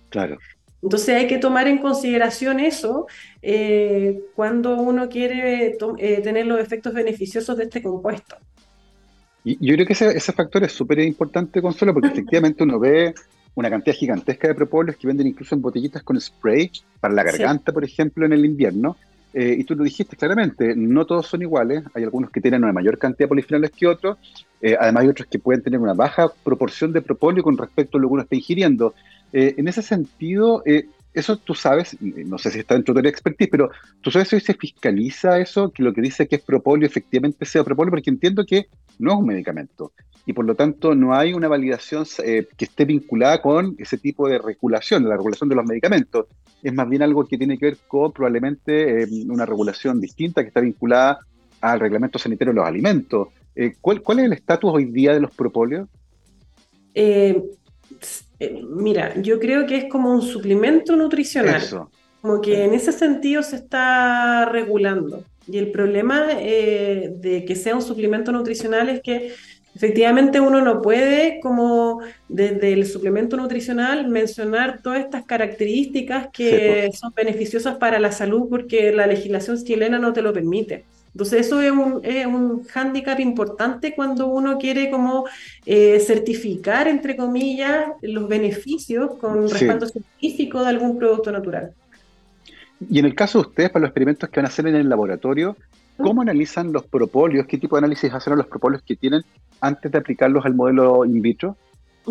Claro. 0.09 0.39
Entonces 0.83 1.15
hay 1.15 1.27
que 1.27 1.39
tomar 1.39 1.69
en 1.69 1.79
consideración 1.79 2.61
eso 2.61 3.07
eh, 3.43 4.21
cuando 4.35 4.77
uno 4.77 5.09
quiere 5.09 5.77
eh, 5.99 6.21
tener 6.23 6.47
los 6.47 6.61
efectos 6.61 6.95
beneficiosos 6.95 7.57
de 7.57 7.65
este 7.65 7.83
compuesto. 7.83 8.37
Y 9.45 9.65
yo 9.65 9.75
creo 9.75 9.87
que 9.87 9.93
ese, 9.93 10.33
factor 10.33 10.65
es 10.65 10.73
súper 10.73 10.99
importante, 11.01 11.63
Consuelo, 11.63 11.95
porque 11.95 12.09
efectivamente 12.13 12.65
uno 12.65 12.79
ve 12.79 13.15
una 13.55 13.71
cantidad 13.71 13.97
gigantesca 13.97 14.49
de 14.49 14.55
propóleos 14.55 14.97
que 14.97 15.07
venden 15.07 15.29
incluso 15.29 15.55
en 15.55 15.63
botellitas 15.63 16.03
con 16.03 16.21
spray 16.21 16.71
para 17.01 17.15
la 17.15 17.23
garganta, 17.23 17.73
por 17.73 17.85
ejemplo, 17.85 18.27
en 18.27 18.33
el 18.33 18.45
invierno. 18.45 18.97
Eh, 19.39 19.57
y 19.59 19.65
tú 19.65 19.75
lo 19.75 19.85
dijiste 19.85 20.17
claramente, 20.17 20.75
no 20.75 21.05
todos 21.05 21.27
son 21.27 21.43
iguales, 21.43 21.85
hay 21.93 22.05
algunos 22.05 22.31
que 22.31 22.41
tienen 22.41 22.65
una 22.65 22.73
mayor 22.73 22.97
cantidad 22.97 23.27
de 23.27 23.29
polifenoles 23.29 23.71
que 23.71 23.87
otros, 23.87 24.17
además 24.81 25.03
hay 25.03 25.09
otros 25.11 25.29
que 25.29 25.39
pueden 25.39 25.63
tener 25.63 25.79
una 25.79 25.93
baja 25.93 26.33
proporción 26.43 26.91
de 26.91 27.03
propóleo 27.03 27.43
con 27.45 27.59
respecto 27.59 27.99
a 27.99 28.01
lo 28.01 28.09
que 28.09 28.15
uno 28.15 28.23
está 28.23 28.35
ingiriendo. 28.35 28.95
Eh, 29.33 29.55
en 29.59 29.69
ese 29.69 29.83
sentido, 29.83 30.63
eh, 30.65 30.87
eso 31.13 31.37
tú 31.37 31.55
sabes, 31.55 31.97
no 32.01 32.39
sé 32.39 32.51
si 32.51 32.61
está 32.61 32.75
dentro 32.75 32.95
de 32.95 33.03
la 33.03 33.09
expertise, 33.11 33.51
pero 33.51 33.71
tú 34.01 34.11
sabes 34.11 34.29
si 34.29 34.41
se 34.41 34.55
fiscaliza 34.55 35.39
eso, 35.39 35.71
que 35.71 35.83
lo 35.83 35.93
que 35.93 36.01
dice 36.01 36.27
que 36.27 36.37
es 36.37 36.43
propóleo 36.43 36.87
efectivamente 36.87 37.45
sea 37.45 37.65
propóleo, 37.65 37.91
porque 37.91 38.11
entiendo 38.11 38.45
que 38.45 38.69
no 38.99 39.13
es 39.13 39.19
un 39.19 39.27
medicamento 39.27 39.93
y 40.27 40.33
por 40.33 40.45
lo 40.45 40.57
tanto 40.57 40.95
no 40.95 41.15
hay 41.15 41.33
una 41.33 41.47
validación 41.47 42.05
eh, 42.25 42.47
que 42.57 42.65
esté 42.65 42.85
vinculada 42.85 43.41
con 43.41 43.77
ese 43.79 43.97
tipo 43.97 44.29
de 44.29 44.39
regulación, 44.39 45.09
la 45.09 45.17
regulación 45.17 45.49
de 45.49 45.55
los 45.55 45.65
medicamentos. 45.65 46.27
Es 46.63 46.75
más 46.75 46.89
bien 46.89 47.03
algo 47.03 47.25
que 47.25 47.39
tiene 47.39 47.57
que 47.57 47.67
ver 47.67 47.77
con 47.87 48.11
probablemente 48.11 49.07
una 49.29 49.47
regulación 49.47 50.01
distinta 50.01 50.43
que 50.43 50.49
está 50.49 50.61
vinculada 50.61 51.21
al 51.61 51.79
reglamento 51.79 52.19
sanitario 52.19 52.53
de 52.53 52.57
los 52.57 52.67
alimentos. 52.67 53.29
¿cuál, 53.81 54.03
¿cuál, 54.03 54.19
es 54.19 54.25
el 54.27 54.33
estatus 54.33 54.71
hoy 54.75 54.87
día 54.87 55.15
de 55.15 55.21
los 55.21 55.31
propóleos? 55.31 55.89
Eh, 56.93 57.43
mira, 58.69 59.21
yo 59.21 59.39
creo 59.39 59.67
que 59.67 59.77
es 59.77 59.85
como 59.85 60.11
un 60.11 60.23
suplemento 60.23 60.97
nutricional. 60.97 61.63
Como 62.21 62.41
que 62.41 62.65
en 62.65 62.75
ese 62.75 62.91
sentido 62.91 63.43
se 63.43 63.57
está 63.57 64.47
regulando. 64.47 65.23
Y 65.47 65.59
el 65.59 65.71
problema 65.71 66.27
eh, 66.33 67.13
de 67.17 67.45
que 67.45 67.55
sea 67.55 67.77
un 67.77 67.83
suplemento 67.83 68.33
nutricional 68.33 68.89
es 68.89 69.01
que 69.01 69.33
efectivamente 69.77 70.41
uno 70.41 70.63
no 70.63 70.81
puede, 70.81 71.39
como 71.41 72.01
desde 72.29 72.73
el 72.73 72.87
suplemento 72.87 73.37
nutricional, 73.37 74.09
mencionar 74.09 74.81
todas 74.83 75.01
estas 75.01 75.27
características 75.27 76.29
que 76.33 76.91
son 76.95 77.13
beneficiosas 77.15 77.77
para 77.77 77.99
la 77.99 78.11
salud 78.11 78.49
porque 78.49 78.91
la 78.91 79.07
legislación 79.07 79.63
chilena 79.63 79.99
no 79.99 80.15
te 80.15 80.23
lo 80.23 80.33
permite. 80.33 80.87
Entonces 81.13 81.47
eso 81.47 81.61
es 81.61 81.71
un, 81.71 82.01
es 82.03 82.27
un 82.27 82.65
hándicap 82.65 83.21
importante 83.21 83.95
cuando 83.95 84.29
uno 84.29 84.59
quiere 84.59 84.91
como 84.91 85.27
eh, 85.67 86.01
certificar, 86.01 86.89
entre 86.89 87.15
comillas, 87.15 87.89
los 88.01 88.29
beneficios 88.29 89.17
con 89.17 89.49
respaldo 89.49 89.87
científico 89.87 90.63
de 90.63 90.69
algún 90.69 90.99
producto 90.99 91.31
natural. 91.33 91.73
Y 92.91 92.99
en 92.99 93.05
el 93.05 93.15
caso 93.15 93.41
de 93.41 93.49
ustedes, 93.49 93.71
para 93.71 93.83
los 93.83 93.89
experimentos 93.89 94.29
que 94.31 94.41
van 94.41 94.47
a 94.47 94.49
hacer 94.49 94.67
en 94.67 94.75
el 94.75 94.89
laboratorio, 94.89 95.57
¿cómo 95.97 96.23
analizan 96.23 96.73
los 96.73 96.87
propóleos? 96.87 97.47
¿Qué 97.47 97.59
tipo 97.59 97.77
de 97.77 97.81
análisis 97.81 98.13
hacen 98.13 98.33
a 98.33 98.37
los 98.37 98.47
propóleos 98.47 98.83
que 98.83 98.97
tienen 98.97 99.23
antes 99.61 99.91
de 99.91 99.99
aplicarlos 99.99 100.45
al 100.45 100.55
modelo 100.55 101.05
in 101.05 101.23
vitro? 101.23 101.57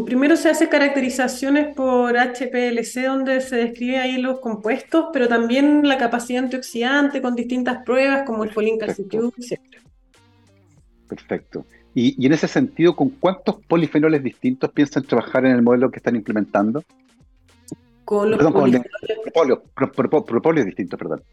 Primero 0.04 0.36
se 0.36 0.50
hace 0.50 0.68
caracterizaciones 0.68 1.74
por 1.74 2.18
HPLC, 2.18 3.06
donde 3.06 3.40
se 3.40 3.56
describe 3.56 3.98
ahí 3.98 4.18
los 4.18 4.42
compuestos, 4.42 5.06
pero 5.14 5.30
también 5.30 5.88
la 5.88 5.98
capacidad 5.98 6.44
antioxidante 6.44 7.22
con 7.22 7.34
distintas 7.34 7.82
pruebas 7.86 8.24
como 8.26 8.44
el 8.44 8.52
folincalcitrol, 8.52 9.32
etc. 9.38 9.62
Perfecto. 11.08 11.66
Y, 11.94 12.26
en 12.26 12.34
ese 12.34 12.50
sentido, 12.50 12.94
¿con 12.94 13.10
cuántos 13.10 13.56
polifenoles 13.68 14.22
distintos 14.22 14.70
piensan 14.72 15.04
trabajar 15.04 15.46
en 15.46 15.54
el 15.54 15.62
modelo 15.62 15.90
que 15.90 16.00
están 16.00 16.18
implementando? 16.18 16.84
Con 18.04 18.32
los 18.32 18.52
polifenoles. 18.52 20.66
distintos, 20.66 21.00
perdón. 21.00 21.24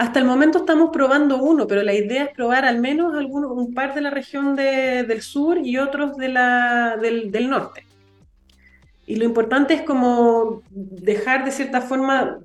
Hasta 0.00 0.18
el 0.18 0.24
momento 0.24 0.60
estamos 0.60 0.88
probando 0.94 1.42
uno, 1.42 1.66
pero 1.66 1.82
la 1.82 1.92
idea 1.92 2.24
es 2.24 2.30
probar 2.30 2.64
al 2.64 2.80
menos 2.80 3.14
algunos, 3.14 3.50
un 3.50 3.74
par 3.74 3.94
de 3.94 4.00
la 4.00 4.08
región 4.08 4.56
del 4.56 5.20
sur 5.20 5.58
y 5.62 5.76
otros 5.76 6.16
de 6.16 6.28
la, 6.30 6.96
del, 6.96 7.50
norte. 7.50 7.84
Y 9.04 9.16
lo 9.16 9.26
importante 9.26 9.74
es 9.74 9.82
como 9.82 10.62
dejar 10.70 11.44
de 11.44 11.50
cierta 11.50 11.82
forma, 11.82 12.38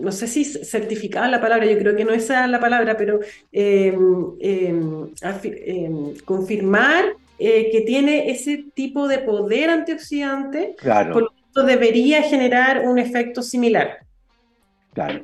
no 0.00 0.10
sé 0.10 0.26
si 0.26 0.46
certificada 0.46 1.28
la 1.28 1.42
palabra, 1.42 1.66
yo 1.66 1.76
creo 1.76 1.94
que 1.94 2.06
no 2.06 2.14
esa 2.14 2.46
es 2.46 2.50
la 2.50 2.60
palabra, 2.60 2.96
pero 2.96 3.20
em, 3.52 4.32
em, 4.40 6.14
confirmar 6.24 7.04
eh, 7.38 7.68
que 7.70 7.82
tiene 7.82 8.30
ese 8.30 8.64
tipo 8.72 9.06
de 9.06 9.18
poder 9.18 9.68
antioxidante, 9.68 10.76
claro. 10.78 11.12
por 11.12 11.22
lo 11.24 11.28
tanto 11.28 11.64
debería 11.64 12.22
generar 12.22 12.88
un 12.88 12.98
efecto 12.98 13.42
similar. 13.42 13.98
Claro. 14.94 15.22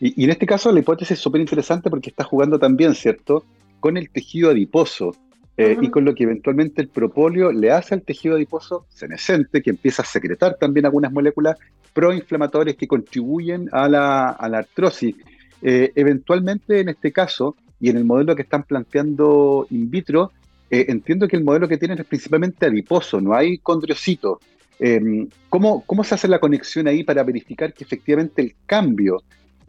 Y, 0.00 0.24
en 0.24 0.30
este 0.30 0.46
caso 0.46 0.72
la 0.72 0.80
hipótesis 0.80 1.12
es 1.12 1.18
súper 1.18 1.42
interesante 1.42 1.90
porque 1.90 2.10
está 2.10 2.24
jugando 2.24 2.58
también, 2.58 2.94
¿cierto?, 2.94 3.44
con 3.78 3.96
el 3.96 4.10
tejido 4.10 4.50
adiposo 4.50 5.14
eh, 5.56 5.76
y 5.80 5.90
con 5.90 6.04
lo 6.04 6.14
que 6.14 6.24
eventualmente 6.24 6.80
el 6.80 6.88
propóleo 6.88 7.52
le 7.52 7.70
hace 7.70 7.94
al 7.94 8.02
tejido 8.02 8.36
adiposo 8.36 8.86
senescente, 8.88 9.62
que 9.62 9.70
empieza 9.70 10.02
a 10.02 10.06
secretar 10.06 10.56
también 10.58 10.86
algunas 10.86 11.12
moléculas 11.12 11.58
proinflamatorias 11.92 12.76
que 12.76 12.88
contribuyen 12.88 13.68
a 13.72 13.88
la, 13.88 14.28
artrosis. 14.30 15.14
Eh, 15.62 15.92
eventualmente, 15.94 16.80
en 16.80 16.88
este 16.88 17.12
caso, 17.12 17.56
y 17.78 17.90
en 17.90 17.98
el 17.98 18.04
modelo 18.04 18.34
que 18.34 18.42
están 18.42 18.62
planteando 18.62 19.66
in 19.70 19.90
vitro, 19.90 20.32
eh, 20.70 20.86
entiendo 20.88 21.28
que 21.28 21.36
el 21.36 21.44
modelo 21.44 21.68
que 21.68 21.76
tienen 21.76 21.98
es 21.98 22.06
principalmente 22.06 22.66
adiposo, 22.66 23.20
no 23.20 23.34
hay 23.34 23.58
condriocito. 23.58 24.40
Em, 24.78 25.28
¿cómo, 25.50 25.84
¿Cómo 25.84 26.04
se 26.04 26.14
hace 26.14 26.28
la 26.28 26.38
conexión 26.38 26.88
ahí 26.88 27.04
para 27.04 27.22
verificar 27.22 27.74
que 27.74 27.84
efectivamente 27.84 28.40
el 28.40 28.54
cambio 28.64 29.22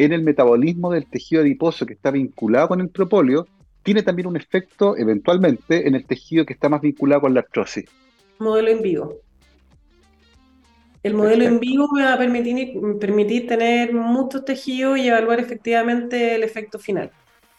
en 0.06 0.14
el 0.14 0.24
metabolismo 0.24 0.92
del 0.92 1.06
tejido 1.06 1.42
adiposo 1.42 1.86
que 1.86 1.94
está 1.94 2.12
vinculado 2.12 2.70
con 2.70 2.82
el 2.82 2.90
propóleo, 2.90 3.48
tiene 3.84 4.04
también 4.04 4.28
un 4.28 4.36
efecto 4.36 4.98
eventualmente 4.98 5.88
en 5.88 5.96
el 5.96 6.06
tejido 6.06 6.46
que 6.46 6.54
está 6.54 6.70
más 6.70 6.82
vinculado 6.82 7.22
con 7.22 7.34
la 7.34 7.42
artrosis. 7.42 7.86
Modelo 8.40 8.70
en 8.70 8.82
vivo. 8.82 9.16
El 11.04 11.16
modelo 11.16 11.46
en 11.46 11.60
vivo 11.60 11.88
me 11.92 12.04
va 12.04 12.14
a 12.14 12.18
permitir, 12.18 12.74
permitir 13.00 13.48
tener 13.48 13.94
muchos 13.94 14.46
tejidos 14.46 15.00
y 15.00 15.08
evaluar 15.08 15.40
efectivamente 15.40 16.36
el 16.36 16.44
efecto 16.44 16.78
final 16.78 17.12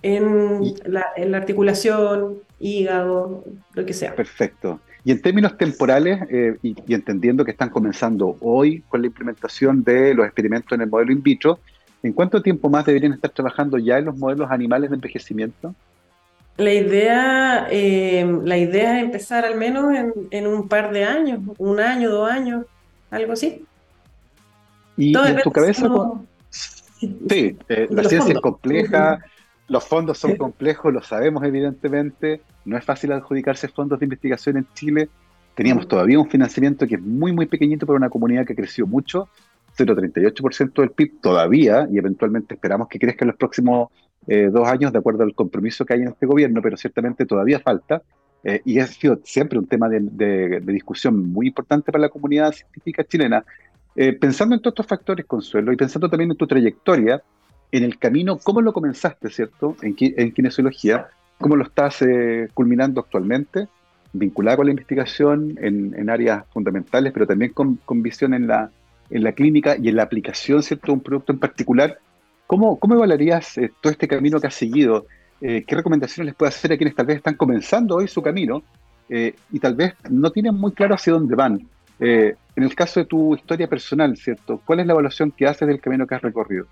en, 0.02 0.74
la, 0.84 1.06
articulación, 1.34 2.38
hígado, 2.60 3.44
lo 3.74 3.86
que 3.86 3.92
sea. 3.92 4.14
Perfecto. 4.14 4.80
Y 5.04 5.10
en 5.10 5.20
términos 5.20 5.56
temporales, 5.58 6.20
eh, 6.30 6.56
y, 6.62 6.76
y, 6.86 6.94
entendiendo 6.94 7.44
que 7.44 7.50
están 7.50 7.70
comenzando 7.70 8.36
hoy 8.40 8.82
con 8.88 9.00
la 9.00 9.08
implementación 9.08 9.82
de 9.82 10.14
los 10.14 10.24
experimentos 10.26 10.72
en 10.72 10.82
el 10.82 10.88
modelo 10.88 11.10
in 11.10 11.22
vitro, 11.22 11.58
¿En 12.02 12.12
cuánto 12.12 12.42
tiempo 12.42 12.68
más 12.68 12.84
deberían 12.84 13.12
estar 13.12 13.30
trabajando 13.30 13.78
ya 13.78 13.98
en 13.98 14.06
los 14.06 14.16
modelos 14.16 14.50
animales 14.50 14.90
de 14.90 14.96
envejecimiento? 14.96 15.74
La 16.56 16.72
idea, 16.72 17.66
eh, 17.70 18.40
la 18.44 18.58
idea 18.58 18.98
es 18.98 19.04
empezar 19.04 19.44
al 19.44 19.56
menos 19.56 19.94
en, 20.30 20.46
un 20.46 20.68
par 20.68 20.92
de 20.92 21.04
años, 21.04 21.40
un 21.58 21.80
año, 21.80 22.10
dos 22.10 22.30
años, 22.30 22.66
algo 23.10 23.32
así. 23.32 23.64
¿Y, 24.96 25.16
en 25.16 25.40
tu 25.42 25.50
cabeza? 25.50 25.88
Sí, 26.50 27.56
eh, 27.68 27.88
la 27.90 28.04
ciencia 28.04 28.34
es 28.34 28.40
compleja, 28.40 29.18
los 29.68 29.84
fondos 29.84 30.18
son 30.18 30.36
complejos, 30.36 30.92
lo 30.92 31.02
sabemos 31.02 31.42
evidentemente, 31.44 32.42
no 32.66 32.76
es 32.76 32.84
fácil 32.84 33.12
adjudicarse 33.12 33.68
fondos 33.68 33.98
de 33.98 34.04
investigación 34.04 34.58
en 34.58 34.66
Chile, 34.74 35.08
teníamos 35.54 35.88
todavía 35.88 36.18
un 36.18 36.28
financiamiento 36.28 36.86
que 36.86 36.96
es 36.96 37.00
muy, 37.00 37.32
muy 37.32 37.46
pequeñito 37.46 37.86
para 37.86 37.96
una 37.96 38.10
comunidad 38.10 38.44
que 38.44 38.54
creció 38.54 38.86
mucho, 38.86 39.28
0,38% 39.76 40.80
del 40.80 40.90
PIB 40.90 41.20
todavía 41.20 41.88
y 41.90 41.98
eventualmente 41.98 42.54
esperamos 42.54 42.88
que 42.88 42.98
crezca 42.98 43.24
en 43.24 43.28
los 43.28 43.36
próximos 43.36 43.88
eh, 44.26 44.50
dos 44.52 44.68
años 44.68 44.92
de 44.92 44.98
acuerdo 44.98 45.24
al 45.24 45.34
compromiso 45.34 45.84
que 45.84 45.94
hay 45.94 46.02
en 46.02 46.08
este 46.08 46.26
gobierno, 46.26 46.60
pero 46.62 46.76
ciertamente 46.76 47.26
todavía 47.26 47.60
falta. 47.60 48.02
Eh, 48.44 48.60
y 48.64 48.80
ha 48.80 48.86
sido 48.86 49.20
siempre 49.24 49.58
un 49.58 49.66
tema 49.66 49.88
de, 49.88 50.60
discusión 50.66 51.32
muy 51.32 51.48
importante 51.48 51.92
para 51.92 52.02
la 52.02 52.08
comunidad 52.08 52.52
científica 52.52 53.04
chilena. 53.04 53.44
Eh, 53.94 54.12
pensando 54.14 54.54
en 54.54 54.60
todos 54.60 54.72
estos 54.72 54.86
factores, 54.86 55.26
Consuelo, 55.26 55.72
y 55.72 55.76
pensando 55.76 56.08
también 56.08 56.30
en 56.30 56.36
tu 56.36 56.46
trayectoria, 56.46 57.22
en 57.70 57.84
el 57.84 57.98
camino, 57.98 58.38
¿cómo 58.38 58.60
lo 58.60 58.72
comenzaste, 58.72 59.30
cierto? 59.30 59.76
En, 59.82 59.94
en 59.98 60.32
kinesiología, 60.32 61.08
¿cómo 61.38 61.56
lo 61.56 61.64
estás 61.64 62.04
culminando 62.52 63.00
actualmente? 63.00 63.68
Vinculada 64.12 64.58
con 64.58 64.66
la 64.66 64.72
investigación 64.72 65.56
en, 65.58 65.94
en 65.96 66.10
áreas 66.10 66.44
fundamentales, 66.52 67.12
pero 67.12 67.26
también 67.26 67.52
con, 67.52 67.76
con 67.76 68.02
visión 68.02 68.34
en 68.34 68.46
la, 68.46 68.70
en 69.12 69.22
la 69.22 69.32
clínica 69.32 69.76
y 69.78 69.88
en 69.88 69.96
la 69.96 70.02
aplicación, 70.04 70.62
¿cierto?, 70.62 70.86
de 70.86 70.92
un 70.92 71.00
producto 71.00 71.32
en 71.32 71.38
particular. 71.38 71.98
¿Cómo, 72.46 72.78
cómo 72.78 72.94
evaluarías 72.94 73.58
eh, 73.58 73.70
todo 73.80 73.92
este 73.92 74.08
camino 74.08 74.40
que 74.40 74.46
has 74.46 74.54
seguido? 74.54 75.06
Eh, 75.40 75.64
¿Qué 75.66 75.76
recomendaciones 75.76 76.26
les 76.26 76.34
puedes 76.34 76.56
hacer 76.56 76.72
a 76.72 76.76
quienes 76.76 76.94
tal 76.94 77.06
vez 77.06 77.18
están 77.18 77.34
comenzando 77.34 77.96
hoy 77.96 78.08
su 78.08 78.22
camino 78.22 78.62
eh, 79.08 79.34
y 79.50 79.58
tal 79.58 79.74
vez 79.74 79.94
no 80.08 80.30
tienen 80.30 80.54
muy 80.54 80.72
claro 80.72 80.94
hacia 80.94 81.12
dónde 81.12 81.34
van? 81.34 81.68
en 82.04 82.64
el 82.64 82.74
caso 82.74 82.98
de 82.98 83.06
tu 83.06 83.36
historia 83.36 83.68
personal, 83.68 84.16
¿cierto? 84.16 84.60
¿Cuál 84.64 84.80
es 84.80 84.86
la 84.86 84.92
evaluación 84.92 85.30
que 85.30 85.46
haces 85.46 85.68
del 85.68 85.80
camino 85.80 86.04
que 86.04 86.16
has 86.16 86.22
recorrido? 86.22 86.66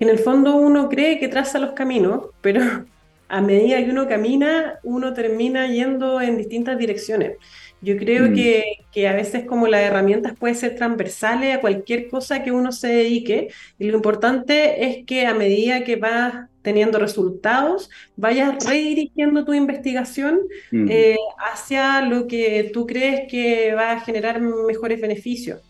En 0.00 0.08
el 0.08 0.18
fondo 0.18 0.56
uno 0.56 0.88
cree 0.88 1.20
que 1.20 1.28
traza 1.28 1.60
los 1.60 1.74
caminos, 1.74 2.30
pero 2.40 2.60
a 3.28 3.40
medida 3.40 3.84
que 3.84 3.90
uno 3.92 4.08
camina, 4.08 4.80
uno 4.82 5.12
termina 5.12 5.68
yendo 5.68 6.20
en 6.20 6.38
distintas 6.38 6.76
direcciones. 6.76 7.36
Yo 7.82 7.96
creo 7.96 8.30
mm. 8.30 8.34
que, 8.34 8.64
que, 8.92 9.06
a 9.06 9.14
veces 9.14 9.44
como 9.44 9.66
las 9.66 9.82
herramientas 9.82 10.34
pueden 10.38 10.56
ser 10.56 10.76
transversales 10.76 11.56
a 11.56 11.60
cualquier 11.60 12.08
cosa 12.08 12.42
que 12.42 12.52
uno 12.52 12.72
se 12.72 12.88
dedique 12.88 13.48
y 13.78 13.88
lo 13.90 13.96
importante 13.96 14.86
es 14.86 15.04
que 15.04 15.26
a 15.26 15.34
medida 15.34 15.84
que 15.84 15.96
vas 15.96 16.48
teniendo 16.66 16.98
resultados, 16.98 17.88
vayas 18.16 18.66
redirigiendo 18.66 19.44
tu 19.44 19.54
investigación 19.54 20.40
mm. 20.72 20.88
eh, 20.90 21.16
hacia 21.38 22.00
lo 22.02 22.26
que 22.26 22.72
tú 22.74 22.88
crees 22.88 23.30
que 23.30 23.72
va 23.72 23.92
a 23.92 24.00
generar 24.00 24.40
mejores 24.40 25.00
beneficios. 25.00 25.60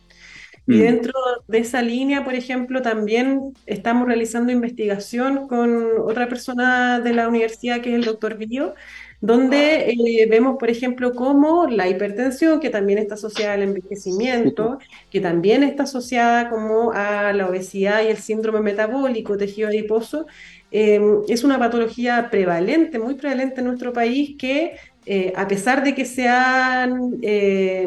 Y 0.66 0.76
mm. 0.76 0.80
dentro 0.80 1.12
de 1.46 1.58
esa 1.58 1.82
línea, 1.82 2.24
por 2.24 2.34
ejemplo, 2.34 2.80
también 2.80 3.52
estamos 3.66 4.08
realizando 4.08 4.52
investigación 4.52 5.46
con 5.48 5.86
otra 6.00 6.28
persona 6.28 6.98
de 7.00 7.12
la 7.12 7.28
universidad, 7.28 7.82
que 7.82 7.90
es 7.90 7.96
el 7.96 8.04
doctor 8.04 8.38
Villo, 8.38 8.74
donde 9.20 9.90
eh, 9.90 10.26
vemos, 10.28 10.56
por 10.58 10.70
ejemplo, 10.70 11.14
cómo 11.14 11.66
la 11.66 11.88
hipertensión, 11.88 12.60
que 12.60 12.70
también 12.70 12.98
está 12.98 13.14
asociada 13.14 13.54
al 13.54 13.62
envejecimiento, 13.62 14.78
que 15.10 15.20
también 15.20 15.62
está 15.62 15.84
asociada 15.84 16.50
como 16.50 16.92
a 16.92 17.32
la 17.32 17.48
obesidad 17.48 18.02
y 18.02 18.08
el 18.08 18.18
síndrome 18.18 18.60
metabólico, 18.60 19.36
tejido 19.36 19.68
adiposo, 19.68 20.26
eh, 20.70 21.00
es 21.28 21.44
una 21.44 21.58
patología 21.58 22.28
prevalente, 22.30 22.98
muy 22.98 23.14
prevalente 23.14 23.60
en 23.60 23.68
nuestro 23.68 23.92
país, 23.92 24.36
que 24.38 24.76
eh, 25.06 25.32
a 25.36 25.46
pesar 25.46 25.84
de 25.84 25.94
que 25.94 26.04
se 26.04 26.28
han 26.28 27.20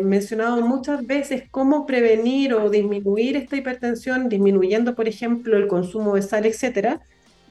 mencionado 0.03 0.61
muchas 0.65 1.05
veces 1.05 1.43
cómo 1.51 1.85
prevenir 1.85 2.53
o 2.53 2.69
disminuir 2.69 3.35
esta 3.35 3.57
hipertensión, 3.57 4.29
disminuyendo, 4.29 4.95
por 4.95 5.07
ejemplo, 5.07 5.57
el 5.57 5.67
consumo 5.67 6.15
de 6.15 6.21
sal, 6.21 6.45
etcétera, 6.45 7.01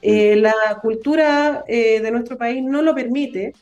la 0.03 0.79
cultura 0.81 1.64
de 1.68 2.11
nuestro 2.11 2.39
país 2.39 2.62
no 2.62 2.83
lo 2.83 2.95
permite 2.95 3.53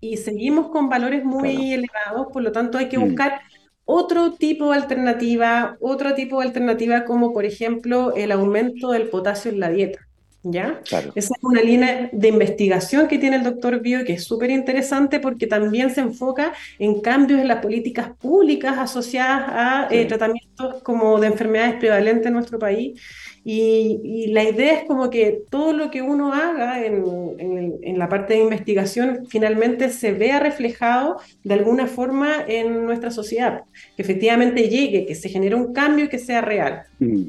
y 0.00 0.16
seguimos 0.16 0.68
con 0.68 0.88
valores 0.88 1.24
muy 1.24 1.72
elevados, 1.72 2.28
por 2.32 2.42
lo 2.42 2.52
tanto 2.52 2.78
hay 2.78 2.88
que 2.88 2.98
mm. 2.98 3.04
buscar 3.04 3.40
otro 3.84 4.32
tipo 4.32 4.70
de 4.70 4.78
alternativa, 4.78 5.76
otro 5.80 6.14
tipo 6.14 6.40
de 6.40 6.46
alternativa 6.46 7.04
como 7.04 7.32
por 7.32 7.44
ejemplo 7.44 8.14
el 8.14 8.32
aumento 8.32 8.92
del 8.92 9.08
potasio 9.08 9.50
en 9.50 9.60
la 9.60 9.70
dieta. 9.70 10.06
¿Ya? 10.42 10.80
Esa 11.14 11.34
es 11.36 11.42
una 11.42 11.60
línea 11.60 12.08
de 12.12 12.28
investigación 12.28 13.08
que 13.08 13.18
tiene 13.18 13.36
el 13.36 13.42
doctor 13.42 13.78
Bio 13.80 14.06
que 14.06 14.14
es 14.14 14.24
súper 14.24 14.48
interesante 14.48 15.20
porque 15.20 15.46
también 15.46 15.90
se 15.94 16.00
enfoca 16.00 16.54
en 16.78 17.02
cambios 17.02 17.40
en 17.40 17.48
las 17.48 17.60
políticas 17.60 18.12
públicas 18.16 18.78
asociadas 18.78 19.50
a 19.50 19.88
eh, 19.90 20.06
tratamientos 20.06 20.82
como 20.82 21.20
de 21.20 21.26
enfermedades 21.26 21.74
prevalentes 21.74 22.28
en 22.28 22.32
nuestro 22.32 22.58
país 22.58 22.98
y, 23.44 24.26
la 24.32 24.44
idea 24.44 24.80
es 24.80 24.84
como 24.86 25.08
que 25.10 25.42
todo 25.50 25.72
lo 25.72 25.90
que 25.90 26.02
uno 26.02 26.32
haga 26.32 26.84
en, 26.84 27.98
la 27.98 28.08
parte 28.08 28.34
de 28.34 28.40
investigación 28.40 29.26
finalmente 29.28 29.88
se 29.90 30.12
vea 30.12 30.40
reflejado 30.40 31.16
de 31.42 31.54
alguna 31.54 31.86
forma 31.86 32.44
en 32.46 32.84
nuestra 32.84 33.10
sociedad, 33.10 33.62
que 33.96 34.02
efectivamente 34.02 34.68
llegue, 34.68 35.06
que 35.06 35.14
se 35.14 35.28
genere 35.28 35.54
un 35.54 35.72
cambio 35.72 36.04
y 36.04 36.08
que 36.08 36.18
sea 36.18 36.40
real. 36.40 36.82
Mm. 36.98 37.24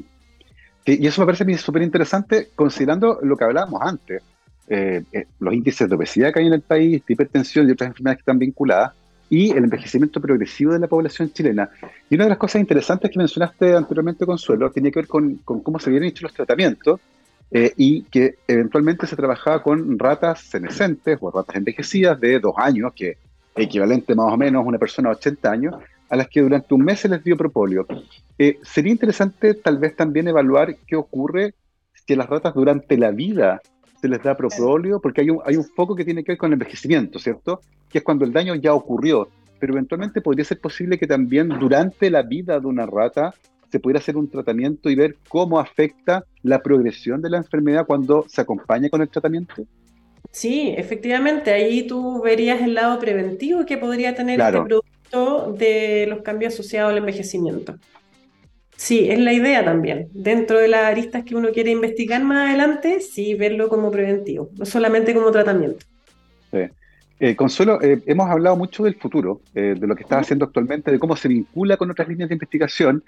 y 0.86 1.06
eso 1.06 1.22
me 1.22 1.26
parece 1.26 1.58
súper 1.58 1.82
interesante 1.82 2.48
considerando 2.54 3.18
lo 3.22 3.36
que 3.36 3.44
hablábamos 3.44 3.80
antes, 3.82 4.22
eh, 4.68 5.02
eh, 5.12 5.26
los 5.40 5.54
índices 5.54 5.88
de 5.88 5.94
obesidad 5.94 6.32
que 6.32 6.40
hay 6.40 6.46
en 6.46 6.54
el 6.54 6.62
país, 6.62 7.02
de 7.06 7.12
hipertensión 7.12 7.68
y 7.68 7.72
otras 7.72 7.88
enfermedades 7.88 8.18
que 8.18 8.22
están 8.22 8.38
vinculadas 8.38 8.92
y 9.32 9.50
el 9.50 9.64
envejecimiento 9.64 10.20
progresivo 10.20 10.74
de 10.74 10.78
la 10.78 10.88
población 10.88 11.32
chilena. 11.32 11.70
Y 12.10 12.16
una 12.16 12.24
de 12.24 12.28
las 12.28 12.38
cosas 12.38 12.60
interesantes 12.60 13.10
que 13.10 13.16
mencionaste 13.16 13.74
anteriormente, 13.74 14.26
Consuelo, 14.26 14.70
tiene 14.70 14.92
que 14.92 14.98
ver 14.98 15.08
con, 15.08 15.36
cómo 15.36 15.78
se 15.78 15.88
habían 15.88 16.04
hecho 16.04 16.24
los 16.26 16.34
tratamientos 16.34 17.00
eh, 17.50 17.72
y 17.78 18.02
que 18.02 18.34
eventualmente 18.46 19.06
se 19.06 19.16
trabajaba 19.16 19.62
con 19.62 19.98
ratas 19.98 20.42
senescentes 20.42 21.16
o 21.18 21.30
ratas 21.30 21.56
envejecidas 21.56 22.20
de 22.20 22.40
dos 22.40 22.52
años, 22.58 22.92
que 22.94 23.16
equivalente 23.56 24.14
más 24.14 24.30
o 24.30 24.36
menos 24.36 24.66
a 24.66 24.68
una 24.68 24.76
persona 24.76 25.08
de 25.08 25.14
80 25.14 25.50
años, 25.50 25.76
a 26.10 26.16
las 26.16 26.28
que 26.28 26.42
durante 26.42 26.74
un 26.74 26.84
mes 26.84 27.00
se 27.00 27.08
les 27.08 27.24
dio 27.24 27.34
propóleo. 27.34 27.86
Eh, 28.36 28.58
sería 28.62 28.92
interesante 28.92 29.54
tal 29.54 29.78
vez 29.78 29.96
también 29.96 30.28
evaluar 30.28 30.76
qué 30.86 30.94
ocurre 30.94 31.54
si 32.06 32.14
las 32.16 32.28
ratas 32.28 32.52
durante 32.52 32.98
la 32.98 33.12
vida 33.12 33.62
se 33.98 34.08
les 34.08 34.22
da 34.22 34.36
propóleo, 34.36 35.00
porque 35.00 35.22
hay 35.22 35.30
un, 35.30 35.38
hay 35.46 35.56
un 35.56 35.64
foco 35.64 35.96
que 35.96 36.04
tiene 36.04 36.22
que 36.22 36.32
ver 36.32 36.38
con 36.38 36.48
el 36.48 36.54
envejecimiento, 36.54 37.18
¿cierto? 37.18 37.62
Que 37.92 37.98
es 37.98 38.04
cuando 38.04 38.24
el 38.24 38.32
daño 38.32 38.54
ya 38.54 38.74
ocurrió. 38.74 39.28
Pero 39.60 39.74
eventualmente 39.74 40.20
podría 40.20 40.44
ser 40.44 40.58
posible 40.60 40.98
que 40.98 41.06
también 41.06 41.48
durante 41.48 42.10
la 42.10 42.22
vida 42.22 42.58
de 42.58 42.66
una 42.66 42.86
rata 42.86 43.32
se 43.70 43.80
pudiera 43.80 44.00
hacer 44.00 44.16
un 44.16 44.28
tratamiento 44.28 44.90
y 44.90 44.94
ver 44.94 45.16
cómo 45.28 45.58
afecta 45.58 46.24
la 46.42 46.60
progresión 46.60 47.22
de 47.22 47.30
la 47.30 47.38
enfermedad 47.38 47.86
cuando 47.86 48.26
se 48.28 48.40
acompaña 48.40 48.90
con 48.90 49.00
el 49.00 49.08
tratamiento. 49.08 49.64
Sí, 50.30 50.74
efectivamente, 50.76 51.52
ahí 51.52 51.86
tú 51.86 52.22
verías 52.22 52.60
el 52.60 52.74
lado 52.74 52.98
preventivo 52.98 53.64
que 53.64 53.78
podría 53.78 54.14
tener 54.14 54.40
este 54.40 54.62
producto 54.62 55.54
de 55.58 56.06
los 56.08 56.22
cambios 56.22 56.54
asociados 56.54 56.90
al 56.92 56.98
envejecimiento. 56.98 57.76
Sí, 58.76 59.08
es 59.10 59.18
la 59.18 59.32
idea 59.32 59.64
también. 59.64 60.08
Dentro 60.12 60.58
de 60.58 60.68
las 60.68 60.84
aristas 60.84 61.24
que 61.24 61.36
uno 61.36 61.50
quiere 61.50 61.70
investigar 61.70 62.22
más 62.24 62.48
adelante, 62.48 63.00
sí, 63.00 63.34
verlo 63.34 63.68
como 63.68 63.90
preventivo, 63.90 64.50
no 64.58 64.66
solamente 64.66 65.14
como 65.14 65.30
tratamiento. 65.30 65.86
Sí. 66.50 66.68
Eh, 67.24 67.36
Consuelo, 67.36 67.80
eh, 67.80 68.02
hemos 68.06 68.28
hablado 68.28 68.56
mucho 68.56 68.82
del 68.82 68.96
futuro, 68.96 69.42
eh, 69.54 69.76
de 69.78 69.86
lo 69.86 69.94
que 69.94 70.02
estás 70.02 70.22
haciendo 70.22 70.44
actualmente, 70.44 70.90
de 70.90 70.98
cómo 70.98 71.14
se 71.14 71.28
vincula 71.28 71.76
con 71.76 71.88
otras 71.88 72.08
líneas 72.08 72.28
de 72.28 72.34
investigación, 72.34 73.04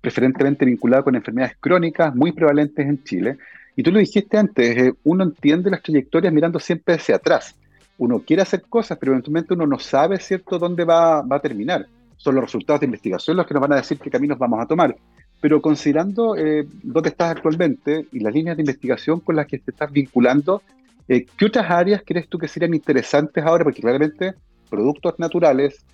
preferentemente 0.00 0.64
vinculada 0.64 1.02
con 1.02 1.14
enfermedades 1.14 1.54
crónicas 1.60 2.14
muy 2.14 2.32
prevalentes 2.32 2.86
en 2.86 3.04
Chile. 3.04 3.36
Y 3.76 3.82
tú 3.82 3.92
lo 3.92 3.98
dijiste 3.98 4.38
antes, 4.38 4.94
uno 5.02 5.22
entiende 5.22 5.70
las 5.70 5.82
trayectorias 5.82 6.32
mirando 6.32 6.58
siempre 6.58 6.94
hacia 6.94 7.16
atrás. 7.16 7.54
Uno 7.98 8.20
quiere 8.20 8.40
hacer 8.40 8.62
cosas, 8.62 8.96
pero 8.96 9.12
eventualmente 9.12 9.52
uno 9.52 9.66
no 9.66 9.78
sabe, 9.78 10.18
¿cierto?, 10.18 10.58
dónde 10.58 10.84
va, 10.84 11.20
va 11.20 11.36
a 11.36 11.40
terminar 11.40 11.86
son 12.24 12.36
los 12.36 12.44
resultados 12.44 12.80
de 12.80 12.86
investigación 12.86 13.36
los 13.36 13.46
que 13.46 13.52
nos 13.52 13.60
van 13.60 13.74
a 13.74 13.76
decir 13.76 13.98
qué 13.98 14.08
caminos 14.08 14.38
vamos 14.38 14.58
a 14.58 14.66
tomar. 14.66 14.96
Pero 15.42 15.60
considerando 15.60 16.34
eh, 16.36 16.66
dónde 16.82 17.10
estás 17.10 17.32
actualmente 17.32 18.06
y 18.12 18.20
las 18.20 18.32
líneas 18.32 18.56
de 18.56 18.62
investigación 18.62 19.20
con 19.20 19.36
las 19.36 19.46
que 19.46 19.58
te 19.58 19.72
estás 19.72 19.92
vinculando, 19.92 20.62
eh, 21.08 21.26
¿qué 21.36 21.46
otras 21.46 21.70
áreas 21.70 22.02
crees 22.04 22.28
tú 22.28 22.38
que 22.38 22.48
serían 22.48 22.74
interesantes 22.74 23.44
ahora? 23.44 23.64
Porque 23.64 23.82
claramente 23.82 24.34
productos 24.70 25.14
naturales, 25.18 25.84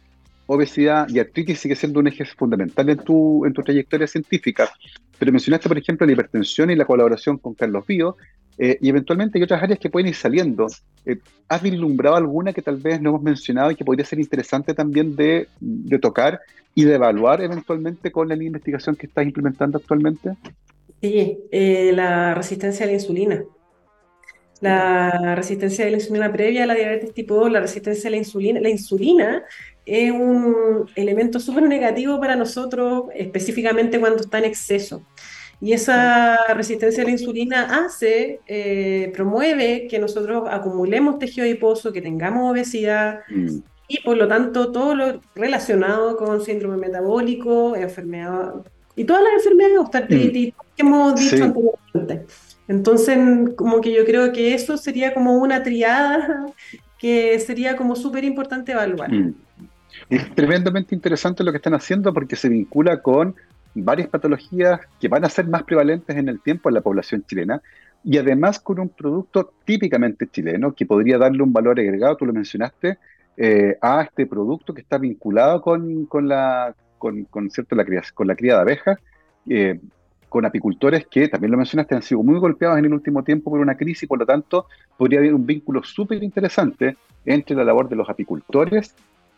obesidad 0.46 1.08
y 1.08 1.18
artritis 1.18 1.60
sigue 1.60 1.76
siendo 1.76 2.00
un 2.00 2.08
eje 2.08 2.24
fundamental 2.24 2.88
en 2.88 2.98
tu, 2.98 3.44
en 3.44 3.52
tu 3.52 3.62
trayectoria 3.62 4.06
científica. 4.06 4.70
Pero 5.18 5.32
mencionaste, 5.32 5.68
por 5.68 5.78
ejemplo, 5.78 6.06
la 6.06 6.12
hipertensión 6.12 6.70
y 6.70 6.76
la 6.76 6.84
colaboración 6.84 7.38
con 7.38 7.54
Carlos 7.54 7.86
Bío, 7.86 8.16
eh, 8.58 8.78
y 8.80 8.88
eventualmente 8.88 9.38
hay 9.38 9.44
otras 9.44 9.62
áreas 9.62 9.78
que 9.78 9.90
pueden 9.90 10.08
ir 10.08 10.14
saliendo. 10.14 10.66
Eh, 11.06 11.16
¿Has 11.48 11.62
vislumbrado 11.62 12.16
alguna 12.16 12.52
que 12.52 12.62
tal 12.62 12.76
vez 12.76 13.00
no 13.00 13.10
hemos 13.10 13.22
mencionado 13.22 13.70
y 13.70 13.76
que 13.76 13.84
podría 13.84 14.04
ser 14.04 14.18
interesante 14.18 14.74
también 14.74 15.16
de, 15.16 15.48
tocar 16.00 16.40
y 16.74 16.84
de 16.84 16.94
evaluar 16.94 17.42
eventualmente 17.42 18.12
con 18.12 18.28
la 18.28 18.34
investigación 18.34 18.96
que 18.96 19.06
estás 19.06 19.24
implementando 19.24 19.78
actualmente? 19.78 20.36
Sí, 21.00 21.38
la 21.50 22.34
resistencia 22.34 22.84
a 22.84 22.88
la 22.88 22.94
insulina. 22.94 23.42
La 24.60 25.34
resistencia 25.34 25.86
a 25.86 25.90
la 25.90 25.96
insulina 25.96 26.30
previa 26.32 26.64
a 26.64 26.66
la 26.66 26.74
diabetes 26.74 27.14
tipo 27.14 27.34
2, 27.34 27.50
la 27.50 27.60
resistencia 27.60 28.08
a 28.08 28.10
la 28.10 28.18
insulina. 28.18 28.60
La 28.60 28.68
insulina 28.68 29.44
es 29.86 30.12
un 30.12 30.86
elemento 30.94 31.40
súper 31.40 31.64
negativo 31.64 32.20
para 32.20 32.36
nosotros, 32.36 33.04
específicamente 33.14 33.98
cuando 33.98 34.22
está 34.22 34.38
en 34.38 34.44
exceso. 34.44 35.02
Y 35.62 35.72
esa 35.74 36.54
resistencia 36.54 37.02
a 37.02 37.06
la 37.06 37.12
insulina 37.12 37.84
hace, 37.84 38.40
eh, 38.46 39.12
promueve 39.14 39.86
que 39.88 39.98
nosotros 39.98 40.44
acumulemos 40.50 41.18
tejido 41.18 41.44
adiposo, 41.44 41.92
que 41.92 42.00
tengamos 42.00 42.50
obesidad 42.50 43.20
mm. 43.28 43.58
y 43.88 44.00
por 44.00 44.16
lo 44.16 44.26
tanto 44.26 44.72
todo 44.72 44.94
lo 44.94 45.20
relacionado 45.34 46.16
con 46.16 46.42
síndrome 46.42 46.78
metabólico, 46.78 47.76
enfermedad 47.76 48.54
y 48.96 49.04
todas 49.04 49.22
las 49.22 49.32
enfermedades 49.34 49.86
mm. 49.86 50.28
que 50.30 50.54
hemos 50.78 51.20
dicho 51.20 51.44
anteriormente. 51.44 52.26
Entonces, 52.70 53.18
como 53.56 53.80
que 53.80 53.92
yo 53.92 54.04
creo 54.04 54.32
que 54.32 54.54
eso 54.54 54.76
sería 54.76 55.12
como 55.12 55.34
una 55.34 55.64
triada 55.64 56.46
que 57.00 57.36
sería 57.40 57.74
como 57.74 57.96
súper 57.96 58.22
importante 58.22 58.70
evaluar. 58.70 59.10
Mm. 59.10 59.34
Es 60.08 60.32
tremendamente 60.36 60.94
interesante 60.94 61.42
lo 61.42 61.50
que 61.50 61.56
están 61.56 61.74
haciendo 61.74 62.14
porque 62.14 62.36
se 62.36 62.48
vincula 62.48 63.02
con 63.02 63.34
varias 63.74 64.06
patologías 64.06 64.80
que 65.00 65.08
van 65.08 65.24
a 65.24 65.28
ser 65.28 65.48
más 65.48 65.64
prevalentes 65.64 66.16
en 66.16 66.28
el 66.28 66.40
tiempo 66.40 66.68
en 66.68 66.76
la 66.76 66.80
población 66.80 67.24
chilena 67.26 67.60
y 68.04 68.18
además 68.18 68.60
con 68.60 68.78
un 68.78 68.88
producto 68.88 69.52
típicamente 69.64 70.28
chileno 70.28 70.72
que 70.72 70.86
podría 70.86 71.18
darle 71.18 71.42
un 71.42 71.52
valor 71.52 71.80
agregado, 71.80 72.16
tú 72.16 72.24
lo 72.24 72.32
mencionaste, 72.32 72.98
eh, 73.36 73.78
a 73.82 74.02
este 74.02 74.26
producto 74.26 74.72
que 74.74 74.82
está 74.82 74.96
vinculado 74.96 75.60
con, 75.60 76.06
la, 76.22 76.76
con, 76.98 77.26
cierto, 77.50 77.74
la, 77.74 77.84
con 78.14 78.28
la 78.28 78.36
cría 78.36 78.54
de 78.54 78.60
abejas, 78.60 78.98
eh, 79.48 79.80
con 80.30 80.46
apicultores 80.46 81.06
que, 81.06 81.28
también 81.28 81.50
lo 81.50 81.58
mencionaste, 81.58 81.94
han 81.94 82.02
sido 82.02 82.22
muy 82.22 82.38
golpeados 82.38 82.78
en 82.78 82.86
el 82.86 82.94
último 82.94 83.22
tiempo 83.22 83.50
por 83.50 83.60
una 83.60 83.76
crisis, 83.76 84.08
por 84.08 84.20
lo 84.20 84.24
tanto, 84.24 84.66
podría 84.96 85.18
haber 85.18 85.34
un 85.34 85.44
vínculo 85.44 85.82
súper 85.82 86.22
interesante 86.22 86.96
entre 87.26 87.56
la 87.56 87.64
labor 87.64 87.88
de 87.88 87.96
los 87.96 88.08
apicultores, 88.08 88.94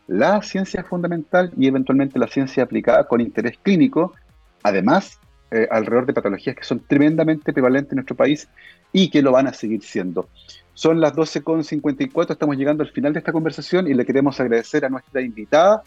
la 0.07 0.41
ciencia 0.43 0.83
fundamental 0.83 1.51
y 1.57 1.67
eventualmente 1.67 2.19
la 2.19 2.27
ciencia 2.27 2.63
aplicada 2.63 3.07
con 3.07 3.21
interés 3.21 3.57
clínico, 3.61 4.13
además 4.61 5.19
eh, 5.49 5.67
alrededor 5.71 6.05
de 6.05 6.13
patologías 6.13 6.55
que 6.55 6.63
son 6.63 6.79
tremendamente 6.79 7.53
prevalentes 7.53 7.91
en 7.91 7.97
nuestro 7.97 8.15
país 8.15 8.47
y 8.91 9.09
que 9.09 9.23
lo 9.23 9.31
van 9.31 9.47
a 9.47 9.53
seguir 9.53 9.81
siendo. 9.81 10.29
Son 10.75 11.01
las 11.01 11.13
12.54, 11.13 12.31
estamos 12.31 12.55
llegando 12.55 12.83
al 12.83 12.91
final 12.91 13.13
de 13.13 13.19
esta 13.19 13.31
conversación 13.31 13.87
y 13.87 13.95
le 13.95 14.05
queremos 14.05 14.39
agradecer 14.39 14.85
a 14.85 14.89
nuestra 14.89 15.21
invitada 15.21 15.81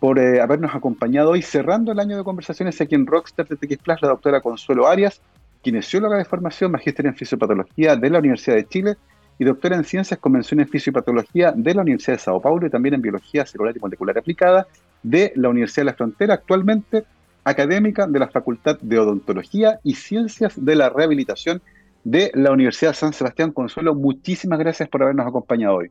por 0.00 0.18
eh, 0.18 0.40
habernos 0.40 0.74
acompañado 0.74 1.30
hoy, 1.30 1.42
cerrando 1.42 1.92
el 1.92 2.00
año 2.00 2.16
de 2.16 2.24
conversaciones 2.24 2.80
aquí 2.80 2.94
en 2.94 3.06
Rockstar 3.06 3.46
de 3.46 3.56
TX 3.56 3.82
Plus, 3.82 4.02
la 4.02 4.08
doctora 4.08 4.40
Consuelo 4.40 4.88
Arias, 4.88 5.20
kinesióloga 5.62 6.16
de 6.16 6.24
formación, 6.24 6.72
magíster 6.72 7.06
en 7.06 7.14
fisiopatología 7.14 7.96
de 7.96 8.10
la 8.10 8.18
Universidad 8.18 8.56
de 8.56 8.66
Chile 8.66 8.96
y 9.38 9.44
doctora 9.44 9.76
en 9.76 9.84
ciencias 9.84 10.18
con 10.18 10.32
mención 10.32 10.60
en 10.60 10.68
fisiopatología 10.68 11.52
de 11.54 11.74
la 11.74 11.82
Universidad 11.82 12.14
de 12.14 12.18
Sao 12.18 12.40
Paulo 12.40 12.66
y 12.66 12.70
también 12.70 12.94
en 12.94 13.02
biología 13.02 13.44
celular 13.44 13.76
y 13.76 13.80
molecular 13.80 14.18
aplicada 14.18 14.66
de 15.02 15.32
la 15.36 15.50
Universidad 15.50 15.82
de 15.82 15.90
la 15.90 15.96
Frontera, 15.96 16.34
actualmente 16.34 17.04
académica 17.44 18.06
de 18.06 18.18
la 18.18 18.28
Facultad 18.28 18.78
de 18.80 18.98
Odontología 18.98 19.80
y 19.84 19.94
Ciencias 19.94 20.54
de 20.62 20.76
la 20.76 20.88
Rehabilitación 20.88 21.60
de 22.04 22.30
la 22.34 22.52
Universidad 22.52 22.94
San 22.94 23.12
Sebastián. 23.12 23.52
Consuelo, 23.52 23.94
muchísimas 23.94 24.58
gracias 24.58 24.88
por 24.88 25.02
habernos 25.02 25.26
acompañado 25.26 25.76
hoy. 25.76 25.90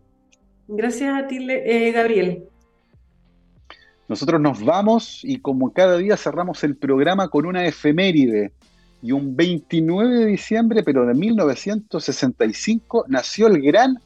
Gracias 0.67 1.15
a 1.15 1.27
ti, 1.27 1.45
eh, 1.49 1.91
Gabriel. 1.91 2.43
Nosotros 4.09 4.41
nos 4.41 4.65
vamos 4.65 5.21
y 5.23 5.37
como 5.37 5.71
cada 5.71 5.97
día 5.97 6.17
cerramos 6.17 6.63
el 6.63 6.75
programa 6.75 7.29
con 7.29 7.45
una 7.45 7.65
efeméride. 7.65 8.51
Y 9.01 9.13
un 9.13 9.35
29 9.35 10.13
de 10.15 10.25
diciembre, 10.25 10.83
pero 10.83 11.05
de 11.05 11.13
1965, 11.13 13.05
nació 13.07 13.47
el 13.47 13.61
gran 13.61 13.99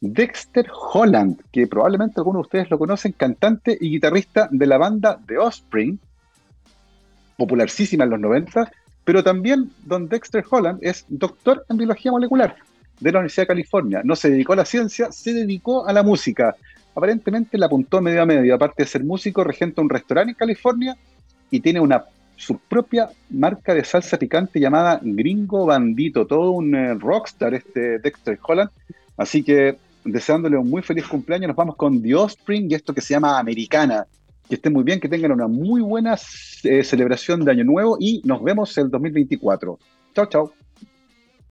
Dexter 0.00 0.66
Holland, 0.92 1.42
que 1.52 1.66
probablemente 1.66 2.14
algunos 2.18 2.42
de 2.42 2.46
ustedes 2.46 2.70
lo 2.70 2.78
conocen, 2.78 3.12
cantante 3.12 3.76
y 3.78 3.90
guitarrista 3.90 4.48
de 4.50 4.66
la 4.66 4.78
banda 4.78 5.20
The 5.26 5.36
Offspring, 5.36 5.98
popularísima 7.36 8.04
en 8.04 8.10
los 8.10 8.20
90, 8.20 8.70
pero 9.04 9.22
también 9.22 9.70
don 9.84 10.08
Dexter 10.08 10.44
Holland 10.48 10.78
es 10.80 11.04
doctor 11.08 11.66
en 11.68 11.76
biología 11.76 12.12
molecular 12.12 12.56
de 13.00 13.12
la 13.12 13.18
Universidad 13.18 13.42
de 13.42 13.48
California. 13.48 14.00
No 14.04 14.14
se 14.14 14.30
dedicó 14.30 14.52
a 14.52 14.56
la 14.56 14.64
ciencia, 14.64 15.10
se 15.10 15.34
dedicó 15.34 15.86
a 15.86 15.92
la 15.92 16.02
música. 16.02 16.54
Aparentemente 16.94 17.56
la 17.58 17.66
apuntó 17.66 18.00
medio 18.00 18.22
a 18.22 18.26
medio. 18.26 18.54
Aparte 18.54 18.82
de 18.82 18.88
ser 18.88 19.04
músico, 19.04 19.44
regenta 19.44 19.82
un 19.82 19.88
restaurante 19.88 20.32
en 20.32 20.36
California 20.36 20.96
y 21.50 21.60
tiene 21.60 21.80
una 21.80 22.04
su 22.36 22.58
propia 22.58 23.10
marca 23.28 23.74
de 23.74 23.84
salsa 23.84 24.16
picante 24.18 24.58
llamada 24.58 24.98
Gringo 25.02 25.66
Bandito. 25.66 26.26
Todo 26.26 26.52
un 26.52 26.74
eh, 26.74 26.94
rockstar 26.94 27.54
este 27.54 27.98
Dexter 27.98 28.38
Holland. 28.42 28.70
Así 29.16 29.42
que 29.42 29.76
deseándole 30.04 30.56
un 30.56 30.70
muy 30.70 30.82
feliz 30.82 31.06
cumpleaños, 31.06 31.48
nos 31.48 31.56
vamos 31.56 31.76
con 31.76 32.02
The 32.02 32.14
Offspring 32.14 32.70
y 32.70 32.74
esto 32.74 32.94
que 32.94 33.02
se 33.02 33.12
llama 33.12 33.38
Americana 33.38 34.06
que 34.48 34.56
estén 34.56 34.72
muy 34.72 34.82
bien, 34.82 34.98
que 34.98 35.08
tengan 35.08 35.30
una 35.32 35.46
muy 35.46 35.80
buena 35.80 36.16
eh, 36.64 36.82
celebración 36.82 37.44
de 37.44 37.52
Año 37.52 37.64
Nuevo 37.64 37.96
y 38.00 38.20
nos 38.24 38.42
vemos 38.42 38.76
el 38.78 38.90
2024. 38.90 39.78
Chao, 40.14 40.26
chao. 40.26 40.52